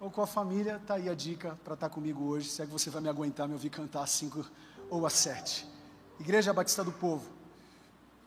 ou 0.00 0.10
com 0.10 0.20
a 0.20 0.26
família, 0.26 0.76
está 0.76 0.94
aí 0.94 1.08
a 1.08 1.14
dica 1.14 1.58
para 1.62 1.74
estar 1.74 1.88
tá 1.88 1.94
comigo 1.94 2.24
hoje. 2.24 2.48
Se 2.48 2.62
é 2.62 2.66
que 2.66 2.72
você 2.72 2.90
vai 2.90 3.00
me 3.00 3.08
aguentar 3.08 3.46
me 3.46 3.54
ouvir 3.54 3.70
cantar 3.70 4.02
às 4.02 4.10
5 4.10 4.44
ou 4.90 5.06
às 5.06 5.12
7. 5.12 5.66
Igreja 6.18 6.52
Batista 6.52 6.82
do 6.82 6.92
Povo. 6.92 7.30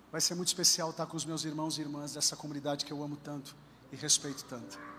Vai 0.10 0.22
ser 0.22 0.36
muito 0.36 0.48
especial 0.48 0.92
estar 0.92 1.06
com 1.06 1.18
os 1.18 1.26
meus 1.26 1.44
irmãos 1.44 1.78
e 1.78 1.82
irmãs 1.82 2.14
dessa 2.14 2.36
comunidade 2.38 2.86
que 2.86 2.94
eu 2.94 3.04
amo 3.04 3.18
tanto 3.18 3.54
e 3.92 3.96
respeito 3.98 4.46
tanto. 4.46 4.95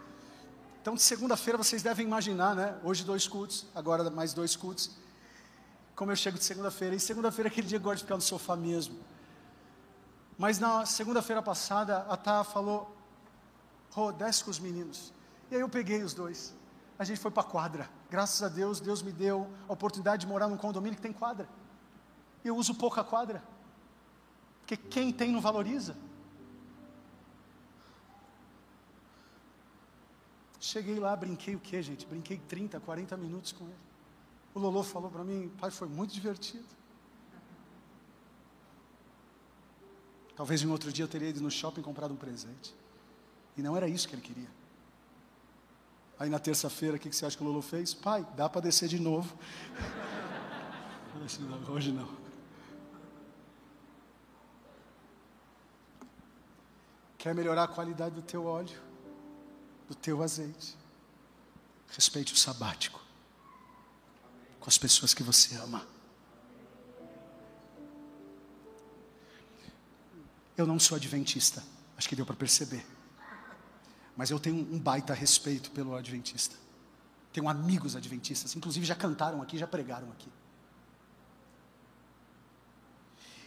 Então, 0.87 0.95
de 0.95 1.03
segunda-feira 1.03 1.59
vocês 1.59 1.83
devem 1.83 2.07
imaginar, 2.07 2.55
né? 2.55 2.79
Hoje 2.85 3.03
dois 3.03 3.27
cultos, 3.27 3.67
agora 3.75 4.09
mais 4.09 4.33
dois 4.33 4.55
cultos. 4.55 4.93
Como 5.97 6.13
eu 6.13 6.17
chego 6.17 6.39
de 6.39 6.45
segunda-feira. 6.45 6.95
E 6.95 7.01
segunda-feira 7.01 7.49
é 7.49 7.51
aquele 7.51 7.67
dia 7.67 7.79
eu 7.79 7.83
gosto 7.83 7.97
de 7.97 8.03
ficar 8.05 8.15
no 8.15 8.21
sofá 8.21 8.55
mesmo. 8.55 8.97
Mas 10.39 10.61
na 10.61 10.87
segunda-feira 10.87 11.43
passada, 11.43 12.07
a 12.09 12.17
Tá 12.17 12.45
falou: 12.45 12.97
Rô, 13.91 14.07
oh, 14.07 14.13
desce 14.13 14.45
com 14.45 14.51
os 14.53 14.61
meninos. 14.61 15.13
E 15.51 15.57
aí 15.57 15.61
eu 15.61 15.69
peguei 15.69 16.05
os 16.05 16.15
dois. 16.15 16.55
A 16.97 17.03
gente 17.03 17.19
foi 17.19 17.33
para 17.33 17.43
a 17.43 17.51
quadra. 17.51 17.91
Graças 18.09 18.41
a 18.45 18.49
Deus, 18.49 18.79
Deus 18.79 19.03
me 19.03 19.11
deu 19.11 19.51
a 19.69 19.73
oportunidade 19.73 20.21
de 20.21 20.29
morar 20.29 20.47
num 20.47 20.57
condomínio 20.57 20.95
que 20.95 21.03
tem 21.03 21.13
quadra. 21.13 21.49
Eu 22.45 22.55
uso 22.55 22.77
pouca 22.77 23.03
quadra. 23.03 23.43
Porque 24.61 24.77
quem 24.77 25.13
tem 25.13 25.33
não 25.33 25.41
valoriza. 25.41 25.97
Cheguei 30.67 30.99
lá, 30.99 31.15
brinquei 31.15 31.55
o 31.55 31.61
quê, 31.61 31.81
gente? 31.81 32.05
Brinquei 32.05 32.39
30, 32.39 32.81
40 32.81 33.17
minutos 33.17 33.53
com 33.53 33.67
ele. 33.67 33.79
O 34.53 34.59
Lolo 34.59 34.83
falou 34.83 35.09
para 35.09 35.23
mim, 35.23 35.49
pai, 35.61 35.71
foi 35.71 35.87
muito 35.87 36.13
divertido. 36.13 36.67
Talvez 40.35 40.61
em 40.63 40.67
outro 40.69 40.91
dia 40.93 41.05
eu 41.05 41.09
teria 41.09 41.29
ido 41.29 41.41
no 41.41 41.53
shopping 41.53 41.83
comprado 41.83 42.13
um 42.13 42.17
presente. 42.17 42.75
E 43.57 43.63
não 43.63 43.77
era 43.77 43.87
isso 43.87 44.09
que 44.09 44.17
ele 44.17 44.23
queria. 44.23 44.49
Aí 46.19 46.29
na 46.29 46.41
terça-feira, 46.41 46.97
o 46.97 46.99
que, 46.99 47.11
que 47.11 47.15
você 47.15 47.25
acha 47.25 47.37
que 47.37 47.45
o 47.45 47.47
Lolo 47.47 47.63
fez? 47.63 47.95
Pai, 47.95 48.27
dá 48.35 48.49
para 48.49 48.63
descer 48.63 48.89
de 48.89 48.99
novo. 48.99 49.39
Hoje 51.71 51.93
não. 51.93 52.09
Quer 57.17 57.37
melhorar 57.37 57.63
a 57.63 57.69
qualidade 57.69 58.17
do 58.17 58.23
teu 58.23 58.45
óleo? 58.45 58.86
Do 59.89 59.95
teu 59.95 60.23
azeite. 60.23 60.77
Respeite 61.89 62.33
o 62.33 62.37
sabático 62.37 63.01
com 64.61 64.69
as 64.69 64.77
pessoas 64.77 65.15
que 65.15 65.23
você 65.23 65.55
ama. 65.57 65.87
Eu 70.57 70.67
não 70.67 70.79
sou 70.81 70.97
adventista, 70.97 71.63
acho 71.97 72.09
que 72.09 72.17
deu 72.17 72.27
para 72.27 72.35
perceber. 72.35 72.85
Mas 74.17 74.31
eu 74.31 74.41
tenho 74.41 74.57
um 74.57 74.79
baita 74.79 75.15
respeito 75.15 75.71
pelo 75.71 75.95
adventista. 75.95 76.57
Tenho 77.33 77.49
amigos 77.49 77.95
adventistas, 77.95 78.57
inclusive 78.57 78.85
já 78.85 78.95
cantaram 78.95 79.43
aqui, 79.43 79.59
já 79.59 79.67
pregaram 79.67 80.11
aqui. 80.11 80.31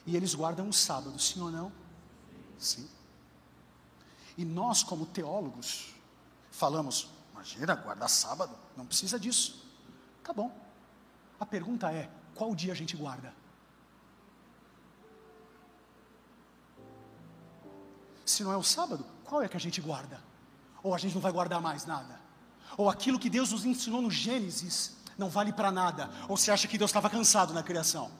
E 0.05 0.15
eles 0.15 0.33
guardam 0.33 0.69
o 0.69 0.73
sábado, 0.73 1.19
sim 1.19 1.41
ou 1.41 1.51
não? 1.51 1.71
Sim. 2.57 2.87
E 4.37 4.45
nós, 4.45 4.83
como 4.83 5.05
teólogos, 5.05 5.93
falamos, 6.59 7.09
imagina, 7.31 7.73
guardar 7.73 8.09
sábado, 8.09 8.53
não 8.75 8.85
precisa 8.85 9.17
disso. 9.17 9.65
Tá 10.23 10.33
bom. 10.33 10.51
A 11.39 11.45
pergunta 11.45 11.91
é: 11.91 12.09
qual 12.35 12.53
dia 12.53 12.73
a 12.73 12.75
gente 12.75 12.95
guarda? 12.97 13.33
Se 18.25 18.43
não 18.43 18.51
é 18.51 18.57
o 18.57 18.63
sábado, 18.63 19.05
qual 19.23 19.41
é 19.41 19.47
que 19.47 19.57
a 19.57 19.59
gente 19.59 19.81
guarda? 19.81 20.21
Ou 20.83 20.93
a 20.93 20.97
gente 20.97 21.15
não 21.15 21.21
vai 21.21 21.31
guardar 21.31 21.61
mais 21.61 21.85
nada? 21.85 22.19
Ou 22.77 22.89
aquilo 22.89 23.17
que 23.17 23.29
Deus 23.29 23.51
nos 23.51 23.65
ensinou 23.65 24.01
no 24.01 24.11
Gênesis, 24.11 24.97
não 25.17 25.29
vale 25.29 25.51
para 25.51 25.71
nada? 25.71 26.09
Ou 26.27 26.37
você 26.37 26.51
acha 26.51 26.67
que 26.67 26.77
Deus 26.77 26.89
estava 26.91 27.09
cansado 27.09 27.53
na 27.53 27.63
criação? 27.63 28.11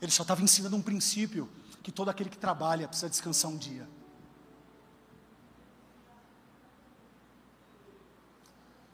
Ele 0.00 0.12
só 0.12 0.22
estava 0.22 0.42
ensinando 0.42 0.76
um 0.76 0.82
princípio: 0.82 1.50
que 1.82 1.90
todo 1.90 2.10
aquele 2.10 2.30
que 2.30 2.38
trabalha 2.38 2.86
precisa 2.86 3.08
descansar 3.08 3.50
um 3.50 3.56
dia. 3.56 3.88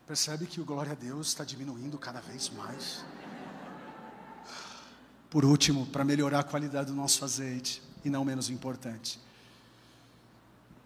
Percebe 0.09 0.47
que 0.47 0.59
o 0.59 0.65
glória 0.65 0.93
a 0.93 0.95
Deus 0.95 1.27
está 1.27 1.43
diminuindo 1.43 1.95
cada 1.95 2.19
vez 2.19 2.49
mais. 2.49 3.05
Por 5.29 5.45
último, 5.45 5.85
para 5.85 6.03
melhorar 6.03 6.39
a 6.39 6.43
qualidade 6.43 6.87
do 6.87 6.95
nosso 6.95 7.23
azeite, 7.23 7.79
e 8.03 8.09
não 8.09 8.25
menos 8.25 8.49
importante, 8.49 9.19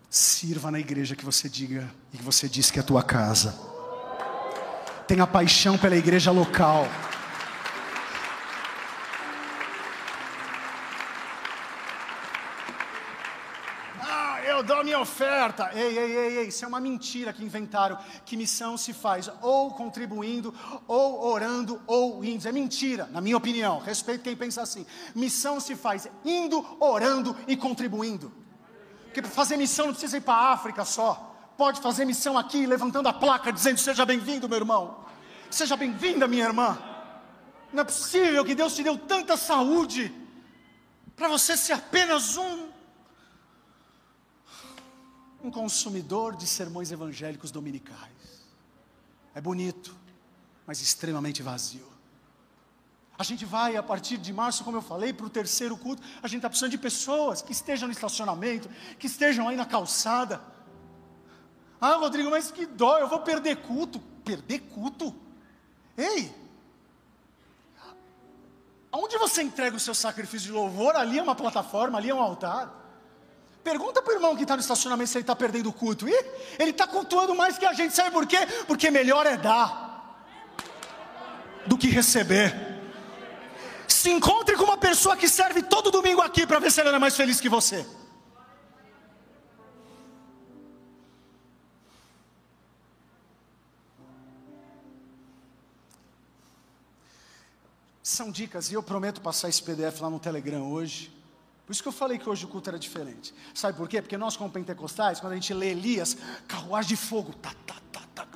sirva 0.09 0.69
na 0.69 0.77
igreja 0.77 1.15
que 1.15 1.23
você 1.23 1.47
diga 1.47 1.89
e 2.11 2.17
que 2.17 2.23
você 2.23 2.49
diz 2.49 2.69
que 2.69 2.79
é 2.79 2.81
a 2.81 2.85
tua 2.85 3.01
casa. 3.01 3.57
Tenha 5.07 5.25
paixão 5.25 5.77
pela 5.77 5.95
igreja 5.95 6.29
local. 6.29 6.85
Oferta. 15.03 15.69
Ei, 15.73 15.97
ei, 15.97 16.11
ei, 16.17 16.37
ei, 16.39 16.47
isso 16.47 16.65
é 16.65 16.67
uma 16.67 16.79
mentira 16.79 17.31
que 17.31 17.43
inventaram. 17.43 17.97
Que 18.25 18.35
missão 18.35 18.77
se 18.77 18.91
faz 18.91 19.29
ou 19.41 19.71
contribuindo, 19.71 20.53
ou 20.87 21.25
orando, 21.25 21.81
ou 21.85 22.23
indo. 22.25 22.47
É 22.47 22.51
mentira, 22.51 23.07
na 23.11 23.21
minha 23.21 23.37
opinião. 23.37 23.79
Respeito 23.79 24.23
quem 24.23 24.35
pensa 24.35 24.61
assim. 24.61 24.85
Missão 25.13 25.59
se 25.59 25.75
faz 25.75 26.07
indo, 26.25 26.65
orando 26.79 27.35
e 27.47 27.55
contribuindo. 27.55 28.33
Porque 29.05 29.21
para 29.21 29.31
fazer 29.31 29.57
missão 29.57 29.85
não 29.85 29.93
precisa 29.93 30.17
ir 30.17 30.21
para 30.21 30.33
a 30.33 30.53
África 30.53 30.83
só. 30.83 31.29
Pode 31.55 31.79
fazer 31.81 32.03
missão 32.03 32.35
aqui, 32.35 32.65
levantando 32.65 33.07
a 33.07 33.13
placa, 33.13 33.53
dizendo: 33.53 33.79
Seja 33.79 34.05
bem-vindo, 34.05 34.49
meu 34.49 34.57
irmão. 34.57 35.05
Seja 35.51 35.77
bem-vinda, 35.77 36.27
minha 36.27 36.45
irmã. 36.45 36.77
Não 37.71 37.81
é 37.81 37.83
possível 37.83 38.43
que 38.43 38.55
Deus 38.55 38.75
te 38.75 38.83
deu 38.83 38.97
tanta 38.97 39.37
saúde 39.37 40.11
para 41.15 41.27
você 41.27 41.55
ser 41.55 41.73
apenas 41.73 42.37
um 42.37 42.72
um 45.43 45.51
consumidor 45.51 46.35
de 46.35 46.47
sermões 46.47 46.91
evangélicos 46.91 47.51
dominicais. 47.51 48.09
É 49.35 49.41
bonito, 49.41 49.95
mas 50.65 50.81
extremamente 50.81 51.43
vazio. 51.43 51.91
A 53.17 53.23
gente 53.23 53.45
vai 53.45 53.75
a 53.75 53.83
partir 53.83 54.17
de 54.17 54.33
março, 54.33 54.63
como 54.63 54.77
eu 54.77 54.81
falei, 54.81 55.13
para 55.13 55.25
o 55.25 55.29
terceiro 55.29 55.77
culto. 55.77 56.01
A 56.21 56.27
gente 56.27 56.37
está 56.37 56.49
precisando 56.49 56.71
de 56.71 56.77
pessoas 56.77 57.41
que 57.41 57.51
estejam 57.51 57.87
no 57.87 57.91
estacionamento, 57.91 58.69
que 58.97 59.05
estejam 59.05 59.47
aí 59.47 59.55
na 59.55 59.65
calçada. 59.65 60.41
Ah, 61.79 61.95
Rodrigo, 61.95 62.31
mas 62.31 62.49
que 62.49 62.65
dó, 62.65 62.97
eu 62.97 63.07
vou 63.07 63.19
perder 63.19 63.57
culto. 63.57 63.99
Perder 64.23 64.59
culto? 64.61 65.13
Ei! 65.97 66.33
Aonde 68.91 69.17
você 69.17 69.43
entrega 69.43 69.75
o 69.75 69.79
seu 69.79 69.93
sacrifício 69.93 70.47
de 70.47 70.53
louvor? 70.53 70.95
Ali 70.95 71.19
é 71.19 71.23
uma 71.23 71.35
plataforma, 71.35 71.97
ali 71.97 72.09
é 72.09 72.15
um 72.15 72.21
altar. 72.21 72.82
Pergunta 73.63 74.01
para 74.01 74.13
o 74.13 74.17
irmão 74.17 74.35
que 74.35 74.41
está 74.41 74.55
no 74.55 74.61
estacionamento 74.61 75.09
se 75.09 75.17
ele 75.17 75.23
está 75.23 75.35
perdendo 75.35 75.69
o 75.69 75.73
culto. 75.73 76.07
Ih, 76.07 76.25
ele 76.59 76.71
está 76.71 76.85
cultuando 76.85 77.33
mais 77.33 77.57
que 77.57 77.65
a 77.65 77.73
gente, 77.73 77.95
sabe 77.95 78.11
por 78.11 78.27
quê? 78.27 78.39
Porque 78.67 78.91
melhor 78.91 79.25
é 79.25 79.37
dar 79.37 80.19
do 81.65 81.77
que 81.77 81.87
receber. 81.87 82.53
Se 83.87 84.09
encontre 84.11 84.57
com 84.57 84.65
uma 84.65 84.77
pessoa 84.77 85.15
que 85.15 85.29
serve 85.29 85.63
todo 85.63 85.91
domingo 85.91 86.21
aqui 86.21 86.45
para 86.45 86.59
ver 86.59 86.71
se 86.71 86.81
ela 86.81 86.93
é 86.93 86.99
mais 86.99 87.15
feliz 87.15 87.39
que 87.39 87.47
você. 87.47 87.85
São 98.01 98.29
dicas, 98.29 98.69
e 98.69 98.73
eu 98.73 98.83
prometo 98.83 99.21
passar 99.21 99.47
esse 99.47 99.63
PDF 99.63 100.01
lá 100.01 100.09
no 100.09 100.19
Telegram 100.19 100.69
hoje. 100.69 101.12
Por 101.65 101.71
isso 101.71 101.81
que 101.81 101.87
eu 101.87 101.93
falei 101.93 102.17
que 102.17 102.29
hoje 102.29 102.43
o 102.45 102.47
culto 102.47 102.69
era 102.69 102.77
diferente. 102.77 103.33
Sabe 103.53 103.77
por 103.77 103.87
quê? 103.87 104.01
Porque 104.01 104.17
nós, 104.17 104.35
como 104.35 104.51
pentecostais, 104.51 105.19
quando 105.19 105.31
a 105.33 105.35
gente 105.35 105.53
lê 105.53 105.69
Elias, 105.69 106.17
carruagem 106.47 106.89
de 106.89 106.97
fogo, 106.97 107.33
tá, 107.35 107.53
tá, 107.65 107.75
tá, 107.91 108.01
tá. 108.13 108.27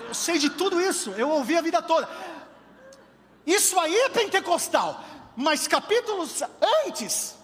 Eu 0.00 0.14
sei 0.14 0.38
de 0.38 0.48
tudo 0.50 0.80
isso, 0.80 1.10
eu 1.10 1.28
ouvi 1.28 1.56
a 1.56 1.60
vida 1.60 1.82
toda. 1.82 2.08
Isso 3.46 3.78
aí 3.78 3.94
é 3.94 4.08
pentecostal. 4.08 5.04
Mas 5.36 5.68
capítulos 5.68 6.42
antes, 6.86 7.36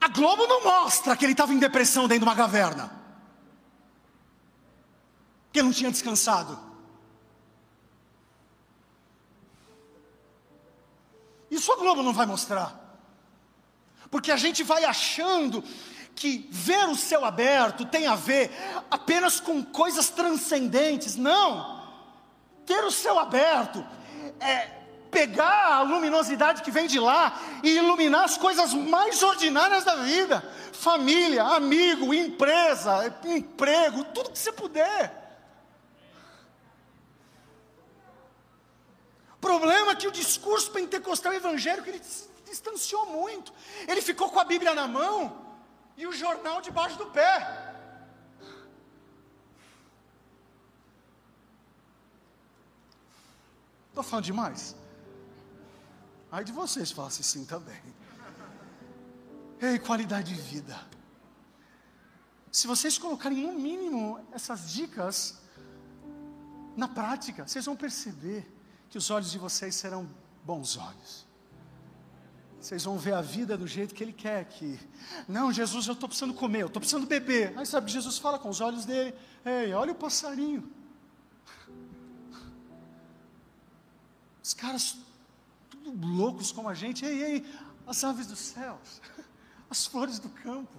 a 0.00 0.08
Globo 0.08 0.46
não 0.46 0.62
mostra 0.62 1.16
que 1.16 1.24
ele 1.24 1.32
estava 1.32 1.52
em 1.52 1.58
depressão 1.58 2.06
dentro 2.06 2.24
de 2.24 2.30
uma 2.30 2.36
caverna. 2.36 2.90
Que 5.52 5.58
ele 5.58 5.66
não 5.66 5.74
tinha 5.74 5.90
descansado. 5.90 6.58
Isso 11.50 11.72
a 11.72 11.76
Globo 11.76 12.02
não 12.02 12.12
vai 12.12 12.26
mostrar 12.26 12.83
porque 14.10 14.30
a 14.30 14.36
gente 14.36 14.62
vai 14.62 14.84
achando 14.84 15.62
que 16.14 16.48
ver 16.50 16.88
o 16.88 16.94
céu 16.94 17.24
aberto 17.24 17.84
tem 17.84 18.06
a 18.06 18.14
ver 18.14 18.50
apenas 18.90 19.40
com 19.40 19.64
coisas 19.64 20.08
transcendentes. 20.10 21.16
Não! 21.16 21.82
Ter 22.64 22.84
o 22.84 22.90
céu 22.90 23.18
aberto 23.18 23.84
é 24.40 24.84
pegar 25.10 25.74
a 25.74 25.82
luminosidade 25.82 26.62
que 26.62 26.72
vem 26.72 26.88
de 26.88 26.98
lá 26.98 27.40
e 27.62 27.76
iluminar 27.76 28.24
as 28.24 28.36
coisas 28.36 28.74
mais 28.74 29.22
ordinárias 29.22 29.84
da 29.84 29.96
vida: 29.96 30.42
família, 30.72 31.44
amigo, 31.44 32.12
empresa, 32.12 33.14
emprego, 33.24 34.04
tudo 34.04 34.30
que 34.30 34.38
você 34.38 34.52
puder. 34.52 35.22
O 39.36 39.38
problema 39.40 39.92
é 39.92 39.94
que 39.94 40.08
o 40.08 40.12
discurso 40.12 40.70
pentecostal 40.70 41.34
evangélico 41.34 41.88
ele 41.88 42.00
distanciou 42.54 43.04
muito. 43.18 43.52
Ele 43.90 44.02
ficou 44.10 44.28
com 44.30 44.40
a 44.40 44.44
Bíblia 44.52 44.74
na 44.74 44.86
mão 44.98 45.16
e 45.96 46.06
o 46.06 46.12
jornal 46.12 46.60
debaixo 46.68 46.96
do 47.02 47.06
pé. 47.18 47.34
Estou 53.88 54.02
falando 54.02 54.24
demais? 54.24 54.74
Aí 56.32 56.44
de 56.44 56.52
vocês 56.52 56.90
falassem 56.90 57.22
sim 57.22 57.44
também. 57.44 57.80
Ei, 59.60 59.78
qualidade 59.78 60.34
de 60.34 60.40
vida. 60.40 60.76
Se 62.50 62.66
vocês 62.66 62.98
colocarem 62.98 63.38
no 63.46 63.52
mínimo 63.52 64.24
essas 64.32 64.70
dicas 64.72 65.40
na 66.76 66.88
prática, 66.88 67.46
vocês 67.46 67.64
vão 67.64 67.76
perceber 67.76 68.40
que 68.90 68.98
os 68.98 69.10
olhos 69.10 69.30
de 69.30 69.38
vocês 69.38 69.74
serão 69.76 70.08
bons 70.44 70.76
olhos. 70.76 71.23
Vocês 72.64 72.82
vão 72.82 72.96
ver 72.96 73.12
a 73.12 73.20
vida 73.20 73.58
do 73.58 73.66
jeito 73.66 73.94
que 73.94 74.02
Ele 74.02 74.12
quer 74.14 74.42
que. 74.46 74.80
Não, 75.28 75.52
Jesus, 75.52 75.86
eu 75.86 75.92
estou 75.92 76.08
precisando 76.08 76.32
comer, 76.32 76.62
eu 76.62 76.68
estou 76.68 76.80
precisando 76.80 77.06
beber. 77.06 77.52
Aí 77.58 77.66
sabe, 77.66 77.92
Jesus 77.92 78.16
fala 78.16 78.38
com 78.38 78.48
os 78.48 78.58
olhos 78.62 78.86
dele: 78.86 79.14
Ei, 79.44 79.74
olha 79.74 79.92
o 79.92 79.94
passarinho. 79.94 80.66
Os 84.42 84.54
caras, 84.54 84.96
tudo 85.68 86.06
loucos 86.06 86.52
como 86.52 86.70
a 86.70 86.72
gente. 86.72 87.04
Ei, 87.04 87.22
ei, 87.22 87.46
as 87.86 88.02
aves 88.02 88.28
dos 88.28 88.38
céus, 88.38 89.02
as 89.68 89.84
flores 89.84 90.18
do 90.18 90.30
campo. 90.30 90.72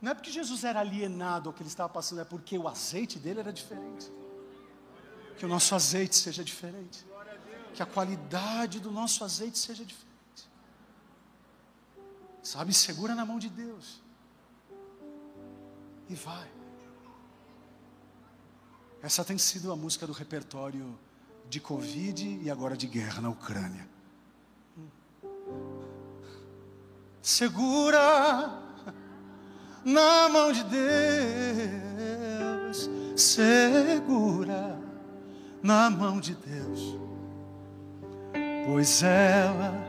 Não 0.00 0.12
é 0.12 0.14
porque 0.14 0.30
Jesus 0.30 0.64
era 0.64 0.80
alienado 0.80 1.50
ao 1.50 1.52
que 1.52 1.60
ele 1.62 1.68
estava 1.68 1.90
passando, 1.90 2.22
é 2.22 2.24
porque 2.24 2.56
o 2.56 2.66
azeite 2.66 3.18
dele 3.18 3.40
era 3.40 3.52
diferente. 3.52 4.10
Que 5.36 5.44
o 5.44 5.48
nosso 5.48 5.74
azeite 5.74 6.16
seja 6.16 6.42
diferente. 6.42 7.06
Que 7.74 7.82
a 7.82 7.86
qualidade 7.86 8.80
do 8.80 8.90
nosso 8.90 9.22
azeite 9.22 9.58
seja 9.58 9.84
diferente. 9.84 10.07
Sabe, 12.42 12.72
segura 12.72 13.14
na 13.14 13.24
mão 13.24 13.38
de 13.38 13.48
Deus. 13.48 14.02
E 16.08 16.14
vai. 16.14 16.48
Essa 19.02 19.24
tem 19.24 19.38
sido 19.38 19.70
a 19.72 19.76
música 19.76 20.06
do 20.06 20.12
repertório 20.12 20.98
de 21.48 21.60
Covid 21.60 22.40
e 22.42 22.50
agora 22.50 22.76
de 22.76 22.86
guerra 22.86 23.20
na 23.20 23.30
Ucrânia. 23.30 23.88
Segura 27.22 28.62
na 29.84 30.28
mão 30.28 30.52
de 30.52 30.64
Deus, 32.64 32.90
segura 33.16 34.78
na 35.62 35.90
mão 35.90 36.20
de 36.20 36.34
Deus, 36.34 36.98
pois 38.66 39.02
ela 39.02 39.87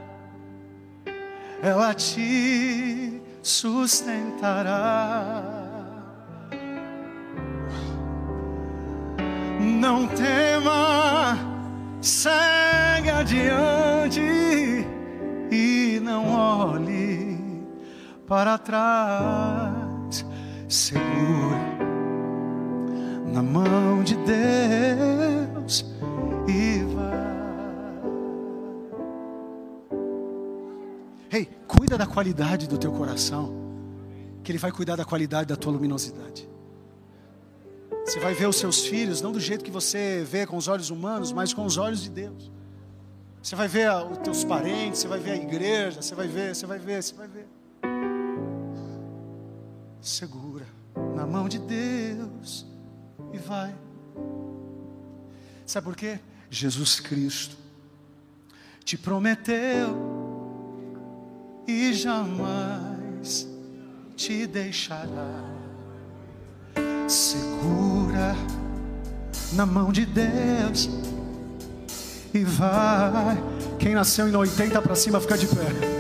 ela 1.62 1.94
te 1.94 3.22
sustentará. 3.42 5.44
Não 9.60 10.08
tema, 10.08 11.38
segue 12.02 13.10
adiante 13.10 14.22
e 15.52 16.00
não 16.02 16.34
olhe 16.34 17.38
para 18.28 18.58
trás. 18.58 20.26
Segura 20.68 21.80
na 23.34 23.42
mão 23.42 24.04
de 24.04 24.16
Deus 24.16 25.39
cuida 31.90 31.98
da 31.98 32.06
qualidade 32.06 32.68
do 32.68 32.78
teu 32.78 32.92
coração, 32.92 33.52
que 34.44 34.52
Ele 34.52 34.60
vai 34.60 34.72
cuidar 34.72 34.96
da 34.96 35.04
qualidade 35.04 35.48
da 35.48 35.56
tua 35.56 35.72
luminosidade. 35.72 36.48
Você 38.06 38.20
vai 38.20 38.36
ver 38.36 38.48
os 38.48 38.58
seus 38.58 38.86
filhos 38.86 39.22
não 39.22 39.32
do 39.32 39.40
jeito 39.40 39.66
que 39.66 39.72
você 39.72 40.24
vê 40.24 40.46
com 40.46 40.56
os 40.56 40.68
olhos 40.68 40.92
humanos, 40.92 41.32
mas 41.32 41.52
com 41.52 41.66
os 41.66 41.78
olhos 41.78 42.04
de 42.04 42.12
Deus. 42.12 42.52
Você 43.42 43.56
vai 43.56 43.68
ver 43.68 43.90
os 44.06 44.20
teus 44.20 44.44
parentes, 44.44 45.00
você 45.00 45.08
vai 45.08 45.20
ver 45.20 45.32
a 45.32 45.36
igreja, 45.38 46.00
você 46.00 46.14
vai 46.14 46.28
ver, 46.28 46.56
você 46.56 46.68
vai 46.68 46.78
ver, 46.78 47.02
você 47.02 47.16
vai 47.16 47.28
ver. 47.28 47.48
Segura 50.00 50.68
na 51.16 51.26
mão 51.26 51.50
de 51.50 51.58
Deus 51.58 52.68
e 53.34 53.40
vai. 53.40 53.74
Sabe 55.66 55.86
por 55.86 55.96
quê? 55.96 56.20
Jesus 56.52 57.00
Cristo 57.00 57.58
te 58.86 58.96
prometeu 58.96 60.19
e 61.70 61.94
jamais 61.94 63.48
te 64.16 64.48
deixará. 64.48 65.44
Segura 67.08 68.36
na 69.54 69.66
mão 69.66 69.92
de 69.92 70.06
Deus 70.06 70.90
e 72.34 72.44
vai. 72.44 73.42
Quem 73.78 73.94
nasceu 73.94 74.28
em 74.28 74.36
80 74.36 74.82
para 74.82 74.96
cima 74.96 75.20
fica 75.20 75.38
de 75.38 75.48
pé. 75.48 75.99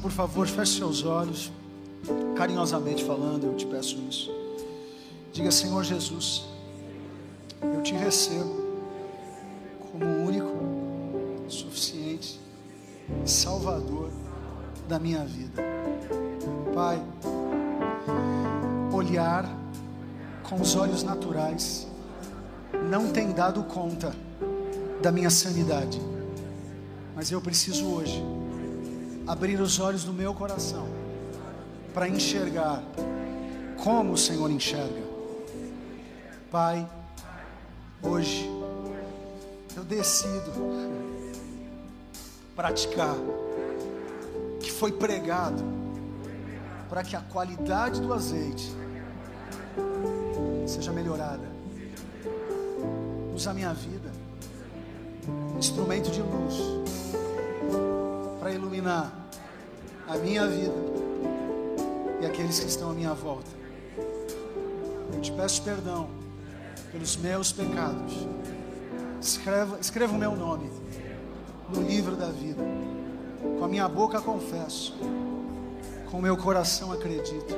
Por 0.00 0.10
favor, 0.10 0.48
feche 0.48 0.78
seus 0.78 1.04
olhos, 1.04 1.52
carinhosamente 2.34 3.04
falando, 3.04 3.46
eu 3.46 3.54
te 3.54 3.64
peço 3.64 3.96
isso. 4.10 4.28
Diga, 5.32 5.52
Senhor 5.52 5.84
Jesus, 5.84 6.42
eu 7.62 7.80
te 7.80 7.94
recebo 7.94 8.60
como 9.78 10.04
único, 10.26 10.52
suficiente, 11.48 12.40
Salvador 13.24 14.10
da 14.88 14.98
minha 14.98 15.24
vida. 15.24 15.62
Pai, 16.74 17.00
olhar 18.92 19.48
com 20.42 20.60
os 20.60 20.74
olhos 20.74 21.04
naturais 21.04 21.86
não 22.90 23.12
tem 23.12 23.30
dado 23.30 23.62
conta 23.62 24.12
da 25.00 25.12
minha 25.12 25.30
sanidade, 25.30 26.02
mas 27.14 27.30
eu 27.30 27.40
preciso 27.40 27.86
hoje 27.86 28.41
abrir 29.26 29.60
os 29.60 29.78
olhos 29.78 30.04
do 30.04 30.12
meu 30.12 30.34
coração 30.34 30.86
para 31.94 32.08
enxergar 32.08 32.82
como 33.82 34.12
o 34.12 34.18
Senhor 34.18 34.50
enxerga. 34.50 35.02
Pai, 36.50 36.88
hoje 38.02 38.50
eu 39.76 39.84
decido 39.84 40.52
praticar 42.54 43.16
o 43.16 44.58
que 44.60 44.70
foi 44.70 44.92
pregado 44.92 45.62
para 46.88 47.02
que 47.02 47.16
a 47.16 47.20
qualidade 47.20 48.00
do 48.00 48.12
azeite 48.12 48.70
seja 50.66 50.92
melhorada. 50.92 51.50
Usa 53.34 53.50
a 53.50 53.54
minha 53.54 53.72
vida, 53.72 54.12
instrumento 55.58 56.10
de 56.10 56.20
luz 56.20 56.81
para 58.42 58.50
iluminar 58.50 59.12
a 60.08 60.16
minha 60.16 60.48
vida 60.48 60.74
e 62.20 62.26
aqueles 62.26 62.58
que 62.58 62.66
estão 62.66 62.90
à 62.90 62.92
minha 62.92 63.14
volta. 63.14 63.48
Eu 65.14 65.20
te 65.20 65.30
peço 65.30 65.62
perdão 65.62 66.10
pelos 66.90 67.16
meus 67.18 67.52
pecados. 67.52 68.26
Escreva, 69.20 69.78
escreva 69.78 70.12
o 70.12 70.18
meu 70.18 70.34
nome 70.34 70.68
no 71.68 71.82
livro 71.82 72.16
da 72.16 72.26
vida. 72.32 72.60
Com 73.60 73.64
a 73.64 73.68
minha 73.68 73.88
boca 73.88 74.20
confesso, 74.20 74.92
com 76.10 76.18
o 76.18 76.22
meu 76.22 76.36
coração 76.36 76.90
acredito 76.90 77.54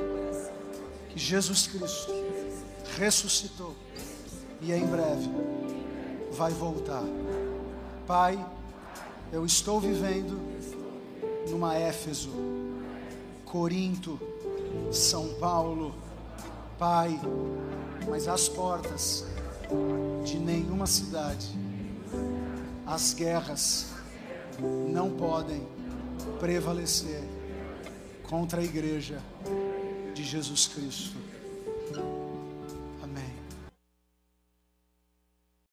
que 1.09 1.17
Jesus 1.17 1.65
Cristo 1.65 2.13
ressuscitou 2.95 3.75
e 4.61 4.71
em 4.71 4.85
breve 4.85 5.31
vai 6.31 6.51
voltar. 6.51 7.03
Pai, 8.05 8.37
eu 9.33 9.43
estou 9.43 9.81
vivendo 9.81 10.39
numa 11.49 11.75
Éfeso, 11.75 12.29
Corinto, 13.45 14.19
São 14.91 15.35
Paulo, 15.35 15.93
Pai, 16.77 17.19
mas 18.09 18.27
as 18.27 18.49
portas 18.49 19.25
de 20.23 20.37
nenhuma 20.37 20.85
cidade, 20.85 21.47
as 22.85 23.13
guerras 23.13 23.87
não 24.59 25.09
podem 25.11 25.65
prevalecer 26.39 27.23
contra 28.23 28.61
a 28.61 28.63
igreja 28.63 29.21
de 30.13 30.23
Jesus 30.23 30.67
Cristo. 30.67 31.17